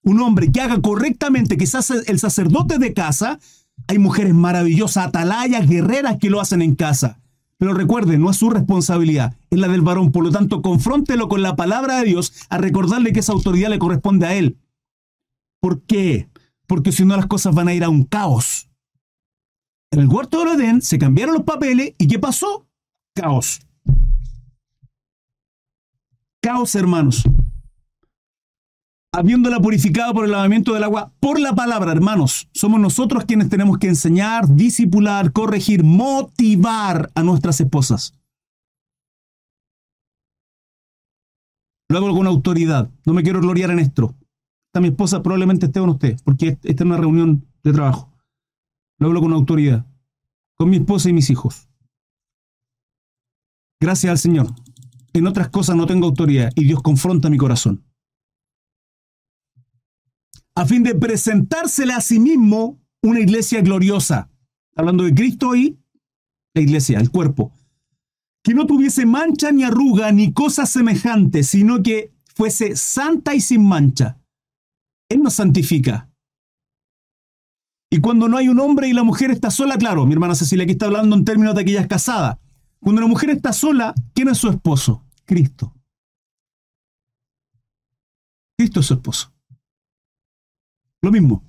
un 0.04 0.22
hombre 0.22 0.52
que 0.52 0.62
haga 0.62 0.80
correctamente, 0.80 1.58
sea 1.66 1.82
el 2.08 2.20
sacerdote 2.20 2.78
de 2.78 2.94
casa, 2.94 3.40
hay 3.88 4.00
mujeres 4.00 4.34
maravillosas, 4.34 5.08
atalayas, 5.08 5.68
guerreras 5.68 6.18
que 6.20 6.30
lo 6.30 6.42
hacen 6.42 6.62
en 6.62 6.76
casa. 6.76 7.20
Pero 7.58 7.74
recuerde, 7.74 8.18
no 8.18 8.30
es 8.30 8.38
su 8.38 8.50
responsabilidad, 8.50 9.36
es 9.50 9.60
la 9.60 9.68
del 9.68 9.82
varón. 9.82 10.12
Por 10.12 10.24
lo 10.24 10.32
tanto, 10.32 10.62
confróntelo 10.62 11.30
con 11.30 11.42
la 11.42 11.56
palabra 11.56 12.00
de 12.00 12.06
Dios 12.06 12.34
a 12.50 12.58
recordarle 12.58 13.14
que 13.14 13.20
esa 13.20 13.34
autoridad 13.34 13.70
le 13.70 13.80
corresponde 13.80 14.26
a 14.26 14.34
él. 14.34 14.58
¿Por 15.60 15.82
qué? 15.84 16.28
Porque 16.66 16.92
si 16.92 17.06
no 17.06 17.16
las 17.16 17.28
cosas 17.28 17.54
van 17.54 17.68
a 17.68 17.74
ir 17.74 17.84
a 17.84 17.90
un 17.90 18.04
caos. 18.04 18.70
En 19.92 20.00
el 20.00 20.08
huerto 20.08 20.44
de 20.46 20.54
Edén 20.54 20.82
se 20.82 20.98
cambiaron 20.98 21.36
los 21.36 21.44
papeles 21.44 21.94
y 21.98 22.08
¿qué 22.08 22.18
pasó? 22.18 22.66
Caos. 23.14 23.62
Caos, 26.42 26.74
hermanos 26.76 27.24
habiéndola 29.14 29.60
purificado 29.60 30.14
por 30.14 30.26
el 30.26 30.32
lavamiento 30.32 30.74
del 30.74 30.84
agua, 30.84 31.12
por 31.20 31.40
la 31.40 31.54
palabra, 31.54 31.92
hermanos. 31.92 32.48
Somos 32.54 32.80
nosotros 32.80 33.26
quienes 33.26 33.50
tenemos 33.50 33.78
que 33.78 33.88
enseñar, 33.88 34.48
disipular, 34.48 35.32
corregir, 35.34 35.84
motivar 35.84 37.12
a 37.14 37.24
nuestras 37.24 37.60
esposas. 37.60 38.14
Lo 41.90 41.98
hago 41.98 42.16
con 42.16 42.28
autoridad. 42.28 42.90
No 43.06 43.14
me 43.14 43.22
quiero 43.22 43.42
gloriar 43.42 43.70
en 43.72 43.80
esto. 43.80 44.16
Está 44.70 44.80
mi 44.80 44.88
esposa, 44.88 45.22
probablemente 45.22 45.66
esté 45.66 45.82
con 45.82 45.90
usted, 45.90 46.18
porque 46.24 46.58
esta 46.64 46.70
es 46.72 46.82
una 46.82 46.96
reunión 46.96 47.46
de 47.64 47.74
trabajo. 47.74 48.10
Lo 48.98 49.08
hablo 49.08 49.20
con 49.20 49.34
autoridad. 49.34 49.86
Con 50.56 50.70
mi 50.70 50.78
esposa 50.78 51.10
y 51.10 51.14
mis 51.14 51.30
hijos. 51.30 51.68
Gracias 53.82 54.10
al 54.10 54.18
Señor. 54.20 54.48
En 55.12 55.28
otras 55.28 55.50
cosas 55.50 55.76
no 55.76 55.86
tengo 55.86 56.08
autoridad 56.08 56.52
y 56.56 56.64
Dios 56.64 56.82
confronta 56.82 57.30
mi 57.30 57.38
corazón 57.38 57.84
a 60.56 60.66
fin 60.66 60.84
de 60.84 60.96
presentársela 60.96 61.98
a 61.98 62.02
sí 62.02 62.20
mismo 62.20 62.80
una 63.02 63.20
iglesia 63.20 63.62
gloriosa. 63.62 64.30
Hablando 64.76 65.04
de 65.04 65.14
Cristo 65.14 65.56
y 65.56 65.78
la 66.54 66.62
iglesia, 66.62 67.00
el 67.00 67.12
cuerpo. 67.12 67.54
Que 68.44 68.54
no 68.54 68.66
tuviese 68.66 69.06
mancha 69.06 69.52
ni 69.52 69.64
arruga 69.64 70.12
ni 70.12 70.34
cosa 70.34 70.66
semejante, 70.66 71.44
sino 71.44 71.84
que 71.84 72.14
fuese 72.36 72.76
santa 72.76 73.36
y 73.36 73.42
sin 73.42 73.66
mancha. 73.66 74.20
Él 75.10 75.22
nos 75.22 75.36
santifica. 75.36 76.10
Y 77.90 78.00
cuando 78.00 78.30
no 78.30 78.38
hay 78.38 78.48
un 78.48 78.60
hombre 78.60 78.88
y 78.88 78.94
la 78.94 79.04
mujer 79.04 79.32
está 79.32 79.52
sola, 79.52 79.78
claro, 79.78 80.06
mi 80.06 80.14
hermana 80.14 80.34
Cecilia 80.34 80.64
aquí 80.64 80.72
está 80.72 80.86
hablando 80.86 81.16
en 81.16 81.26
términos 81.26 81.56
de 81.56 81.62
aquellas 81.62 81.88
casadas. 81.88 82.38
Cuando 82.80 83.02
la 83.02 83.08
mujer 83.08 83.30
está 83.30 83.52
sola, 83.54 83.94
¿quién 84.14 84.30
es 84.30 84.38
su 84.38 84.50
esposo? 84.50 85.06
Cristo. 85.26 85.76
Cristo 88.58 88.80
es 88.80 88.86
su 88.86 88.94
esposo. 88.94 89.34
Lo 91.02 91.12
mismo. 91.12 91.44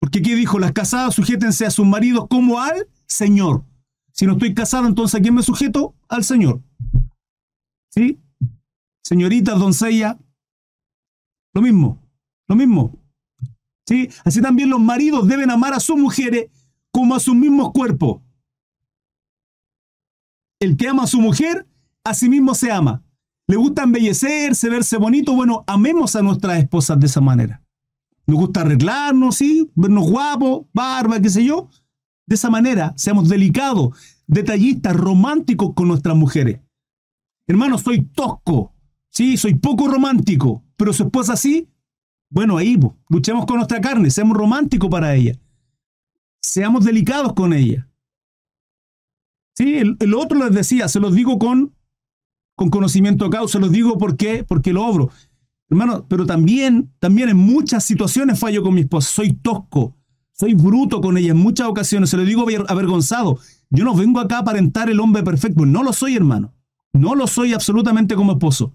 Porque 0.00 0.20
aquí 0.20 0.34
dijo, 0.34 0.58
las 0.58 0.72
casadas 0.72 1.14
sujétense 1.14 1.66
a 1.66 1.70
sus 1.70 1.86
maridos 1.86 2.26
como 2.28 2.60
al 2.60 2.88
Señor. 3.06 3.64
Si 4.12 4.26
no 4.26 4.32
estoy 4.32 4.54
casado, 4.54 4.86
entonces 4.86 5.18
¿a 5.18 5.22
quién 5.22 5.34
me 5.34 5.42
sujeto? 5.42 5.94
Al 6.08 6.24
Señor. 6.24 6.62
¿Sí? 7.90 8.20
Señoritas, 9.04 9.58
doncella, 9.58 10.18
lo 11.54 11.62
mismo, 11.62 12.02
lo 12.46 12.56
mismo. 12.56 12.98
¿Sí? 13.86 14.08
Así 14.24 14.40
también 14.42 14.70
los 14.70 14.80
maridos 14.80 15.26
deben 15.26 15.50
amar 15.50 15.72
a 15.72 15.80
sus 15.80 15.96
mujeres 15.96 16.50
como 16.90 17.14
a 17.14 17.20
sus 17.20 17.34
mismos 17.34 17.72
cuerpos. 17.72 18.22
El 20.60 20.76
que 20.76 20.88
ama 20.88 21.04
a 21.04 21.06
su 21.06 21.20
mujer, 21.20 21.66
a 22.04 22.14
sí 22.14 22.28
mismo 22.28 22.54
se 22.54 22.70
ama 22.70 23.02
le 23.48 23.56
gusta 23.56 23.82
embellecerse, 23.82 24.68
verse 24.68 24.98
bonito, 24.98 25.32
bueno, 25.32 25.64
amemos 25.66 26.14
a 26.14 26.22
nuestras 26.22 26.58
esposas 26.58 27.00
de 27.00 27.06
esa 27.06 27.22
manera. 27.22 27.62
Nos 28.26 28.40
gusta 28.40 28.60
arreglarnos, 28.60 29.36
sí, 29.36 29.70
vernos 29.74 30.08
guapos, 30.10 30.66
barba, 30.74 31.18
qué 31.18 31.30
sé 31.30 31.42
yo. 31.42 31.70
De 32.26 32.34
esa 32.34 32.50
manera, 32.50 32.92
seamos 32.98 33.26
delicados, 33.30 33.96
detallistas, 34.26 34.94
románticos 34.94 35.72
con 35.74 35.88
nuestras 35.88 36.14
mujeres. 36.14 36.60
Hermano, 37.46 37.78
soy 37.78 38.02
tosco, 38.02 38.74
sí, 39.08 39.38
soy 39.38 39.54
poco 39.54 39.88
romántico, 39.88 40.62
pero 40.76 40.92
su 40.92 41.04
esposa 41.04 41.34
sí. 41.34 41.70
Bueno, 42.28 42.58
ahí, 42.58 42.78
luchemos 43.08 43.46
con 43.46 43.56
nuestra 43.56 43.80
carne, 43.80 44.10
seamos 44.10 44.36
románticos 44.36 44.90
para 44.90 45.14
ella. 45.14 45.40
Seamos 46.42 46.84
delicados 46.84 47.32
con 47.32 47.54
ella. 47.54 47.88
Sí, 49.56 49.78
el, 49.78 49.96
el 50.00 50.12
otro 50.12 50.38
les 50.38 50.52
decía, 50.52 50.86
se 50.88 51.00
los 51.00 51.14
digo 51.14 51.38
con 51.38 51.77
con 52.58 52.70
conocimiento 52.70 53.24
de 53.24 53.30
causa. 53.30 53.60
Los 53.60 53.70
digo 53.70 53.96
¿por 53.96 54.16
qué? 54.16 54.44
porque 54.44 54.72
lo 54.72 54.84
obro. 54.84 55.10
Hermano, 55.70 56.04
pero 56.08 56.26
también, 56.26 56.90
también 56.98 57.28
en 57.28 57.36
muchas 57.36 57.84
situaciones 57.84 58.38
fallo 58.38 58.62
con 58.64 58.74
mi 58.74 58.80
esposa. 58.80 59.08
Soy 59.10 59.32
tosco, 59.32 59.94
soy 60.32 60.54
bruto 60.54 61.00
con 61.00 61.16
ella 61.16 61.30
en 61.30 61.36
muchas 61.36 61.68
ocasiones. 61.68 62.10
Se 62.10 62.16
lo 62.16 62.24
digo 62.24 62.44
avergonzado. 62.66 63.38
Yo 63.70 63.84
no 63.84 63.94
vengo 63.94 64.18
acá 64.18 64.38
a 64.38 64.40
aparentar 64.40 64.90
el 64.90 64.98
hombre 64.98 65.22
perfecto. 65.22 65.64
No 65.66 65.84
lo 65.84 65.92
soy, 65.92 66.16
hermano. 66.16 66.52
No 66.92 67.14
lo 67.14 67.28
soy 67.28 67.52
absolutamente 67.52 68.16
como 68.16 68.32
esposo. 68.32 68.72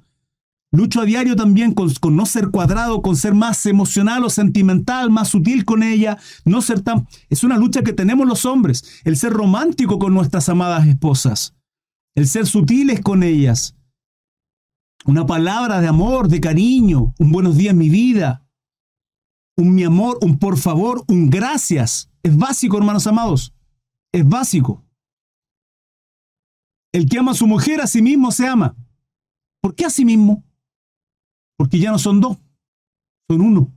Lucho 0.71 1.01
a 1.01 1.05
diario 1.05 1.35
también 1.35 1.73
con, 1.73 1.93
con, 1.95 2.15
no 2.15 2.25
ser 2.25 2.51
cuadrado, 2.51 3.01
con 3.01 3.17
ser 3.17 3.33
más 3.33 3.65
emocional 3.65 4.23
o 4.23 4.29
sentimental, 4.29 5.09
más 5.11 5.27
sutil 5.27 5.65
con 5.65 5.83
ella, 5.83 6.17
no 6.45 6.61
ser 6.61 6.81
tan... 6.81 7.07
Es 7.29 7.43
una 7.43 7.57
lucha 7.57 7.83
que 7.83 7.93
tenemos 7.93 8.25
los 8.27 8.45
hombres, 8.45 9.01
el 9.03 9.17
ser 9.17 9.33
romántico 9.33 9.99
con 9.99 10.13
nuestras 10.15 10.49
amadas 10.49 10.87
esposas 10.87 11.53
el 12.15 12.27
ser 12.27 12.45
sutiles 12.45 13.01
con 13.01 13.23
ellas, 13.23 13.75
una 15.05 15.25
palabra 15.25 15.81
de 15.81 15.87
amor, 15.87 16.27
de 16.27 16.39
cariño, 16.39 17.13
un 17.19 17.31
buenos 17.31 17.57
días 17.57 17.75
mi 17.75 17.89
vida, 17.89 18.47
un 19.57 19.73
mi 19.75 19.83
amor, 19.83 20.17
un 20.21 20.39
por 20.39 20.57
favor, 20.57 21.03
un 21.07 21.29
gracias. 21.29 22.09
Es 22.23 22.35
básico, 22.37 22.77
hermanos 22.77 23.05
amados. 23.07 23.53
Es 24.11 24.27
básico. 24.27 24.83
El 26.91 27.09
que 27.09 27.17
ama 27.17 27.31
a 27.31 27.35
su 27.35 27.47
mujer 27.47 27.81
a 27.81 27.87
sí 27.87 28.01
mismo 28.01 28.31
se 28.31 28.47
ama. 28.47 28.75
¿Por 29.61 29.75
qué 29.75 29.85
a 29.85 29.89
sí 29.89 30.05
mismo? 30.05 30.43
Porque 31.57 31.79
ya 31.79 31.91
no 31.91 31.99
son 31.99 32.21
dos, 32.21 32.37
son 33.27 33.41
uno. 33.41 33.73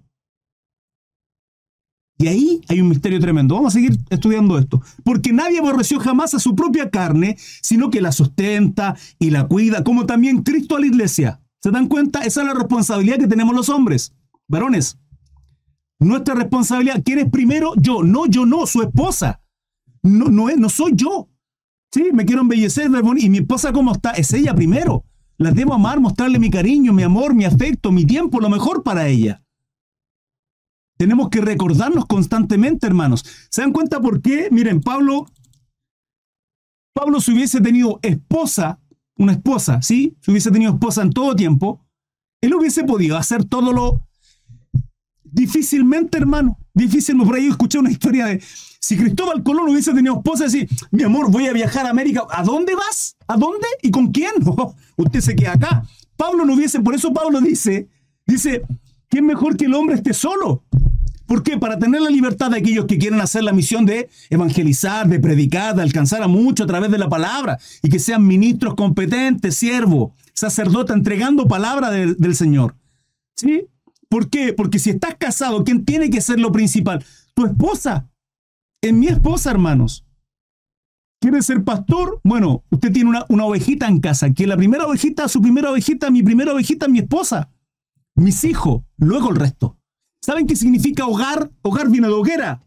Y 2.18 2.28
ahí 2.28 2.60
hay 2.68 2.80
un 2.80 2.88
misterio 2.88 3.20
tremendo. 3.20 3.54
Vamos 3.54 3.74
a 3.74 3.78
seguir 3.78 3.98
estudiando 4.08 4.58
esto. 4.58 4.80
Porque 5.04 5.32
nadie 5.32 5.58
aborreció 5.58 6.00
jamás 6.00 6.34
a 6.34 6.38
su 6.38 6.54
propia 6.54 6.90
carne, 6.90 7.36
sino 7.60 7.90
que 7.90 8.00
la 8.00 8.12
sustenta 8.12 8.96
y 9.18 9.30
la 9.30 9.46
cuida, 9.46 9.84
como 9.84 10.06
también 10.06 10.42
Cristo 10.42 10.76
a 10.76 10.80
la 10.80 10.86
iglesia. 10.86 11.40
¿Se 11.62 11.70
dan 11.70 11.88
cuenta? 11.88 12.20
Esa 12.20 12.40
es 12.40 12.46
la 12.46 12.54
responsabilidad 12.54 13.18
que 13.18 13.26
tenemos 13.26 13.54
los 13.54 13.68
hombres. 13.68 14.14
Varones, 14.48 14.98
nuestra 15.98 16.34
responsabilidad, 16.34 17.02
¿quién 17.04 17.18
es 17.18 17.30
primero? 17.30 17.72
Yo. 17.76 18.02
No, 18.02 18.26
yo 18.26 18.46
no, 18.46 18.66
su 18.66 18.82
esposa. 18.82 19.40
No, 20.02 20.26
no, 20.26 20.48
es, 20.48 20.56
no 20.56 20.68
soy 20.68 20.92
yo. 20.94 21.28
Sí, 21.92 22.10
me 22.12 22.24
quiero 22.24 22.42
embellecer, 22.42 22.90
y 23.18 23.30
mi 23.30 23.38
esposa 23.38 23.72
cómo 23.72 23.92
está, 23.92 24.12
es 24.12 24.32
ella 24.32 24.54
primero. 24.54 25.04
La 25.38 25.50
debo 25.50 25.74
amar, 25.74 26.00
mostrarle 26.00 26.38
mi 26.38 26.50
cariño, 26.50 26.92
mi 26.92 27.02
amor, 27.02 27.34
mi 27.34 27.44
afecto, 27.44 27.92
mi 27.92 28.04
tiempo, 28.04 28.40
lo 28.40 28.48
mejor 28.48 28.82
para 28.82 29.06
ella. 29.08 29.42
Tenemos 30.96 31.28
que 31.28 31.40
recordarnos 31.40 32.06
constantemente, 32.06 32.86
hermanos. 32.86 33.24
¿Se 33.50 33.60
dan 33.60 33.72
cuenta 33.72 34.00
por 34.00 34.22
qué? 34.22 34.48
Miren, 34.50 34.80
Pablo, 34.80 35.26
Pablo 36.94 37.20
si 37.20 37.32
hubiese 37.32 37.60
tenido 37.60 37.98
esposa, 38.02 38.80
una 39.16 39.32
esposa, 39.32 39.82
¿sí? 39.82 40.16
Si 40.20 40.30
hubiese 40.30 40.50
tenido 40.50 40.72
esposa 40.72 41.02
en 41.02 41.10
todo 41.10 41.36
tiempo, 41.36 41.84
él 42.40 42.54
hubiese 42.54 42.84
podido 42.84 43.16
hacer 43.16 43.44
todo 43.44 43.72
lo 43.72 44.06
difícilmente, 45.22 46.18
hermano. 46.18 46.58
Difícilmente. 46.72 47.28
Por 47.28 47.36
ahí 47.36 47.46
escuché 47.46 47.78
una 47.78 47.90
historia 47.90 48.26
de 48.26 48.42
si 48.80 48.96
Cristóbal 48.96 49.42
Colón 49.42 49.68
hubiese 49.68 49.92
tenido 49.92 50.16
esposa, 50.16 50.46
así, 50.46 50.66
mi 50.92 51.02
amor, 51.02 51.30
voy 51.30 51.46
a 51.46 51.52
viajar 51.52 51.86
a 51.86 51.90
América. 51.90 52.24
¿A 52.30 52.42
dónde 52.42 52.74
vas? 52.74 53.16
¿A 53.26 53.36
dónde? 53.36 53.66
¿Y 53.82 53.90
con 53.90 54.12
quién? 54.12 54.32
usted 54.96 55.20
se 55.20 55.34
queda 55.34 55.52
acá. 55.52 55.82
Pablo 56.16 56.44
no 56.44 56.54
hubiese, 56.54 56.80
por 56.80 56.94
eso 56.94 57.12
Pablo 57.12 57.40
dice, 57.40 57.88
dice, 58.26 58.62
¿quién 59.08 59.26
mejor 59.26 59.56
que 59.56 59.66
el 59.66 59.74
hombre 59.74 59.96
esté 59.96 60.12
solo? 60.12 60.64
¿Por 61.26 61.42
qué? 61.42 61.58
Para 61.58 61.78
tener 61.78 62.00
la 62.00 62.10
libertad 62.10 62.50
de 62.50 62.58
aquellos 62.58 62.86
que 62.86 62.98
quieren 62.98 63.20
hacer 63.20 63.42
la 63.42 63.52
misión 63.52 63.84
de 63.84 64.08
evangelizar, 64.30 65.08
de 65.08 65.18
predicar, 65.18 65.74
de 65.74 65.82
alcanzar 65.82 66.22
a 66.22 66.28
muchos 66.28 66.64
a 66.64 66.68
través 66.68 66.90
de 66.90 66.98
la 66.98 67.08
palabra 67.08 67.58
y 67.82 67.88
que 67.88 67.98
sean 67.98 68.26
ministros 68.26 68.74
competentes, 68.74 69.56
siervos, 69.56 70.12
sacerdotes, 70.34 70.94
entregando 70.94 71.48
palabra 71.48 71.90
del 71.90 72.36
Señor. 72.36 72.76
¿Sí? 73.34 73.66
¿Por 74.08 74.30
qué? 74.30 74.52
Porque 74.52 74.78
si 74.78 74.90
estás 74.90 75.16
casado, 75.18 75.64
¿quién 75.64 75.84
tiene 75.84 76.10
que 76.10 76.20
ser 76.20 76.38
lo 76.38 76.52
principal? 76.52 77.04
Tu 77.34 77.44
esposa. 77.44 78.08
Es 78.80 78.92
mi 78.92 79.08
esposa, 79.08 79.50
hermanos. 79.50 80.04
¿Quiere 81.20 81.42
ser 81.42 81.64
pastor? 81.64 82.20
Bueno, 82.22 82.62
usted 82.70 82.92
tiene 82.92 83.10
una, 83.10 83.26
una 83.28 83.46
ovejita 83.46 83.88
en 83.88 84.00
casa, 84.00 84.32
que 84.32 84.46
la 84.46 84.56
primera 84.56 84.86
ovejita, 84.86 85.28
su 85.28 85.42
primera 85.42 85.70
ovejita, 85.70 86.10
mi 86.10 86.22
primera 86.22 86.52
ovejita, 86.52 86.86
mi 86.86 87.00
esposa, 87.00 87.50
mis 88.16 88.44
hijos, 88.44 88.82
luego 88.96 89.30
el 89.30 89.36
resto. 89.36 89.78
¿Saben 90.20 90.46
qué 90.46 90.56
significa 90.56 91.06
hogar? 91.06 91.50
Hogar 91.62 91.88
viene 91.88 92.08
de 92.08 92.14
hoguera. 92.14 92.62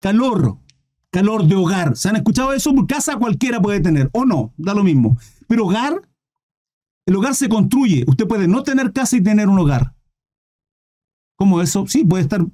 Calor, 0.00 0.58
calor 1.10 1.46
de 1.46 1.54
hogar. 1.54 1.96
¿Se 1.96 2.08
han 2.08 2.16
escuchado 2.16 2.52
eso? 2.52 2.74
Casa 2.86 3.16
cualquiera 3.16 3.60
puede 3.60 3.80
tener, 3.80 4.10
o 4.12 4.24
no, 4.24 4.52
da 4.56 4.74
lo 4.74 4.84
mismo. 4.84 5.16
Pero 5.48 5.66
hogar, 5.66 6.02
el 7.06 7.16
hogar 7.16 7.34
se 7.34 7.48
construye. 7.48 8.04
Usted 8.06 8.26
puede 8.26 8.48
no 8.48 8.62
tener 8.62 8.92
casa 8.92 9.16
y 9.16 9.22
tener 9.22 9.48
un 9.48 9.58
hogar. 9.58 9.94
¿Cómo 11.36 11.62
eso? 11.62 11.86
Sí, 11.86 12.04
puede 12.04 12.22
estar 12.22 12.44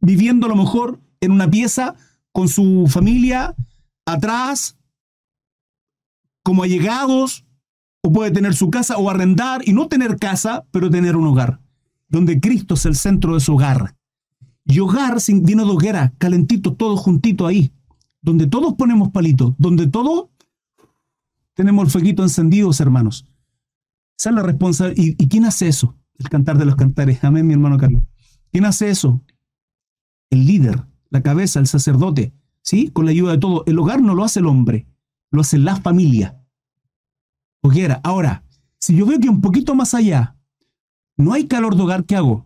viviendo 0.00 0.46
a 0.46 0.48
lo 0.48 0.56
mejor 0.56 1.00
en 1.20 1.32
una 1.32 1.50
pieza 1.50 1.94
con 2.32 2.48
su 2.48 2.86
familia 2.88 3.54
atrás, 4.06 4.78
como 6.42 6.62
allegados, 6.62 7.44
o 8.02 8.12
puede 8.12 8.30
tener 8.30 8.54
su 8.54 8.70
casa 8.70 8.98
o 8.98 9.08
arrendar 9.08 9.62
y 9.66 9.72
no 9.72 9.88
tener 9.88 10.18
casa, 10.18 10.64
pero 10.70 10.90
tener 10.90 11.16
un 11.16 11.26
hogar, 11.26 11.60
donde 12.08 12.40
Cristo 12.40 12.74
es 12.74 12.84
el 12.84 12.96
centro 12.96 13.34
de 13.34 13.40
su 13.40 13.54
hogar. 13.54 13.96
Y 14.64 14.80
hogar 14.80 15.18
viene 15.42 15.64
de 15.64 15.70
hoguera, 15.70 16.12
calentito, 16.18 16.74
todo 16.74 16.96
juntito 16.96 17.46
ahí, 17.46 17.72
donde 18.20 18.46
todos 18.46 18.74
ponemos 18.74 19.10
palitos, 19.10 19.54
donde 19.58 19.86
todos 19.86 20.26
tenemos 21.54 21.84
el 21.84 21.90
fueguito 21.90 22.22
encendido, 22.22 22.70
hermanos. 22.78 23.26
Esa 24.18 24.30
es 24.30 24.36
la 24.36 24.42
responsabilidad. 24.42 25.02
¿Y, 25.18 25.22
¿Y 25.22 25.28
quién 25.28 25.44
hace 25.44 25.68
eso? 25.68 25.96
El 26.18 26.28
cantar 26.28 26.58
de 26.58 26.64
los 26.64 26.76
cantares. 26.76 27.22
Amén, 27.24 27.46
mi 27.46 27.54
hermano 27.54 27.78
Carlos. 27.78 28.02
¿Quién 28.50 28.64
hace 28.64 28.90
eso? 28.90 29.22
El 30.30 30.46
líder, 30.46 30.86
la 31.10 31.22
cabeza, 31.22 31.60
el 31.60 31.66
sacerdote, 31.66 32.32
¿sí? 32.62 32.88
Con 32.88 33.04
la 33.04 33.10
ayuda 33.10 33.32
de 33.32 33.38
todo. 33.38 33.64
El 33.66 33.78
hogar 33.78 34.02
no 34.02 34.14
lo 34.14 34.24
hace 34.24 34.40
el 34.40 34.46
hombre, 34.46 34.86
lo 35.30 35.40
hace 35.40 35.58
la 35.58 35.76
familia. 35.76 36.41
Hoguera. 37.62 38.00
Ahora, 38.02 38.44
si 38.78 38.96
yo 38.96 39.06
veo 39.06 39.20
que 39.20 39.28
un 39.28 39.40
poquito 39.40 39.74
más 39.74 39.94
allá 39.94 40.36
no 41.16 41.32
hay 41.32 41.46
calor 41.46 41.76
de 41.76 41.82
hogar, 41.82 42.04
¿qué 42.04 42.16
hago? 42.16 42.44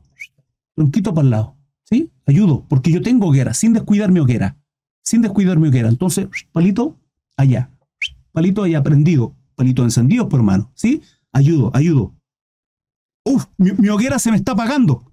Tronquito 0.74 1.14
para 1.14 1.24
el 1.24 1.30
lado, 1.30 1.56
¿sí? 1.84 2.12
Ayudo, 2.26 2.66
porque 2.68 2.92
yo 2.92 3.00
tengo 3.00 3.28
hoguera, 3.28 3.54
sin 3.54 3.72
descuidar 3.72 4.12
mi 4.12 4.20
hoguera, 4.20 4.58
sin 5.02 5.22
descuidar 5.22 5.58
mi 5.58 5.68
hoguera. 5.68 5.88
Entonces, 5.88 6.28
palito 6.52 6.98
allá, 7.36 7.70
palito 8.32 8.62
allá 8.62 8.82
prendido, 8.82 9.34
palito 9.54 9.82
encendido, 9.82 10.28
por 10.28 10.40
hermano, 10.40 10.70
¿sí? 10.74 11.00
Ayudo, 11.32 11.70
ayudo. 11.74 12.14
Uf, 13.24 13.46
mi, 13.56 13.72
mi 13.72 13.88
hoguera 13.88 14.18
se 14.18 14.30
me 14.30 14.36
está 14.36 14.52
apagando. 14.52 15.10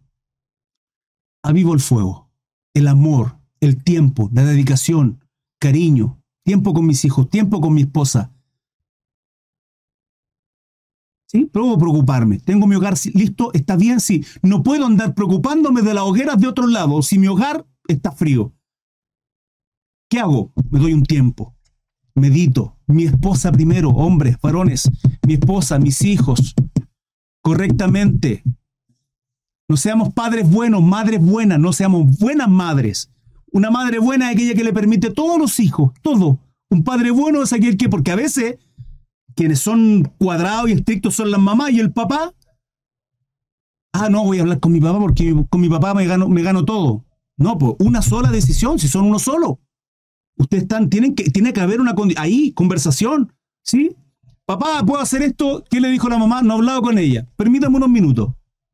Avivo 1.42 1.74
el 1.74 1.80
fuego, 1.80 2.30
el 2.74 2.88
amor, 2.90 3.38
el 3.62 3.82
tiempo, 3.82 4.30
la 4.34 4.44
dedicación, 4.44 5.24
cariño, 5.60 6.22
tiempo 6.44 6.74
con 6.74 6.86
mis 6.86 7.06
hijos, 7.06 7.30
tiempo 7.30 7.62
con 7.62 7.74
mi 7.74 7.84
esposa, 7.84 8.33
¿Sí? 11.34 11.46
Puedo 11.46 11.78
preocuparme. 11.80 12.40
Tengo 12.40 12.68
mi 12.68 12.76
hogar 12.76 12.94
listo, 13.14 13.52
está 13.54 13.76
bien, 13.76 14.00
sí. 14.00 14.24
No 14.44 14.62
puedo 14.62 14.86
andar 14.86 15.16
preocupándome 15.16 15.82
de 15.82 15.96
las 15.96 16.04
hogueras 16.04 16.38
de 16.38 16.48
otro 16.48 16.68
lado 16.68 17.02
si 17.02 17.18
mi 17.18 17.28
hogar 17.28 17.66
está 17.88 18.12
frío. 18.12 18.54
¿Qué 20.10 20.20
hago? 20.20 20.54
Me 20.70 20.80
doy 20.80 20.94
un 20.94 21.04
tiempo. 21.04 21.56
Medito. 22.14 22.78
Mi 22.86 23.06
esposa 23.06 23.52
primero, 23.52 23.90
hombres, 23.90 24.38
varones. 24.40 24.88
Mi 25.26 25.34
esposa, 25.34 25.80
mis 25.80 26.04
hijos. 26.04 26.54
Correctamente. 27.42 28.44
No 29.68 29.76
seamos 29.76 30.14
padres 30.14 30.48
buenos, 30.48 30.84
madres 30.84 31.20
buenas, 31.20 31.58
no 31.58 31.74
seamos 31.74 32.20
buenas 32.20 32.48
madres. 32.48 33.10
Una 33.52 33.72
madre 33.72 33.98
buena 33.98 34.30
es 34.30 34.36
aquella 34.36 34.54
que 34.54 34.64
le 34.64 34.74
permite 34.74 35.08
a 35.08 35.14
todos 35.14 35.40
los 35.40 35.60
hijos, 35.60 35.94
todo. 36.04 36.38
Un 36.70 36.84
padre 36.84 37.10
bueno 37.10 37.42
es 37.42 37.54
aquel 37.54 37.76
que, 37.76 37.90
porque 37.90 38.12
a 38.12 38.16
veces 38.16 38.58
quienes 39.36 39.60
son 39.60 40.04
cuadrados 40.18 40.70
y 40.70 40.74
estrictos 40.74 41.16
son 41.16 41.32
las 41.32 41.40
mamás 41.40 41.72
y 41.72 41.80
el 41.80 41.92
papá. 41.92 42.34
Ah, 43.94 44.10
no, 44.10 44.24
voy 44.24 44.40
a 44.40 44.42
hablar 44.42 44.60
con 44.60 44.72
mi 44.72 44.82
papá 44.82 45.00
porque 45.00 45.36
con 45.50 45.62
mi 45.62 45.70
papá 45.70 45.94
me 45.94 46.06
gano, 46.06 46.28
me 46.28 46.42
gano 46.42 46.66
todo. 46.66 47.06
No, 47.38 47.58
pues 47.58 47.74
una 47.80 48.02
sola 48.02 48.32
decisión, 48.32 48.80
si 48.80 48.88
son 48.88 49.06
uno 49.06 49.20
solo. 49.20 49.60
Ustedes 50.38 50.64
están, 50.64 50.90
tienen 50.90 51.16
que, 51.16 51.26
tiene 51.30 51.54
que 51.54 51.62
haber 51.62 51.80
una 51.80 51.94
ahí, 52.18 52.52
conversación, 52.54 53.34
¿sí? 53.62 53.96
Papá, 54.46 54.84
¿puedo 54.86 55.02
hacer 55.02 55.22
esto? 55.22 55.64
¿Qué 55.70 55.80
le 55.80 55.90
dijo 55.90 56.10
la 56.10 56.18
mamá? 56.18 56.42
No 56.42 56.54
he 56.54 56.58
hablado 56.58 56.82
con 56.82 56.98
ella. 56.98 57.28
Permítame 57.36 57.78
unos 57.78 57.90
minutos. 57.90 58.34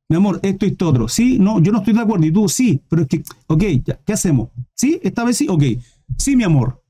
Mi 0.10 0.16
amor, 0.16 0.40
esto 0.42 0.66
y 0.66 0.70
esto 0.70 0.90
otro. 0.90 1.08
Sí, 1.08 1.38
no, 1.38 1.60
yo 1.60 1.72
no 1.72 1.80
estoy 1.80 1.94
de 1.94 2.00
acuerdo. 2.00 2.26
Y 2.26 2.32
tú, 2.32 2.50
sí, 2.50 2.82
pero 2.90 3.04
es 3.04 3.08
que, 3.08 3.24
ok, 3.46 3.64
¿qué 4.06 4.14
hacemos? 4.14 4.50
¿Sí? 4.74 5.00
¿Esta 5.04 5.24
vez 5.24 5.38
sí? 5.38 5.48
Ok. 5.48 5.64
Sí, 6.18 6.36
mi 6.36 6.44
amor. 6.44 6.84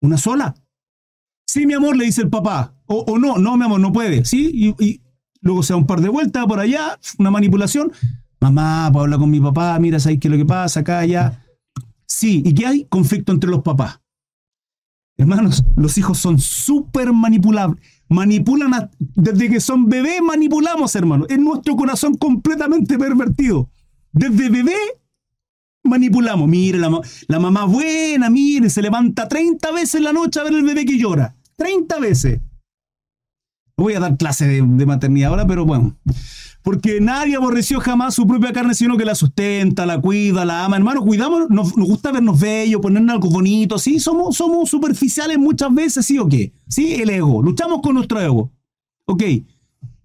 ¿Una 0.00 0.18
sola? 0.18 0.54
Sí, 1.46 1.66
mi 1.66 1.74
amor, 1.74 1.96
le 1.96 2.04
dice 2.04 2.22
el 2.22 2.30
papá. 2.30 2.74
O, 2.86 3.18
no, 3.18 3.38
no, 3.38 3.56
mi 3.56 3.64
amor, 3.64 3.80
no 3.80 3.92
puede. 3.92 4.24
Sí, 4.24 4.74
y, 4.78 5.00
luego 5.40 5.62
se 5.62 5.72
da 5.72 5.76
un 5.76 5.86
par 5.86 6.00
de 6.00 6.08
vueltas 6.08 6.46
por 6.46 6.58
allá, 6.58 6.98
una 7.18 7.30
manipulación. 7.30 7.92
Mamá, 8.40 8.90
puedo 8.92 9.04
hablar 9.04 9.20
con 9.20 9.30
mi 9.30 9.40
papá, 9.40 9.78
mira, 9.78 10.00
¿sabes 10.00 10.18
qué 10.20 10.28
es 10.28 10.32
lo 10.32 10.38
que 10.38 10.46
pasa 10.46 10.80
acá, 10.80 11.00
allá? 11.00 11.44
Sí, 12.06 12.42
¿y 12.44 12.54
qué 12.54 12.66
hay? 12.66 12.84
Conflicto 12.86 13.32
entre 13.32 13.50
los 13.50 13.62
papás. 13.62 14.00
Hermanos, 15.16 15.64
los 15.76 15.96
hijos 15.96 16.18
son 16.18 16.38
súper 16.38 17.12
manipulables. 17.12 17.80
Manipulan 18.08 18.90
desde 18.98 19.48
que 19.48 19.60
son 19.60 19.88
bebés, 19.88 20.20
manipulamos, 20.20 20.94
hermanos. 20.94 21.26
Es 21.30 21.38
nuestro 21.38 21.76
corazón 21.76 22.16
completamente 22.16 22.98
pervertido. 22.98 23.70
Desde 24.12 24.50
bebé 24.50 24.76
manipulamos. 25.84 26.48
Mire, 26.48 26.78
la, 26.78 27.00
la, 27.28 27.38
mamá 27.38 27.64
buena, 27.64 28.30
mire, 28.30 28.70
se 28.70 28.82
levanta 28.82 29.28
30 29.28 29.72
veces 29.72 29.96
en 29.96 30.04
la 30.04 30.12
noche 30.12 30.40
a 30.40 30.44
ver 30.44 30.54
el 30.54 30.64
bebé 30.64 30.84
que 30.84 30.98
llora. 30.98 31.36
30 31.56 32.00
veces. 32.00 32.40
No 33.76 33.84
voy 33.84 33.94
a 33.94 34.00
dar 34.00 34.16
clase 34.16 34.46
de, 34.46 34.62
maternidad 34.86 35.30
ahora, 35.30 35.46
pero 35.46 35.64
bueno. 35.64 35.96
Porque 36.62 37.00
nadie 37.00 37.36
aborreció 37.36 37.78
jamás 37.80 38.14
su 38.14 38.26
propia 38.26 38.52
carne, 38.52 38.74
sino 38.74 38.96
que 38.96 39.04
la 39.04 39.14
sustenta, 39.14 39.84
la 39.84 40.00
cuida, 40.00 40.44
la 40.44 40.64
ama. 40.64 40.76
Hermano, 40.76 41.02
cuidamos, 41.02 41.50
nos, 41.50 41.72
gusta 41.72 42.10
vernos 42.10 42.40
bellos, 42.40 42.80
ponernos 42.80 43.14
algo 43.14 43.28
bonito. 43.28 43.78
Sí, 43.78 44.00
somos, 44.00 44.36
somos 44.36 44.70
superficiales 44.70 45.38
muchas 45.38 45.74
veces, 45.74 46.06
sí 46.06 46.18
o 46.18 46.26
qué. 46.26 46.54
Sí, 46.68 46.94
el 46.94 47.10
ego. 47.10 47.42
Luchamos 47.42 47.80
con 47.82 47.94
nuestro 47.94 48.20
ego. 48.20 48.50
Ok. 49.06 49.22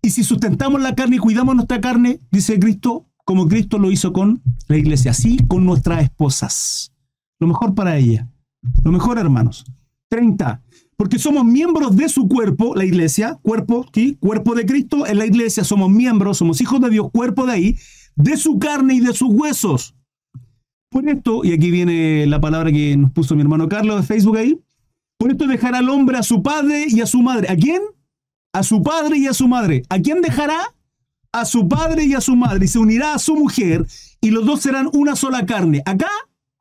Y 0.01 0.09
si 0.09 0.23
sustentamos 0.23 0.82
la 0.82 0.95
carne 0.95 1.17
y 1.17 1.19
cuidamos 1.19 1.55
nuestra 1.55 1.80
carne, 1.80 2.21
dice 2.32 2.59
Cristo, 2.59 3.09
como 3.30 3.47
Cristo 3.47 3.77
lo 3.77 3.91
hizo 3.91 4.11
con 4.11 4.41
la 4.67 4.75
iglesia, 4.75 5.11
así 5.11 5.38
con 5.47 5.63
nuestras 5.63 6.01
esposas. 6.01 6.91
Lo 7.39 7.45
mejor 7.45 7.75
para 7.75 7.95
ella. 7.95 8.27
Lo 8.84 8.91
mejor, 8.91 9.19
hermanos. 9.19 9.65
30. 10.09 10.63
Porque 10.97 11.19
somos 11.19 11.45
miembros 11.45 11.95
de 11.95 12.09
su 12.09 12.27
cuerpo, 12.27 12.73
la 12.73 12.86
iglesia, 12.86 13.38
cuerpo, 13.43 13.86
¿sí? 13.93 14.17
cuerpo 14.19 14.55
de 14.55 14.65
Cristo 14.65 15.05
en 15.05 15.19
la 15.19 15.27
iglesia, 15.27 15.63
somos 15.63 15.91
miembros, 15.91 16.39
somos 16.39 16.59
hijos 16.59 16.82
de 16.82 16.89
Dios, 16.89 17.11
cuerpo 17.11 17.45
de 17.45 17.51
ahí, 17.51 17.77
de 18.15 18.36
su 18.36 18.57
carne 18.57 18.95
y 18.95 18.99
de 18.99 19.13
sus 19.13 19.30
huesos. 19.30 19.93
Por 20.89 21.07
esto, 21.07 21.45
y 21.45 21.53
aquí 21.53 21.69
viene 21.69 22.25
la 22.25 22.41
palabra 22.41 22.71
que 22.71 22.97
nos 22.97 23.11
puso 23.11 23.36
mi 23.36 23.43
hermano 23.43 23.69
Carlos 23.69 23.97
de 23.97 24.07
Facebook 24.07 24.38
ahí, 24.38 24.59
por 25.19 25.30
esto 25.30 25.45
dejará 25.45 25.77
al 25.77 25.89
hombre 25.89 26.17
a 26.17 26.23
su 26.23 26.41
padre 26.41 26.88
y 26.88 26.99
a 26.99 27.05
su 27.05 27.21
madre. 27.21 27.47
¿A 27.47 27.55
quién? 27.55 27.84
A 28.53 28.63
su 28.63 28.82
padre 28.82 29.19
y 29.19 29.27
a 29.27 29.36
su 29.36 29.47
madre. 29.47 29.84
¿A 29.88 29.99
quién 29.99 30.19
dejará? 30.21 30.73
A 31.32 31.45
su 31.45 31.67
padre 31.67 32.05
y 32.05 32.13
a 32.13 32.21
su 32.21 32.36
madre 32.36 32.65
y 32.65 32.67
se 32.67 32.80
unirá 32.80 33.13
a 33.13 33.19
su 33.19 33.36
mujer 33.36 33.86
y 34.21 34.32
los 34.32 34.45
dos 34.45 34.61
serán 34.61 34.89
una 34.93 35.15
sola 35.15 35.45
carne. 35.45 35.82
Acá, 35.86 36.09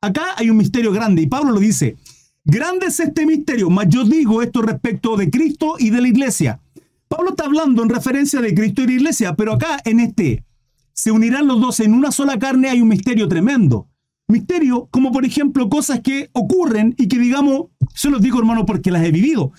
acá 0.01 0.23
hay 0.37 0.49
un 0.49 0.57
misterio 0.57 0.91
grande 0.91 1.21
y 1.23 1.27
Pablo 1.27 1.51
lo 1.51 1.59
dice. 1.59 1.97
Grande 2.45 2.87
es 2.87 2.99
este 2.99 3.25
misterio, 3.25 3.69
mas 3.69 3.87
yo 3.89 4.05
digo 4.05 4.41
esto 4.41 4.61
respecto 4.61 5.17
de 5.17 5.29
Cristo 5.29 5.75
y 5.77 5.89
de 5.89 6.01
la 6.01 6.07
iglesia. 6.07 6.59
Pablo 7.07 7.31
está 7.31 7.45
hablando 7.45 7.83
en 7.83 7.89
referencia 7.89 8.41
de 8.41 8.53
Cristo 8.53 8.83
y 8.83 8.87
la 8.87 8.93
iglesia, 8.93 9.35
pero 9.35 9.53
acá 9.53 9.79
en 9.83 9.99
este 9.99 10.45
se 10.93 11.11
unirán 11.11 11.47
los 11.47 11.61
dos 11.61 11.79
en 11.79 11.93
una 11.93 12.11
sola 12.11 12.37
carne 12.37 12.69
hay 12.69 12.81
un 12.81 12.87
misterio 12.87 13.27
tremendo. 13.27 13.87
Misterio 14.27 14.87
como 14.91 15.11
por 15.11 15.25
ejemplo 15.25 15.69
cosas 15.69 16.01
que 16.01 16.29
ocurren 16.33 16.93
y 16.97 17.07
que 17.07 17.17
digamos, 17.17 17.67
se 17.95 18.09
los 18.09 18.21
digo 18.21 18.39
hermano 18.39 18.65
porque 18.65 18.91
las 18.91 19.03
he 19.03 19.11
vivido. 19.11 19.51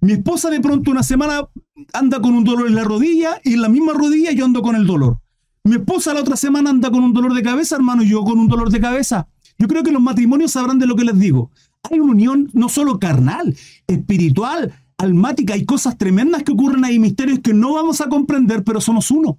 Mi 0.00 0.12
esposa 0.12 0.50
de 0.50 0.60
pronto 0.60 0.90
una 0.90 1.02
semana 1.02 1.48
anda 1.92 2.20
con 2.20 2.34
un 2.34 2.44
dolor 2.44 2.68
en 2.68 2.74
la 2.74 2.84
rodilla 2.84 3.40
y 3.42 3.54
en 3.54 3.62
la 3.62 3.68
misma 3.68 3.92
rodilla 3.92 4.32
yo 4.32 4.44
ando 4.44 4.62
con 4.62 4.76
el 4.76 4.86
dolor. 4.86 5.20
Mi 5.64 5.76
esposa 5.76 6.14
la 6.14 6.20
otra 6.20 6.36
semana 6.36 6.70
anda 6.70 6.90
con 6.90 7.02
un 7.02 7.12
dolor 7.12 7.34
de 7.34 7.42
cabeza, 7.42 7.76
hermano, 7.76 8.02
y 8.02 8.08
yo 8.08 8.22
con 8.24 8.38
un 8.38 8.48
dolor 8.48 8.70
de 8.70 8.80
cabeza. 8.80 9.28
Yo 9.58 9.66
creo 9.66 9.82
que 9.82 9.90
los 9.90 10.00
matrimonios 10.00 10.52
sabrán 10.52 10.78
de 10.78 10.86
lo 10.86 10.94
que 10.94 11.04
les 11.04 11.18
digo. 11.18 11.50
Hay 11.90 11.98
una 11.98 12.12
unión 12.12 12.48
no 12.52 12.68
solo 12.68 12.98
carnal, 13.00 13.56
espiritual, 13.86 14.72
almática. 14.98 15.54
Hay 15.54 15.64
cosas 15.64 15.98
tremendas 15.98 16.44
que 16.44 16.52
ocurren 16.52 16.84
ahí, 16.84 16.98
misterios 16.98 17.40
que 17.40 17.54
no 17.54 17.74
vamos 17.74 18.00
a 18.00 18.08
comprender, 18.08 18.62
pero 18.62 18.80
somos 18.80 19.10
uno. 19.10 19.38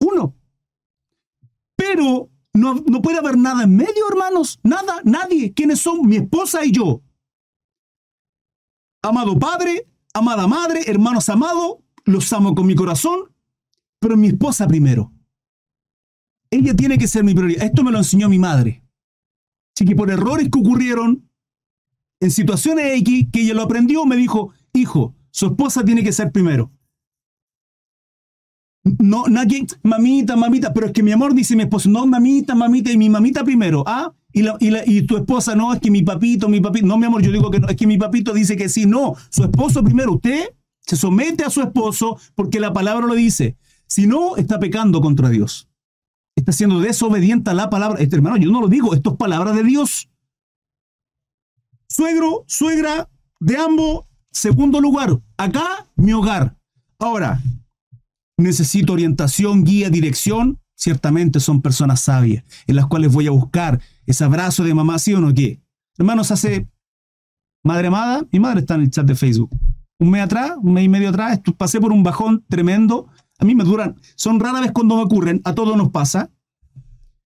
Uno. 0.00 0.34
Pero 1.76 2.28
no, 2.52 2.74
no 2.86 3.02
puede 3.02 3.18
haber 3.18 3.38
nada 3.38 3.64
en 3.64 3.74
medio, 3.74 4.08
hermanos. 4.10 4.60
Nada, 4.62 5.00
nadie. 5.04 5.54
¿Quiénes 5.54 5.80
son? 5.80 6.06
Mi 6.06 6.16
esposa 6.16 6.64
y 6.64 6.72
yo. 6.72 7.00
Amado 9.04 9.38
Padre, 9.38 9.86
amada 10.14 10.46
Madre, 10.46 10.80
hermanos 10.86 11.28
amados, 11.28 11.76
los 12.06 12.32
amo 12.32 12.54
con 12.54 12.66
mi 12.66 12.74
corazón, 12.74 13.34
pero 14.00 14.16
mi 14.16 14.28
esposa 14.28 14.66
primero. 14.66 15.12
Ella 16.50 16.74
tiene 16.74 16.96
que 16.96 17.06
ser 17.06 17.22
mi 17.22 17.34
prioridad. 17.34 17.66
Esto 17.66 17.84
me 17.84 17.90
lo 17.90 17.98
enseñó 17.98 18.30
mi 18.30 18.38
madre. 18.38 18.82
Así 19.76 19.84
que 19.84 19.94
por 19.94 20.10
errores 20.10 20.48
que 20.50 20.58
ocurrieron, 20.58 21.28
en 22.18 22.30
situaciones 22.30 22.98
X 23.00 23.28
que 23.30 23.42
ella 23.42 23.52
lo 23.52 23.62
aprendió, 23.62 24.06
me 24.06 24.16
dijo, 24.16 24.54
hijo, 24.72 25.14
su 25.30 25.46
esposa 25.48 25.84
tiene 25.84 26.02
que 26.02 26.12
ser 26.12 26.32
primero. 26.32 26.72
No, 28.84 29.24
nadie, 29.26 29.66
mamita, 29.82 30.34
mamita, 30.34 30.72
pero 30.72 30.86
es 30.86 30.92
que 30.92 31.02
mi 31.02 31.12
amor 31.12 31.34
dice 31.34 31.56
mi 31.56 31.64
esposo, 31.64 31.90
no, 31.90 32.06
mamita, 32.06 32.54
mamita, 32.54 32.90
y 32.90 32.96
mi 32.96 33.10
mamita 33.10 33.44
primero, 33.44 33.84
¿ah? 33.86 34.14
Y, 34.36 35.02
tu 35.02 35.16
esposa, 35.16 35.54
no, 35.54 35.72
es 35.72 35.80
que 35.80 35.92
mi 35.92 36.02
papito, 36.02 36.48
mi 36.48 36.60
papito, 36.60 36.86
no, 36.86 36.98
mi 36.98 37.06
amor, 37.06 37.22
yo 37.22 37.30
digo 37.30 37.52
que 37.52 37.60
no, 37.60 37.68
es 37.68 37.76
que 37.76 37.86
mi 37.86 37.96
papito 37.96 38.34
dice 38.34 38.56
que 38.56 38.68
sí, 38.68 38.84
no, 38.84 39.14
su 39.30 39.44
esposo 39.44 39.82
primero, 39.84 40.14
usted 40.14 40.50
se 40.80 40.96
somete 40.96 41.44
a 41.44 41.50
su 41.50 41.62
esposo 41.62 42.18
porque 42.34 42.58
la 42.58 42.72
palabra 42.72 43.06
lo 43.06 43.14
dice. 43.14 43.56
Si 43.86 44.08
no, 44.08 44.36
está 44.36 44.58
pecando 44.58 45.00
contra 45.00 45.28
Dios. 45.28 45.68
Está 46.34 46.50
siendo 46.50 46.80
desobediente 46.80 47.50
a 47.50 47.54
la 47.54 47.70
palabra. 47.70 48.00
Este 48.00 48.16
hermano, 48.16 48.36
yo 48.36 48.50
no 48.50 48.60
lo 48.60 48.66
digo, 48.66 48.92
esto 48.92 49.10
es 49.10 49.16
palabra 49.16 49.52
de 49.52 49.62
Dios. 49.62 50.10
Suegro, 51.88 52.44
suegra, 52.48 53.08
de 53.38 53.56
ambos, 53.56 54.06
segundo 54.32 54.80
lugar. 54.80 55.20
Acá, 55.36 55.86
mi 55.94 56.12
hogar. 56.12 56.56
Ahora, 56.98 57.40
necesito 58.36 58.94
orientación, 58.94 59.62
guía, 59.62 59.90
dirección. 59.90 60.58
Ciertamente 60.76 61.40
son 61.40 61.62
personas 61.62 62.00
sabias 62.00 62.44
en 62.66 62.76
las 62.76 62.86
cuales 62.86 63.12
voy 63.12 63.26
a 63.26 63.30
buscar 63.30 63.80
ese 64.06 64.24
abrazo 64.24 64.64
de 64.64 64.74
mamá, 64.74 64.98
¿sí 64.98 65.14
o 65.14 65.20
no? 65.20 65.32
¿Qué? 65.32 65.60
Hermanos, 65.96 66.30
hace 66.30 66.68
madre 67.62 67.88
amada, 67.88 68.26
mi 68.32 68.40
madre 68.40 68.60
está 68.60 68.74
en 68.74 68.82
el 68.82 68.90
chat 68.90 69.06
de 69.06 69.14
Facebook. 69.14 69.50
Un 69.98 70.10
mes 70.10 70.22
atrás, 70.22 70.52
un 70.60 70.72
mes 70.72 70.84
y 70.84 70.88
medio 70.88 71.08
atrás, 71.08 71.40
pasé 71.56 71.80
por 71.80 71.92
un 71.92 72.02
bajón 72.02 72.44
tremendo. 72.48 73.08
A 73.38 73.44
mí 73.44 73.54
me 73.54 73.64
duran, 73.64 73.96
son 74.16 74.40
raras 74.40 74.60
veces 74.60 74.72
cuando 74.72 74.96
me 74.96 75.02
ocurren, 75.02 75.40
a 75.44 75.54
todos 75.54 75.76
nos 75.76 75.90
pasa. 75.90 76.30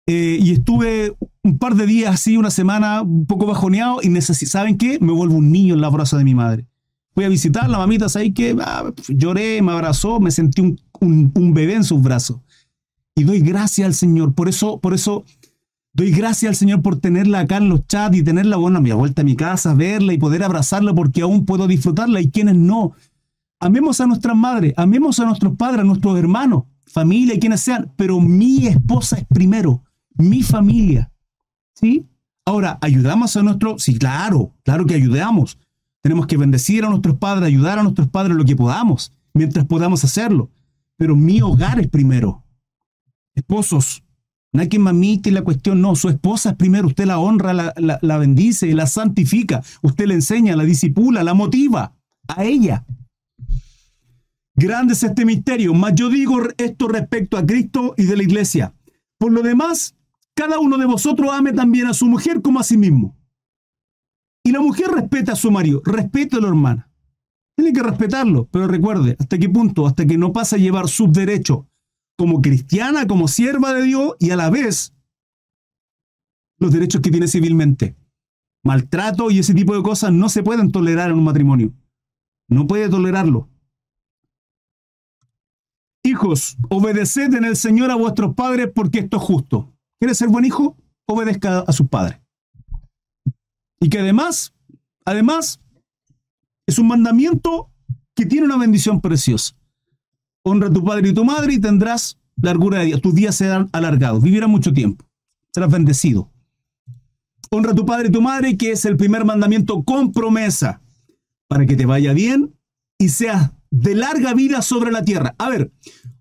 Eh, 0.07 0.39
y 0.41 0.53
estuve 0.53 1.14
un 1.43 1.59
par 1.59 1.74
de 1.74 1.87
días 1.87 2.14
así, 2.14 2.37
una 2.37 2.51
semana, 2.51 3.03
un 3.03 3.26
poco 3.26 3.45
bajoneado 3.47 3.99
y 4.03 4.20
¿saben 4.20 4.78
qué? 4.78 4.99
Me 5.01 5.12
vuelvo 5.12 5.34
un 5.34 5.51
niño 5.51 5.74
en 5.74 5.80
la 5.80 5.89
brasa 5.89 6.16
de 6.16 6.24
mi 6.24 6.34
madre. 6.34 6.66
Fui 7.14 7.24
a 7.24 7.28
visitar 7.28 7.68
la 7.68 7.78
mamita, 7.78 8.09
¿sabes 8.09 8.32
qué? 8.34 8.55
Ah, 8.61 8.93
lloré, 9.09 9.62
me 9.62 9.72
abrazó, 9.72 10.20
me 10.20 10.30
sentí 10.30 10.61
un, 10.61 10.78
un, 11.01 11.55
bebé 11.55 11.74
en 11.74 11.84
sus 11.84 12.03
brazos. 12.03 12.41
Y 13.16 13.24
doy 13.24 13.40
gracias 13.40 13.86
al 13.86 13.94
Señor. 13.94 14.34
Por 14.34 14.48
eso, 14.48 14.78
por 14.78 14.92
eso 14.92 15.24
doy 15.94 16.10
gracias 16.10 16.50
al 16.50 16.56
Señor 16.56 16.82
por 16.82 17.00
tenerla 17.00 17.40
acá 17.40 17.56
en 17.56 17.70
los 17.70 17.86
chats 17.86 18.14
y 18.14 18.22
tenerla, 18.22 18.58
bueno, 18.58 18.78
a 18.78 18.80
mi 18.82 18.92
vuelta 18.92 19.22
a 19.22 19.24
mi 19.24 19.34
casa, 19.34 19.72
verla 19.72 20.12
y 20.12 20.18
poder 20.18 20.44
abrazarla 20.44 20.94
porque 20.94 21.22
aún 21.22 21.46
puedo 21.46 21.66
disfrutarla 21.66 22.20
y 22.20 22.30
quienes 22.30 22.56
no. 22.56 22.92
Amemos 23.58 24.02
a 24.02 24.06
nuestras 24.06 24.36
madres, 24.36 24.74
amemos 24.76 25.18
a 25.18 25.24
nuestros 25.24 25.56
padres, 25.56 25.80
a 25.80 25.84
nuestros 25.84 26.18
hermanos, 26.18 26.64
familia 26.84 27.40
quienes 27.40 27.62
sean, 27.62 27.90
pero 27.96 28.20
mi 28.20 28.66
esposa 28.66 29.16
es 29.16 29.24
primero, 29.24 29.82
mi 30.14 30.42
familia. 30.42 31.10
¿Sí? 31.72 32.06
Ahora, 32.44 32.78
¿ayudamos 32.82 33.34
a 33.34 33.42
nuestro? 33.42 33.78
Sí, 33.78 33.98
claro, 33.98 34.52
claro 34.62 34.84
que 34.84 34.94
ayudamos. 34.94 35.58
Tenemos 36.02 36.26
que 36.26 36.36
bendecir 36.36 36.84
a 36.84 36.90
nuestros 36.90 37.16
padres, 37.16 37.46
ayudar 37.46 37.78
a 37.78 37.82
nuestros 37.82 38.08
padres 38.08 38.36
lo 38.36 38.44
que 38.44 38.54
podamos, 38.54 39.10
mientras 39.32 39.64
podamos 39.64 40.04
hacerlo. 40.04 40.50
Pero 40.98 41.16
mi 41.16 41.40
hogar 41.40 41.80
es 41.80 41.88
primero. 41.88 42.45
Esposos, 43.37 44.03
no 44.53 44.62
hay 44.62 44.68
que 44.68 44.78
mamite 44.78 45.30
la 45.30 45.43
cuestión, 45.43 45.82
no, 45.82 45.95
su 45.95 46.09
esposa 46.09 46.51
es 46.51 46.57
primero, 46.57 46.89
usted 46.89 47.05
la 47.05 47.18
honra, 47.18 47.53
la, 47.53 47.74
la, 47.76 47.99
la 48.01 48.18
bendice, 48.18 48.74
la 48.74 48.87
santifica, 48.87 49.62
usted 49.82 50.07
le 50.07 50.14
enseña, 50.14 50.57
la 50.57 50.64
disipula, 50.64 51.22
la 51.22 51.34
motiva 51.34 51.95
a 52.26 52.45
ella. 52.45 52.84
Grande 54.55 54.95
es 54.95 55.03
este 55.03 55.26
misterio, 55.26 55.74
mas 55.74 55.95
yo 55.95 56.09
digo 56.09 56.39
esto 56.57 56.89
respecto 56.89 57.37
a 57.37 57.45
Cristo 57.45 57.95
y 57.99 58.05
de 58.05 58.16
la 58.16 58.22
iglesia. 58.22 58.74
Por 59.18 59.32
lo 59.32 59.43
demás, 59.43 59.95
cada 60.34 60.59
uno 60.59 60.78
de 60.78 60.87
vosotros 60.87 61.30
ame 61.30 61.53
también 61.53 61.89
a 61.89 61.95
su 61.95 62.07
mujer 62.07 62.41
como 62.41 62.59
a 62.59 62.64
sí 62.64 62.78
mismo. 62.78 63.14
Y 64.43 64.53
la 64.53 64.61
mujer 64.61 64.89
respeta 64.89 65.32
a 65.32 65.37
su 65.37 65.51
marido, 65.51 65.82
respételo, 65.84 66.49
hermana. 66.49 66.91
Tiene 67.55 67.74
que 67.74 67.82
respetarlo, 67.82 68.49
pero 68.51 68.66
recuerde, 68.66 69.16
¿hasta 69.18 69.37
qué 69.37 69.51
punto? 69.51 69.87
Hasta 69.87 70.07
que 70.07 70.16
no 70.16 70.32
pase 70.32 70.57
a 70.57 70.59
llevar 70.59 70.89
sus 70.89 71.12
derechos 71.12 71.66
como 72.16 72.40
cristiana, 72.40 73.06
como 73.06 73.28
sierva 73.28 73.74
de 73.74 73.82
Dios 73.82 74.14
y 74.18 74.30
a 74.30 74.36
la 74.36 74.50
vez 74.50 74.94
los 76.58 76.72
derechos 76.72 77.00
que 77.02 77.10
tiene 77.10 77.28
civilmente. 77.28 77.96
Maltrato 78.64 79.30
y 79.30 79.38
ese 79.38 79.54
tipo 79.54 79.76
de 79.76 79.82
cosas 79.82 80.12
no 80.12 80.28
se 80.28 80.42
pueden 80.42 80.72
tolerar 80.72 81.10
en 81.10 81.18
un 81.18 81.24
matrimonio. 81.24 81.72
No 82.48 82.66
puede 82.66 82.88
tolerarlo. 82.88 83.48
Hijos, 86.02 86.56
obedeced 86.70 87.34
en 87.34 87.44
el 87.44 87.56
Señor 87.56 87.90
a 87.90 87.96
vuestros 87.96 88.34
padres 88.34 88.70
porque 88.74 89.00
esto 89.00 89.16
es 89.18 89.22
justo. 89.22 89.72
¿Quiere 89.98 90.14
ser 90.14 90.28
buen 90.28 90.44
hijo? 90.44 90.76
Obedezca 91.06 91.60
a 91.60 91.72
sus 91.72 91.88
padres. 91.88 92.20
Y 93.80 93.88
que 93.88 93.98
además, 93.98 94.54
además, 95.04 95.60
es 96.66 96.78
un 96.78 96.88
mandamiento 96.88 97.70
que 98.14 98.26
tiene 98.26 98.46
una 98.46 98.56
bendición 98.56 99.00
preciosa. 99.00 99.54
Honra 100.49 100.68
a 100.68 100.72
tu 100.72 100.84
padre 100.84 101.09
y 101.09 101.12
tu 101.12 101.24
madre 101.24 101.55
y 101.55 101.59
tendrás 101.59 102.20
largura 102.40 102.78
de 102.78 102.84
días. 102.86 103.01
Tus 103.01 103.12
días 103.12 103.34
serán 103.34 103.68
alargados. 103.72 104.22
Vivirás 104.22 104.49
mucho 104.49 104.72
tiempo. 104.72 105.05
Serás 105.53 105.72
bendecido. 105.72 106.30
Honra 107.51 107.72
a 107.72 107.74
tu 107.74 107.84
padre 107.84 108.11
y 108.11 108.12
tu 108.12 108.22
madre, 108.22 108.57
que 108.57 108.70
es 108.70 108.84
el 108.84 108.97
primer 108.97 109.24
mandamiento 109.24 109.82
con 109.82 110.12
promesa, 110.12 110.80
para 111.49 111.66
que 111.66 111.74
te 111.74 111.84
vaya 111.84 112.12
bien 112.12 112.55
y 112.97 113.09
seas 113.09 113.51
de 113.72 113.97
larga 113.97 114.34
vida 114.34 114.62
sobre 114.62 114.92
la 114.92 115.03
tierra. 115.03 115.34
A 115.36 115.51
ver, 115.51 115.72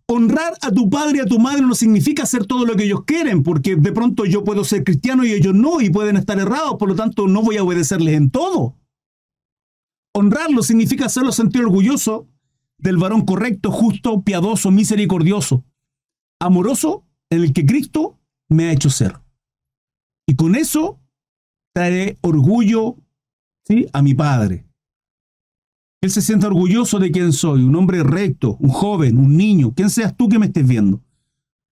honrar 0.07 0.53
a 0.59 0.71
tu 0.71 0.89
padre 0.89 1.17
y 1.19 1.21
a 1.21 1.25
tu 1.25 1.37
madre 1.37 1.61
no 1.61 1.75
significa 1.75 2.23
hacer 2.23 2.47
todo 2.47 2.65
lo 2.65 2.75
que 2.75 2.85
ellos 2.85 3.03
quieren, 3.05 3.43
porque 3.43 3.75
de 3.75 3.91
pronto 3.91 4.25
yo 4.25 4.43
puedo 4.43 4.63
ser 4.63 4.83
cristiano 4.83 5.23
y 5.23 5.33
ellos 5.33 5.53
no, 5.53 5.81
y 5.81 5.91
pueden 5.91 6.17
estar 6.17 6.39
errados, 6.39 6.77
por 6.79 6.89
lo 6.89 6.95
tanto 6.95 7.27
no 7.27 7.43
voy 7.43 7.57
a 7.57 7.63
obedecerles 7.63 8.15
en 8.15 8.31
todo. 8.31 8.75
Honrarlo 10.15 10.63
significa 10.63 11.05
hacerlo 11.05 11.31
sentir 11.31 11.61
orgulloso 11.61 12.27
del 12.77 12.97
varón 12.97 13.25
correcto, 13.25 13.71
justo, 13.71 14.21
piadoso, 14.21 14.71
misericordioso, 14.71 15.63
amoroso, 16.39 17.05
en 17.29 17.41
el 17.41 17.53
que 17.53 17.65
Cristo 17.65 18.19
me 18.49 18.65
ha 18.65 18.71
hecho 18.71 18.89
ser. 18.89 19.19
Y 20.27 20.35
con 20.35 20.55
eso 20.55 20.99
traeré 21.73 22.17
orgullo 22.21 22.97
¿sí? 23.65 23.87
a 23.93 24.01
mi 24.01 24.13
Padre. 24.13 24.65
Él 26.01 26.11
se 26.11 26.21
sienta 26.21 26.47
orgulloso 26.47 26.99
de 26.99 27.11
quién 27.11 27.33
soy, 27.33 27.63
un 27.63 27.75
hombre 27.75 28.03
recto, 28.03 28.57
un 28.59 28.69
joven, 28.69 29.17
un 29.17 29.37
niño, 29.37 29.73
quien 29.73 29.89
seas 29.89 30.15
tú 30.15 30.29
que 30.29 30.37
me 30.39 30.47
estés 30.47 30.67
viendo. 30.67 31.01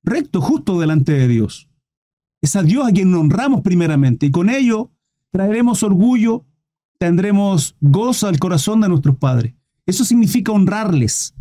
Recto, 0.03 0.41
justo 0.41 0.79
delante 0.79 1.13
de 1.13 1.27
Dios. 1.27 1.69
Es 2.41 2.55
a 2.55 2.63
Dios 2.63 2.87
a 2.87 2.91
quien 2.91 3.13
honramos 3.13 3.61
primeramente 3.61 4.25
y 4.25 4.31
con 4.31 4.49
ello 4.49 4.91
traeremos 5.31 5.83
orgullo, 5.83 6.45
tendremos 6.99 7.75
gozo 7.79 8.27
al 8.27 8.39
corazón 8.39 8.81
de 8.81 8.89
nuestros 8.89 9.17
padres. 9.17 9.53
Eso 9.85 10.05
significa 10.05 10.51
honrarles. 10.51 11.33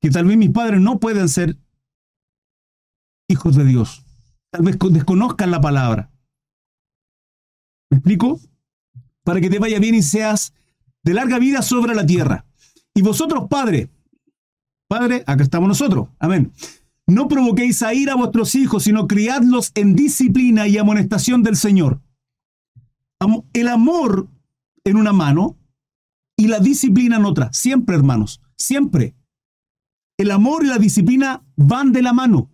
Que 0.00 0.10
tal 0.10 0.26
vez 0.26 0.36
mis 0.36 0.50
padres 0.50 0.80
no 0.80 1.00
pueden 1.00 1.28
ser 1.28 1.56
hijos 3.28 3.56
de 3.56 3.64
Dios. 3.64 4.04
Tal 4.50 4.62
vez 4.62 4.76
desconozcan 4.90 5.50
la 5.50 5.60
palabra. 5.60 6.10
¿Me 7.90 7.98
explico? 7.98 8.40
Para 9.24 9.40
que 9.40 9.50
te 9.50 9.58
vaya 9.58 9.78
bien 9.78 9.94
y 9.94 10.02
seas 10.02 10.52
de 11.02 11.14
larga 11.14 11.38
vida 11.38 11.62
sobre 11.62 11.94
la 11.94 12.06
tierra. 12.06 12.46
Y 12.94 13.02
vosotros, 13.02 13.46
Padre, 13.48 13.90
Padre, 14.88 15.24
acá 15.26 15.42
estamos 15.42 15.68
nosotros. 15.68 16.08
Amén. 16.18 16.52
No 17.06 17.28
provoquéis 17.28 17.82
a 17.82 17.94
ir 17.94 18.10
a 18.10 18.16
vuestros 18.16 18.54
hijos, 18.54 18.84
sino 18.84 19.06
criadlos 19.06 19.70
en 19.74 19.94
disciplina 19.94 20.66
y 20.66 20.78
amonestación 20.78 21.42
del 21.42 21.56
Señor. 21.56 22.00
El 23.52 23.68
amor 23.68 24.28
en 24.84 24.96
una 24.96 25.12
mano 25.12 25.56
y 26.36 26.48
la 26.48 26.60
disciplina 26.60 27.16
en 27.16 27.24
otra. 27.24 27.52
Siempre, 27.52 27.96
hermanos, 27.96 28.40
siempre. 28.56 29.14
El 30.18 30.30
amor 30.30 30.64
y 30.64 30.68
la 30.68 30.78
disciplina 30.78 31.44
van 31.56 31.92
de 31.92 32.02
la 32.02 32.12
mano. 32.12 32.50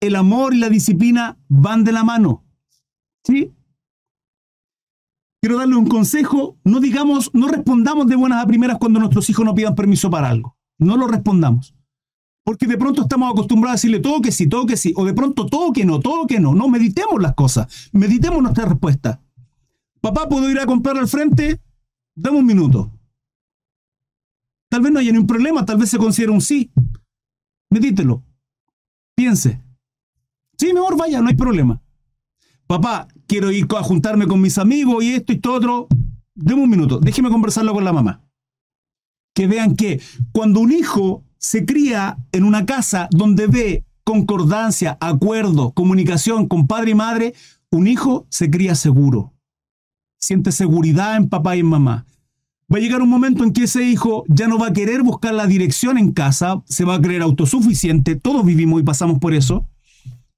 El 0.00 0.16
amor 0.16 0.54
y 0.54 0.58
la 0.58 0.68
disciplina 0.68 1.38
van 1.48 1.84
de 1.84 1.92
la 1.92 2.04
mano. 2.04 2.44
¿Sí? 3.24 3.56
quiero 5.46 5.58
darle 5.60 5.76
un 5.76 5.86
consejo, 5.86 6.58
no 6.64 6.80
digamos, 6.80 7.30
no 7.32 7.46
respondamos 7.46 8.08
de 8.08 8.16
buenas 8.16 8.42
a 8.42 8.46
primeras 8.48 8.78
cuando 8.78 8.98
nuestros 8.98 9.30
hijos 9.30 9.44
no 9.44 9.54
pidan 9.54 9.76
permiso 9.76 10.10
para 10.10 10.28
algo. 10.28 10.56
No 10.76 10.96
lo 10.96 11.06
respondamos. 11.06 11.72
Porque 12.42 12.66
de 12.66 12.76
pronto 12.76 13.02
estamos 13.02 13.30
acostumbrados 13.30 13.74
a 13.74 13.76
decirle 13.76 14.00
todo 14.00 14.20
que 14.20 14.32
sí, 14.32 14.48
todo 14.48 14.66
que 14.66 14.76
sí, 14.76 14.92
o 14.96 15.04
de 15.04 15.14
pronto 15.14 15.46
todo 15.46 15.72
que 15.72 15.84
no, 15.84 16.00
todo 16.00 16.26
que 16.26 16.40
no. 16.40 16.52
No, 16.52 16.68
meditemos 16.68 17.22
las 17.22 17.34
cosas, 17.34 17.90
meditemos 17.92 18.42
nuestra 18.42 18.64
respuesta. 18.64 19.20
Papá, 20.00 20.28
¿puedo 20.28 20.50
ir 20.50 20.58
a 20.58 20.66
comprar 20.66 20.98
al 20.98 21.06
frente? 21.06 21.60
Dame 22.16 22.38
un 22.38 22.46
minuto. 22.46 22.90
Tal 24.68 24.82
vez 24.82 24.92
no 24.92 24.98
haya 24.98 25.12
ningún 25.12 25.26
problema, 25.26 25.64
tal 25.64 25.78
vez 25.78 25.90
se 25.90 25.98
considere 25.98 26.32
un 26.32 26.40
sí. 26.40 26.70
Medítelo. 27.70 28.24
Piense. 29.14 29.62
Sí, 30.58 30.72
mejor 30.72 30.96
vaya, 30.96 31.20
no 31.20 31.28
hay 31.28 31.34
problema 31.34 31.82
papá, 32.66 33.08
quiero 33.26 33.50
ir 33.50 33.66
a 33.76 33.82
juntarme 33.82 34.26
con 34.26 34.40
mis 34.40 34.58
amigos 34.58 35.02
y 35.04 35.14
esto 35.14 35.32
y 35.32 35.38
todo 35.38 35.54
otro. 35.54 35.88
Deme 36.34 36.62
un 36.62 36.70
minuto, 36.70 36.98
déjeme 36.98 37.30
conversarlo 37.30 37.72
con 37.72 37.84
la 37.84 37.92
mamá. 37.92 38.22
Que 39.34 39.46
vean 39.46 39.76
que 39.76 40.00
cuando 40.32 40.60
un 40.60 40.72
hijo 40.72 41.24
se 41.38 41.64
cría 41.64 42.18
en 42.32 42.44
una 42.44 42.66
casa 42.66 43.08
donde 43.10 43.46
ve 43.46 43.84
concordancia, 44.04 44.96
acuerdo, 45.00 45.72
comunicación 45.72 46.46
con 46.46 46.66
padre 46.66 46.92
y 46.92 46.94
madre, 46.94 47.34
un 47.70 47.86
hijo 47.86 48.26
se 48.30 48.50
cría 48.50 48.74
seguro. 48.74 49.32
siente 50.18 50.50
seguridad 50.50 51.16
en 51.16 51.28
papá 51.28 51.56
y 51.56 51.60
en 51.60 51.66
mamá. 51.66 52.06
Va 52.72 52.78
a 52.78 52.80
llegar 52.80 53.00
un 53.00 53.08
momento 53.08 53.44
en 53.44 53.52
que 53.52 53.64
ese 53.64 53.84
hijo 53.84 54.24
ya 54.28 54.48
no 54.48 54.58
va 54.58 54.68
a 54.68 54.72
querer 54.72 55.02
buscar 55.02 55.32
la 55.32 55.46
dirección 55.46 55.98
en 55.98 56.12
casa, 56.12 56.62
se 56.66 56.84
va 56.84 56.96
a 56.96 57.00
creer 57.00 57.22
autosuficiente, 57.22 58.16
todos 58.16 58.44
vivimos 58.44 58.80
y 58.80 58.84
pasamos 58.84 59.18
por 59.20 59.34
eso, 59.34 59.68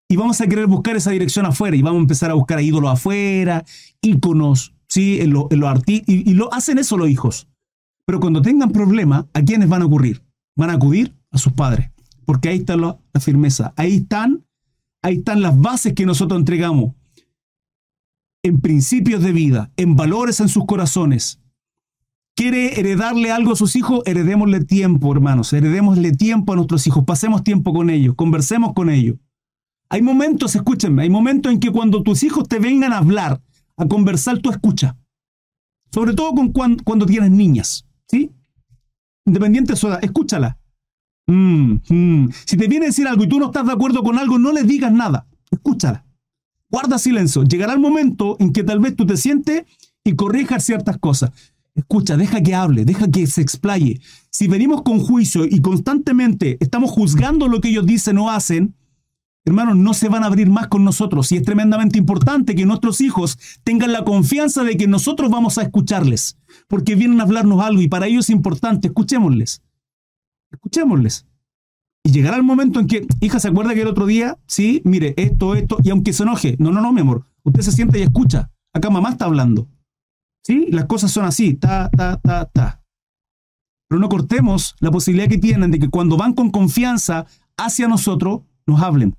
y 0.08 0.16
vamos 0.16 0.40
a 0.40 0.46
querer 0.46 0.66
buscar 0.66 0.96
esa 0.96 1.10
dirección 1.10 1.46
afuera 1.46 1.76
y 1.76 1.82
vamos 1.82 1.98
a 1.98 2.02
empezar 2.02 2.30
a 2.30 2.34
buscar 2.34 2.60
ídolos 2.60 2.90
afuera, 2.90 3.64
íconos, 4.02 4.74
¿sí? 4.88 5.20
en, 5.20 5.32
los 5.32 5.46
y, 5.86 6.02
y 6.30 6.34
lo 6.34 6.52
hacen 6.52 6.78
eso 6.78 6.96
los 6.96 7.08
hijos. 7.08 7.48
Pero 8.04 8.20
cuando 8.20 8.40
tengan 8.40 8.72
problemas, 8.72 9.26
¿a 9.34 9.42
quiénes 9.42 9.68
van 9.68 9.82
a 9.82 9.86
ocurrir? 9.86 10.22
Van 10.56 10.70
a 10.70 10.74
acudir 10.74 11.14
a 11.30 11.38
sus 11.38 11.52
padres, 11.52 11.90
porque 12.24 12.48
ahí 12.48 12.58
está 12.58 12.76
la, 12.76 12.98
la 13.12 13.20
firmeza, 13.20 13.74
ahí 13.76 13.96
están, 13.96 14.46
ahí 15.02 15.16
están 15.16 15.42
las 15.42 15.58
bases 15.58 15.92
que 15.92 16.06
nosotros 16.06 16.38
entregamos 16.38 16.94
en 18.42 18.60
principios 18.60 19.22
de 19.22 19.32
vida, 19.32 19.70
en 19.76 19.94
valores 19.94 20.40
en 20.40 20.48
sus 20.48 20.64
corazones, 20.64 21.40
quiere 22.38 22.78
heredarle 22.78 23.32
algo 23.32 23.50
a 23.50 23.56
sus 23.56 23.74
hijos, 23.74 24.00
heredémosle 24.06 24.64
tiempo, 24.64 25.10
hermanos, 25.10 25.52
heredémosle 25.52 26.12
tiempo 26.12 26.52
a 26.52 26.56
nuestros 26.56 26.86
hijos, 26.86 27.02
pasemos 27.04 27.42
tiempo 27.42 27.72
con 27.72 27.90
ellos, 27.90 28.14
conversemos 28.14 28.74
con 28.74 28.90
ellos. 28.90 29.16
Hay 29.88 30.02
momentos, 30.02 30.54
escúchenme, 30.54 31.02
hay 31.02 31.10
momentos 31.10 31.52
en 31.52 31.58
que 31.58 31.72
cuando 31.72 32.04
tus 32.04 32.22
hijos 32.22 32.46
te 32.46 32.60
vengan 32.60 32.92
a 32.92 32.98
hablar, 32.98 33.42
a 33.76 33.86
conversar, 33.86 34.38
tú 34.38 34.50
escucha. 34.50 34.96
Sobre 35.90 36.14
todo 36.14 36.32
con 36.32 36.52
cuando, 36.52 37.06
tienes 37.06 37.32
niñas, 37.32 37.88
¿sí? 38.06 38.30
Independiente 39.26 39.72
de 39.72 39.76
su 39.76 39.88
edad, 39.88 39.98
escúchala. 40.04 40.60
Mm, 41.26 41.72
mm. 41.88 42.28
Si 42.46 42.56
te 42.56 42.68
viene 42.68 42.86
a 42.86 42.90
decir 42.90 43.08
algo 43.08 43.24
y 43.24 43.28
tú 43.28 43.40
no 43.40 43.46
estás 43.46 43.66
de 43.66 43.72
acuerdo 43.72 44.04
con 44.04 44.16
algo, 44.16 44.38
no 44.38 44.52
le 44.52 44.62
digas 44.62 44.92
nada, 44.92 45.26
escúchala. 45.50 46.06
Guarda 46.70 46.98
silencio. 46.98 47.42
Llegará 47.42 47.72
el 47.72 47.80
momento 47.80 48.36
en 48.38 48.52
que 48.52 48.62
tal 48.62 48.78
vez 48.78 48.94
tú 48.94 49.06
te 49.06 49.16
sientes 49.16 49.64
y 50.04 50.14
corrijas 50.14 50.62
ciertas 50.62 50.98
cosas. 50.98 51.32
Escucha, 51.78 52.16
deja 52.16 52.42
que 52.42 52.56
hable, 52.56 52.84
deja 52.84 53.08
que 53.08 53.24
se 53.28 53.40
explaye. 53.40 54.00
Si 54.30 54.48
venimos 54.48 54.82
con 54.82 54.98
juicio 54.98 55.44
y 55.44 55.60
constantemente 55.60 56.56
estamos 56.58 56.90
juzgando 56.90 57.46
lo 57.46 57.60
que 57.60 57.68
ellos 57.68 57.86
dicen 57.86 58.18
o 58.18 58.30
hacen, 58.30 58.74
hermanos, 59.44 59.76
no 59.76 59.94
se 59.94 60.08
van 60.08 60.24
a 60.24 60.26
abrir 60.26 60.50
más 60.50 60.66
con 60.66 60.82
nosotros. 60.82 61.30
Y 61.30 61.36
es 61.36 61.44
tremendamente 61.44 61.96
importante 61.96 62.56
que 62.56 62.66
nuestros 62.66 63.00
hijos 63.00 63.38
tengan 63.62 63.92
la 63.92 64.02
confianza 64.02 64.64
de 64.64 64.76
que 64.76 64.88
nosotros 64.88 65.30
vamos 65.30 65.56
a 65.56 65.62
escucharles, 65.62 66.36
porque 66.66 66.96
vienen 66.96 67.20
a 67.20 67.22
hablarnos 67.22 67.62
algo 67.62 67.80
y 67.80 67.86
para 67.86 68.08
ellos 68.08 68.24
es 68.24 68.30
importante. 68.30 68.88
Escuchémosles. 68.88 69.62
Escuchémosles. 70.50 71.26
Y 72.02 72.10
llegará 72.10 72.38
el 72.38 72.42
momento 72.42 72.80
en 72.80 72.88
que, 72.88 73.06
hija, 73.20 73.38
¿se 73.38 73.46
acuerda 73.46 73.72
que 73.74 73.82
el 73.82 73.88
otro 73.88 74.06
día? 74.06 74.36
Sí, 74.48 74.82
mire, 74.84 75.14
esto, 75.16 75.54
esto, 75.54 75.78
y 75.84 75.90
aunque 75.90 76.12
se 76.12 76.24
enoje, 76.24 76.56
no, 76.58 76.72
no, 76.72 76.80
no, 76.80 76.92
mi 76.92 77.02
amor, 77.02 77.24
usted 77.44 77.62
se 77.62 77.70
siente 77.70 78.00
y 78.00 78.02
escucha. 78.02 78.50
Acá 78.72 78.90
mamá 78.90 79.10
está 79.10 79.26
hablando. 79.26 79.68
¿Sí? 80.44 80.66
Las 80.70 80.86
cosas 80.86 81.10
son 81.10 81.24
así, 81.24 81.54
ta, 81.54 81.90
ta, 81.90 82.18
ta, 82.20 82.46
ta. 82.46 82.82
Pero 83.88 84.00
no 84.00 84.08
cortemos 84.08 84.76
la 84.80 84.90
posibilidad 84.90 85.28
que 85.28 85.38
tienen 85.38 85.70
de 85.70 85.78
que 85.78 85.88
cuando 85.88 86.16
van 86.16 86.34
con 86.34 86.50
confianza 86.50 87.26
hacia 87.56 87.88
nosotros, 87.88 88.42
nos 88.66 88.82
hablen. 88.82 89.16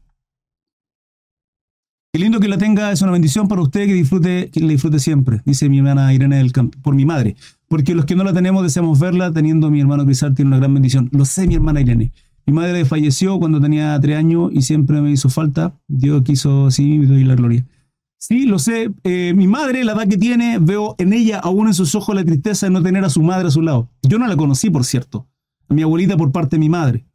Qué 2.12 2.20
lindo 2.20 2.40
que 2.40 2.48
la 2.48 2.58
tenga, 2.58 2.92
es 2.92 3.04
una 3.04 3.12
bendición 3.12 3.48
para 3.48 3.62
usted 3.62 3.86
que 3.86 3.94
disfrute, 3.94 4.50
que 4.50 4.62
la 4.62 4.70
disfrute 4.70 5.00
siempre, 5.00 5.42
dice 5.46 5.70
mi 5.70 5.78
hermana 5.78 6.12
Irene 6.12 6.38
del 6.38 6.52
Campo, 6.52 6.78
por 6.82 6.96
mi 6.96 7.06
madre. 7.06 7.36
Porque 7.68 7.94
los 7.94 8.06
que 8.06 8.16
no 8.16 8.24
la 8.24 8.34
tenemos 8.34 8.64
deseamos 8.64 9.00
verla, 9.00 9.32
teniendo 9.32 9.70
mi 9.70 9.80
hermano 9.80 10.06
Crisar, 10.06 10.34
tiene 10.34 10.50
una 10.50 10.58
gran 10.58 10.74
bendición. 10.74 11.10
Lo 11.12 11.26
sé, 11.26 11.46
mi 11.46 11.54
hermana 11.54 11.82
Irene. 11.82 12.12
Mi 12.48 12.54
madre 12.54 12.84
falleció 12.86 13.38
cuando 13.38 13.62
tenía 13.62 14.00
tres 14.00 14.18
años 14.18 14.50
y 14.52 14.64
siempre 14.64 15.02
me 15.02 15.12
hizo 15.12 15.30
falta. 15.30 15.76
Dios 15.88 16.24
quiso 16.24 16.66
así, 16.66 16.96
y 16.96 17.06
doy 17.06 17.24
la 17.26 17.36
gloria. 17.36 17.64
Sí, 18.22 18.46
lo 18.46 18.60
sé. 18.60 18.92
Eh, 19.06 19.34
mi 19.34 19.48
madre, 19.48 19.86
la 19.86 19.94
edad 19.94 20.08
que 20.08 20.18
tiene, 20.18 20.60
veo 20.60 20.94
en 20.98 21.14
ella 21.14 21.40
aún 21.40 21.68
en 21.68 21.74
sus 21.74 21.96
ojos 21.96 22.14
la 22.14 22.26
tristeza 22.26 22.66
de 22.66 22.72
no 22.72 22.84
tener 22.84 23.04
a 23.06 23.10
su 23.10 23.24
madre 23.24 23.48
a 23.48 23.52
su 23.52 23.62
lado. 23.62 23.90
Yo 24.02 24.20
no 24.20 24.28
la 24.28 24.36
conocí, 24.36 24.70
por 24.70 24.84
cierto. 24.84 25.28
A 25.70 25.74
mi 25.74 25.84
abuelita 25.84 26.18
por 26.18 26.32
parte 26.32 26.58
de 26.58 26.60
mi 26.60 26.68
madre. 26.68 27.06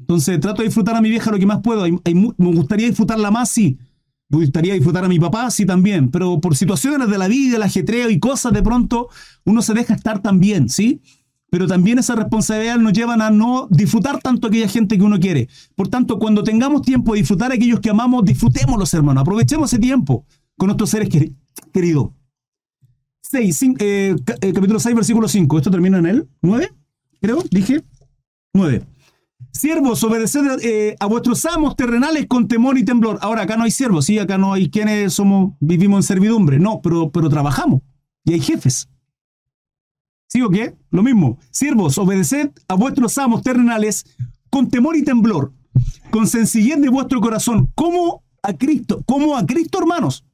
Entonces 0.00 0.40
trato 0.40 0.62
de 0.62 0.68
disfrutar 0.68 0.96
a 0.96 1.00
mi 1.00 1.10
vieja 1.10 1.30
lo 1.30 1.38
que 1.38 1.46
más 1.46 1.60
puedo. 1.62 1.84
me 1.86 2.52
gustaría 2.54 2.88
disfrutarla 2.88 3.30
más, 3.30 3.50
sí. 3.50 3.78
Me 4.30 4.38
gustaría 4.38 4.74
disfrutar 4.74 5.04
a 5.04 5.08
mi 5.08 5.20
papá, 5.20 5.48
sí, 5.50 5.64
también. 5.64 6.10
Pero 6.10 6.40
por 6.40 6.56
situaciones 6.56 7.08
de 7.08 7.18
la 7.18 7.28
vida, 7.28 7.56
el 7.56 7.62
ajetreo 7.62 8.10
y 8.10 8.18
cosas, 8.18 8.52
de 8.52 8.64
pronto 8.64 9.10
uno 9.44 9.62
se 9.62 9.74
deja 9.74 9.94
estar 9.94 10.20
también, 10.22 10.68
¿sí? 10.68 11.02
Pero 11.52 11.66
también 11.66 11.98
esa 11.98 12.14
responsabilidad 12.14 12.78
nos 12.78 12.94
llevan 12.94 13.20
a 13.20 13.28
no 13.28 13.68
disfrutar 13.70 14.18
tanto 14.20 14.46
aquella 14.48 14.68
gente 14.68 14.96
que 14.96 15.04
uno 15.04 15.20
quiere. 15.20 15.50
Por 15.74 15.86
tanto, 15.86 16.18
cuando 16.18 16.42
tengamos 16.42 16.80
tiempo 16.80 17.12
de 17.12 17.18
disfrutar 17.18 17.50
a 17.50 17.56
aquellos 17.56 17.78
que 17.78 17.90
amamos, 17.90 18.24
disfrutémoslos, 18.24 18.94
hermanos. 18.94 19.20
Aprovechemos 19.20 19.70
ese 19.70 19.78
tiempo 19.78 20.24
con 20.56 20.68
nuestros 20.68 20.88
seres 20.88 21.10
queridos. 21.70 22.08
6, 23.20 23.62
eh, 23.80 24.16
eh, 24.40 24.52
capítulo 24.54 24.80
6, 24.80 24.96
versículo 24.96 25.28
5. 25.28 25.58
Esto 25.58 25.70
termina 25.70 25.98
en 25.98 26.06
el 26.06 26.28
9, 26.40 26.72
creo, 27.20 27.44
dije. 27.50 27.84
9. 28.54 28.86
Siervos, 29.52 30.02
obedeced 30.04 30.58
eh, 30.62 30.96
a 30.98 31.04
vuestros 31.04 31.44
amos 31.44 31.76
terrenales 31.76 32.28
con 32.28 32.48
temor 32.48 32.78
y 32.78 32.84
temblor. 32.86 33.18
Ahora, 33.20 33.42
acá 33.42 33.58
no 33.58 33.64
hay 33.64 33.70
siervos, 33.72 34.06
sí, 34.06 34.18
acá 34.18 34.38
no 34.38 34.54
hay 34.54 34.70
quienes 34.70 35.12
somos, 35.12 35.52
vivimos 35.60 35.98
en 35.98 36.02
servidumbre. 36.04 36.58
No, 36.58 36.80
pero, 36.80 37.10
pero 37.10 37.28
trabajamos. 37.28 37.82
Y 38.24 38.32
hay 38.32 38.40
jefes. 38.40 38.88
¿Sí 40.32 40.40
o 40.40 40.48
qué? 40.48 40.74
Lo 40.90 41.02
mismo. 41.02 41.38
Siervos, 41.50 41.98
obedeced 41.98 42.52
a 42.66 42.74
vuestros 42.74 43.18
amos 43.18 43.42
terrenales 43.42 44.06
con 44.48 44.70
temor 44.70 44.96
y 44.96 45.04
temblor, 45.04 45.52
con 46.10 46.26
sencillez 46.26 46.80
de 46.80 46.88
vuestro 46.88 47.20
corazón, 47.20 47.70
como 47.74 48.24
a 48.42 48.54
Cristo, 48.54 49.02
como 49.04 49.36
a 49.36 49.44
Cristo, 49.44 49.78
hermanos. 49.78 50.24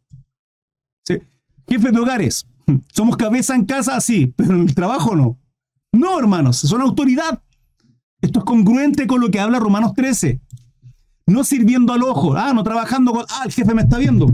Jefes 1.69 1.93
de 1.93 1.99
hogares. 1.99 2.47
Somos 2.95 3.17
cabeza 3.17 3.57
en 3.57 3.65
casa, 3.65 4.01
sí, 4.01 4.33
pero 4.37 4.55
en 4.55 4.61
el 4.61 4.75
trabajo 4.77 5.17
no. 5.17 5.37
No, 5.93 6.17
hermanos, 6.21 6.59
son 6.59 6.81
autoridad. 6.81 7.43
Esto 8.21 8.39
es 8.39 8.45
congruente 8.45 9.09
con 9.09 9.21
lo 9.21 9.33
que 9.33 9.41
habla 9.41 9.59
Romanos 9.59 9.95
13. 9.95 10.41
No 11.27 11.43
sirviendo 11.43 11.93
al 11.93 12.05
ojo. 12.05 12.37
Ah, 12.37 12.53
no 12.55 12.63
trabajando 12.63 13.13
con. 13.13 13.25
Ah, 13.29 13.43
el 13.47 13.53
jefe 13.53 13.75
me 13.75 13.83
está 13.83 13.99
viendo. 13.99 14.31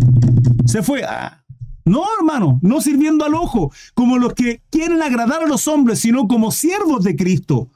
Se 0.67 0.83
fue. 0.83 1.05
Ah. 1.05 1.44
No, 1.85 2.05
hermano, 2.19 2.59
no 2.63 2.81
sirviendo 2.81 3.25
al 3.25 3.35
ojo, 3.35 3.73
como 3.95 4.19
los 4.19 4.35
que 4.35 4.63
quieren 4.71 5.03
agradar 5.03 5.43
a 5.43 5.47
los 5.47 5.69
hombres, 5.69 6.01
sino 6.01 6.27
como 6.29 6.51
siervos 6.51 7.05
de 7.05 7.17
Cristo. 7.17 7.69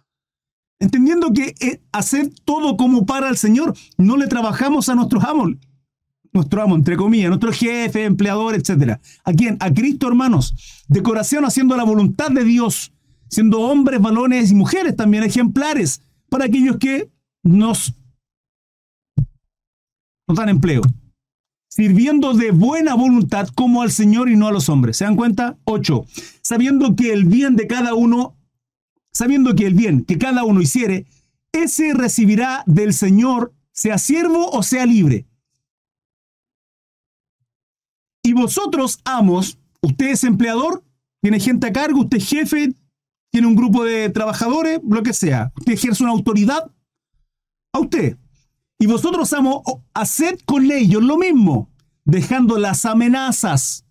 Entendiendo 0.80 1.32
que 1.32 1.54
eh, 1.60 1.82
hacer 1.92 2.30
todo 2.44 2.76
como 2.76 3.04
para 3.04 3.28
el 3.28 3.36
Señor, 3.36 3.74
no 3.98 4.16
le 4.16 4.28
trabajamos 4.28 4.88
a 4.88 4.94
nuestros 4.94 5.24
amos 5.24 5.50
nuestro 6.32 6.62
amo, 6.62 6.76
entre 6.76 6.96
comillas, 6.96 7.28
nuestro 7.28 7.52
jefe, 7.52 8.04
empleador, 8.04 8.54
etc. 8.54 8.98
¿A 9.24 9.32
quién? 9.32 9.56
A 9.60 9.72
Cristo, 9.72 10.08
hermanos. 10.08 10.84
De 10.88 11.02
corazón 11.02 11.44
haciendo 11.44 11.76
la 11.76 11.84
voluntad 11.84 12.30
de 12.30 12.44
Dios, 12.44 12.92
siendo 13.28 13.60
hombres, 13.60 14.00
balones 14.00 14.50
y 14.50 14.54
mujeres 14.54 14.96
también 14.96 15.24
ejemplares 15.24 16.02
para 16.28 16.46
aquellos 16.46 16.76
que 16.78 17.10
nos, 17.42 17.94
nos 20.26 20.36
dan 20.36 20.48
empleo. 20.48 20.82
Sirviendo 21.78 22.34
de 22.34 22.50
buena 22.50 22.96
voluntad 22.96 23.46
como 23.54 23.82
al 23.82 23.92
Señor 23.92 24.28
y 24.28 24.34
no 24.34 24.48
a 24.48 24.52
los 24.52 24.68
hombres. 24.68 24.96
¿Se 24.96 25.04
dan 25.04 25.14
cuenta? 25.14 25.58
8. 25.62 26.06
Sabiendo 26.42 26.96
que 26.96 27.12
el 27.12 27.24
bien 27.24 27.54
de 27.54 27.68
cada 27.68 27.94
uno, 27.94 28.36
sabiendo 29.12 29.54
que 29.54 29.66
el 29.66 29.74
bien 29.74 30.04
que 30.04 30.18
cada 30.18 30.42
uno 30.42 30.60
hiciere, 30.60 31.06
ese 31.52 31.94
recibirá 31.94 32.64
del 32.66 32.92
Señor, 32.92 33.54
sea 33.70 33.96
siervo 33.98 34.50
o 34.50 34.64
sea 34.64 34.86
libre. 34.86 35.28
Y 38.24 38.32
vosotros, 38.32 38.98
amos, 39.04 39.56
usted 39.80 40.08
es 40.08 40.24
empleador, 40.24 40.82
tiene 41.22 41.38
gente 41.38 41.68
a 41.68 41.72
cargo, 41.72 42.00
usted 42.00 42.16
es 42.16 42.28
jefe, 42.28 42.74
tiene 43.30 43.46
un 43.46 43.54
grupo 43.54 43.84
de 43.84 44.10
trabajadores, 44.10 44.80
lo 44.82 45.04
que 45.04 45.12
sea. 45.12 45.52
Usted 45.56 45.74
ejerce 45.74 46.02
una 46.02 46.10
autoridad 46.10 46.72
a 47.72 47.78
usted. 47.78 48.18
Y 48.78 48.86
vosotros, 48.86 49.32
amos, 49.32 49.62
haced 49.94 50.38
con 50.44 50.70
ellos 50.70 51.02
lo 51.02 51.18
mismo, 51.18 51.68
dejando 52.04 52.58
las 52.58 52.84
amenazas, 52.84 53.84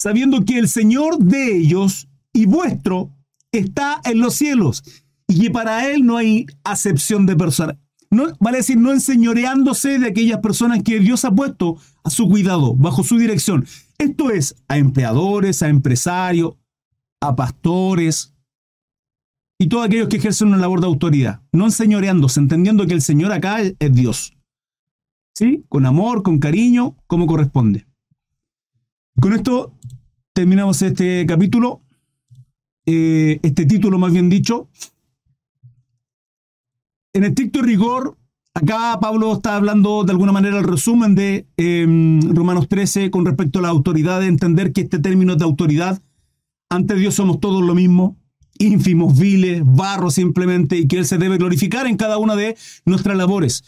sabiendo 0.00 0.44
que 0.44 0.58
el 0.58 0.68
Señor 0.68 1.18
de 1.18 1.56
ellos 1.56 2.08
y 2.32 2.46
vuestro 2.46 3.10
está 3.52 4.00
en 4.04 4.18
los 4.20 4.34
cielos 4.34 4.82
y 5.28 5.42
que 5.42 5.50
para 5.50 5.88
Él 5.88 6.04
no 6.04 6.16
hay 6.16 6.46
acepción 6.64 7.26
de 7.26 7.36
personas 7.36 7.76
no, 8.10 8.26
vale 8.40 8.58
decir, 8.58 8.76
no 8.76 8.90
enseñoreándose 8.92 9.98
de 9.98 10.08
aquellas 10.08 10.40
personas 10.40 10.82
que 10.82 10.98
Dios 10.98 11.24
ha 11.24 11.34
puesto 11.34 11.76
a 12.02 12.10
su 12.10 12.28
cuidado, 12.28 12.74
bajo 12.74 13.04
su 13.04 13.16
dirección. 13.18 13.66
Esto 13.98 14.30
es 14.30 14.56
a 14.68 14.78
empleadores, 14.78 15.62
a 15.62 15.68
empresarios, 15.68 16.54
a 17.20 17.36
pastores 17.36 18.34
y 19.60 19.68
todos 19.68 19.84
aquellos 19.84 20.08
que 20.08 20.16
ejercen 20.16 20.48
una 20.48 20.56
labor 20.56 20.80
de 20.80 20.86
autoridad. 20.86 21.42
No 21.52 21.66
enseñoreándose, 21.66 22.40
entendiendo 22.40 22.86
que 22.86 22.94
el 22.94 23.02
Señor 23.02 23.30
acá 23.30 23.60
es, 23.60 23.76
Dios. 23.92 24.32
¿Sí? 25.34 25.66
Con 25.68 25.84
amor, 25.84 26.22
con 26.22 26.38
cariño, 26.38 26.96
como 27.06 27.26
corresponde. 27.26 27.86
Con 29.20 29.34
esto 29.34 29.74
terminamos 30.32 30.80
este 30.80 31.26
capítulo, 31.26 31.82
eh, 32.86 33.38
este 33.42 33.66
título 33.66 33.98
más 33.98 34.14
bien 34.14 34.30
dicho, 34.30 34.70
en 37.12 37.24
estricto 37.24 37.60
rigor, 37.60 38.16
Acá 38.52 38.98
Pablo 39.00 39.32
está 39.34 39.54
hablando 39.54 40.02
de 40.02 40.10
alguna 40.10 40.32
manera 40.32 40.58
el 40.58 40.64
resumen 40.64 41.14
de 41.14 41.46
em, 41.56 42.20
Romanos 42.34 42.66
13 42.66 43.08
con 43.12 43.24
respecto 43.24 43.60
a 43.60 43.62
la 43.62 43.68
autoridad, 43.68 44.20
de 44.20 44.26
entender 44.26 44.72
que 44.72 44.80
este 44.80 44.98
término 44.98 45.36
de 45.36 45.44
autoridad, 45.44 46.02
ante 46.68 46.96
Dios 46.96 47.14
somos 47.14 47.38
todos 47.38 47.62
lo 47.62 47.76
mismo, 47.76 48.19
ínfimos, 48.60 49.18
viles, 49.18 49.62
barro 49.64 50.10
simplemente, 50.10 50.76
y 50.76 50.86
que 50.86 50.98
Él 50.98 51.06
se 51.06 51.18
debe 51.18 51.38
glorificar 51.38 51.86
en 51.86 51.96
cada 51.96 52.18
una 52.18 52.36
de 52.36 52.56
nuestras 52.84 53.16
labores. 53.16 53.64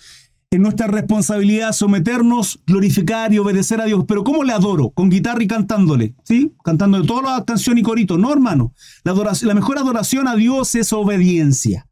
En 0.53 0.61
nuestra 0.61 0.87
responsabilidad 0.87 1.73
someternos, 1.73 2.61
glorificar 2.67 3.33
y 3.33 3.39
obedecer 3.39 3.81
a 3.81 3.87
Dios. 3.87 4.05
Pero 4.07 4.23
¿cómo 4.23 4.45
le 4.45 4.53
adoro? 4.53 4.91
Con 4.91 5.09
guitarra 5.09 5.43
y 5.43 5.47
cantándole, 5.47 6.15
¿sí? 6.25 6.53
Cantándole 6.63 7.07
todas 7.07 7.25
las 7.25 7.45
canciones 7.45 7.81
y 7.81 7.85
coritos. 7.85 8.19
No, 8.19 8.31
hermano. 8.31 8.75
La, 9.03 9.15
la 9.15 9.55
mejor 9.55 9.79
adoración 9.79 10.29
a 10.29 10.37
Dios 10.37 10.75
es 10.75 10.93
obediencia. 10.93 11.89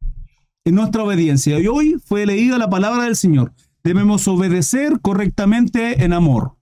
En 0.67 0.75
nuestra 0.75 1.03
obediencia. 1.03 1.59
Y 1.59 1.69
hoy 1.69 1.97
fue 2.05 2.27
leída 2.27 2.59
la 2.59 2.69
palabra 2.69 3.05
del 3.05 3.17
Señor. 3.17 3.55
Debemos 3.83 4.29
obedecer 4.29 5.01
correctamente 5.01 6.05
en 6.05 6.13
amor. 6.13 6.60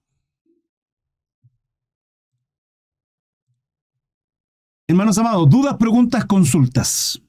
Hermanos 4.91 5.19
amados, 5.19 5.51
dudas, 5.51 5.77
preguntas, 5.77 6.25
consultas. 6.25 7.21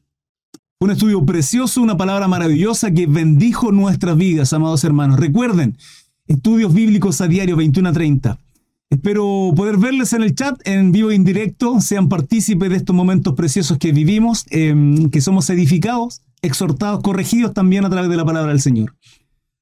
Un 0.79 0.91
estudio 0.91 1.25
precioso, 1.25 1.81
una 1.81 1.97
palabra 1.97 2.29
maravillosa 2.29 2.89
que 2.91 3.05
bendijo 3.05 3.73
nuestras 3.73 4.15
vidas, 4.15 4.53
amados 4.53 4.85
hermanos. 4.85 5.19
Recuerden, 5.19 5.77
estudios 6.25 6.73
bíblicos 6.73 7.19
a 7.19 7.27
diario 7.27 7.57
21 7.57 7.89
a 7.89 7.91
30. 7.91 8.39
Espero 8.89 9.51
poder 9.57 9.75
verles 9.75 10.13
en 10.13 10.23
el 10.23 10.35
chat, 10.35 10.57
en 10.65 10.93
vivo 10.93 11.11
e 11.11 11.15
indirecto, 11.15 11.81
sean 11.81 12.07
partícipes 12.07 12.69
de 12.69 12.77
estos 12.77 12.95
momentos 12.95 13.33
preciosos 13.33 13.77
que 13.77 13.91
vivimos, 13.91 14.45
em, 14.51 15.09
que 15.09 15.19
somos 15.19 15.49
edificados, 15.49 16.21
exhortados, 16.41 17.03
corregidos 17.03 17.53
también 17.53 17.83
a 17.83 17.89
través 17.89 18.09
de 18.09 18.15
la 18.15 18.23
palabra 18.23 18.53
del 18.53 18.61
Señor. 18.61 18.95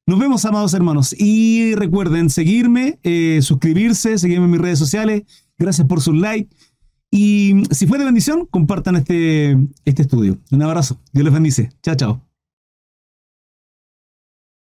Nos 0.06 0.20
vemos, 0.20 0.46
amados 0.46 0.76
hermanos, 0.76 1.16
y 1.18 1.74
recuerden 1.74 2.30
seguirme, 2.30 3.00
eh, 3.02 3.40
suscribirse, 3.42 4.20
seguirme 4.20 4.46
en 4.46 4.52
mis 4.52 4.62
redes 4.62 4.78
sociales. 4.78 5.24
Gracias 5.58 5.88
por 5.88 6.00
sus 6.00 6.16
likes. 6.16 6.56
Y 7.12 7.64
si 7.72 7.88
fue 7.88 7.98
de 7.98 8.06
bendición, 8.06 8.46
compartan 8.46 8.96
este, 8.98 9.58
este 9.86 10.02
estudio. 10.02 10.38
Un 10.52 10.62
abrazo. 10.62 11.00
Dios 11.14 11.24
les 11.24 11.34
bendice. 11.34 11.70
Chao, 11.82 11.96
chao. 11.96 12.27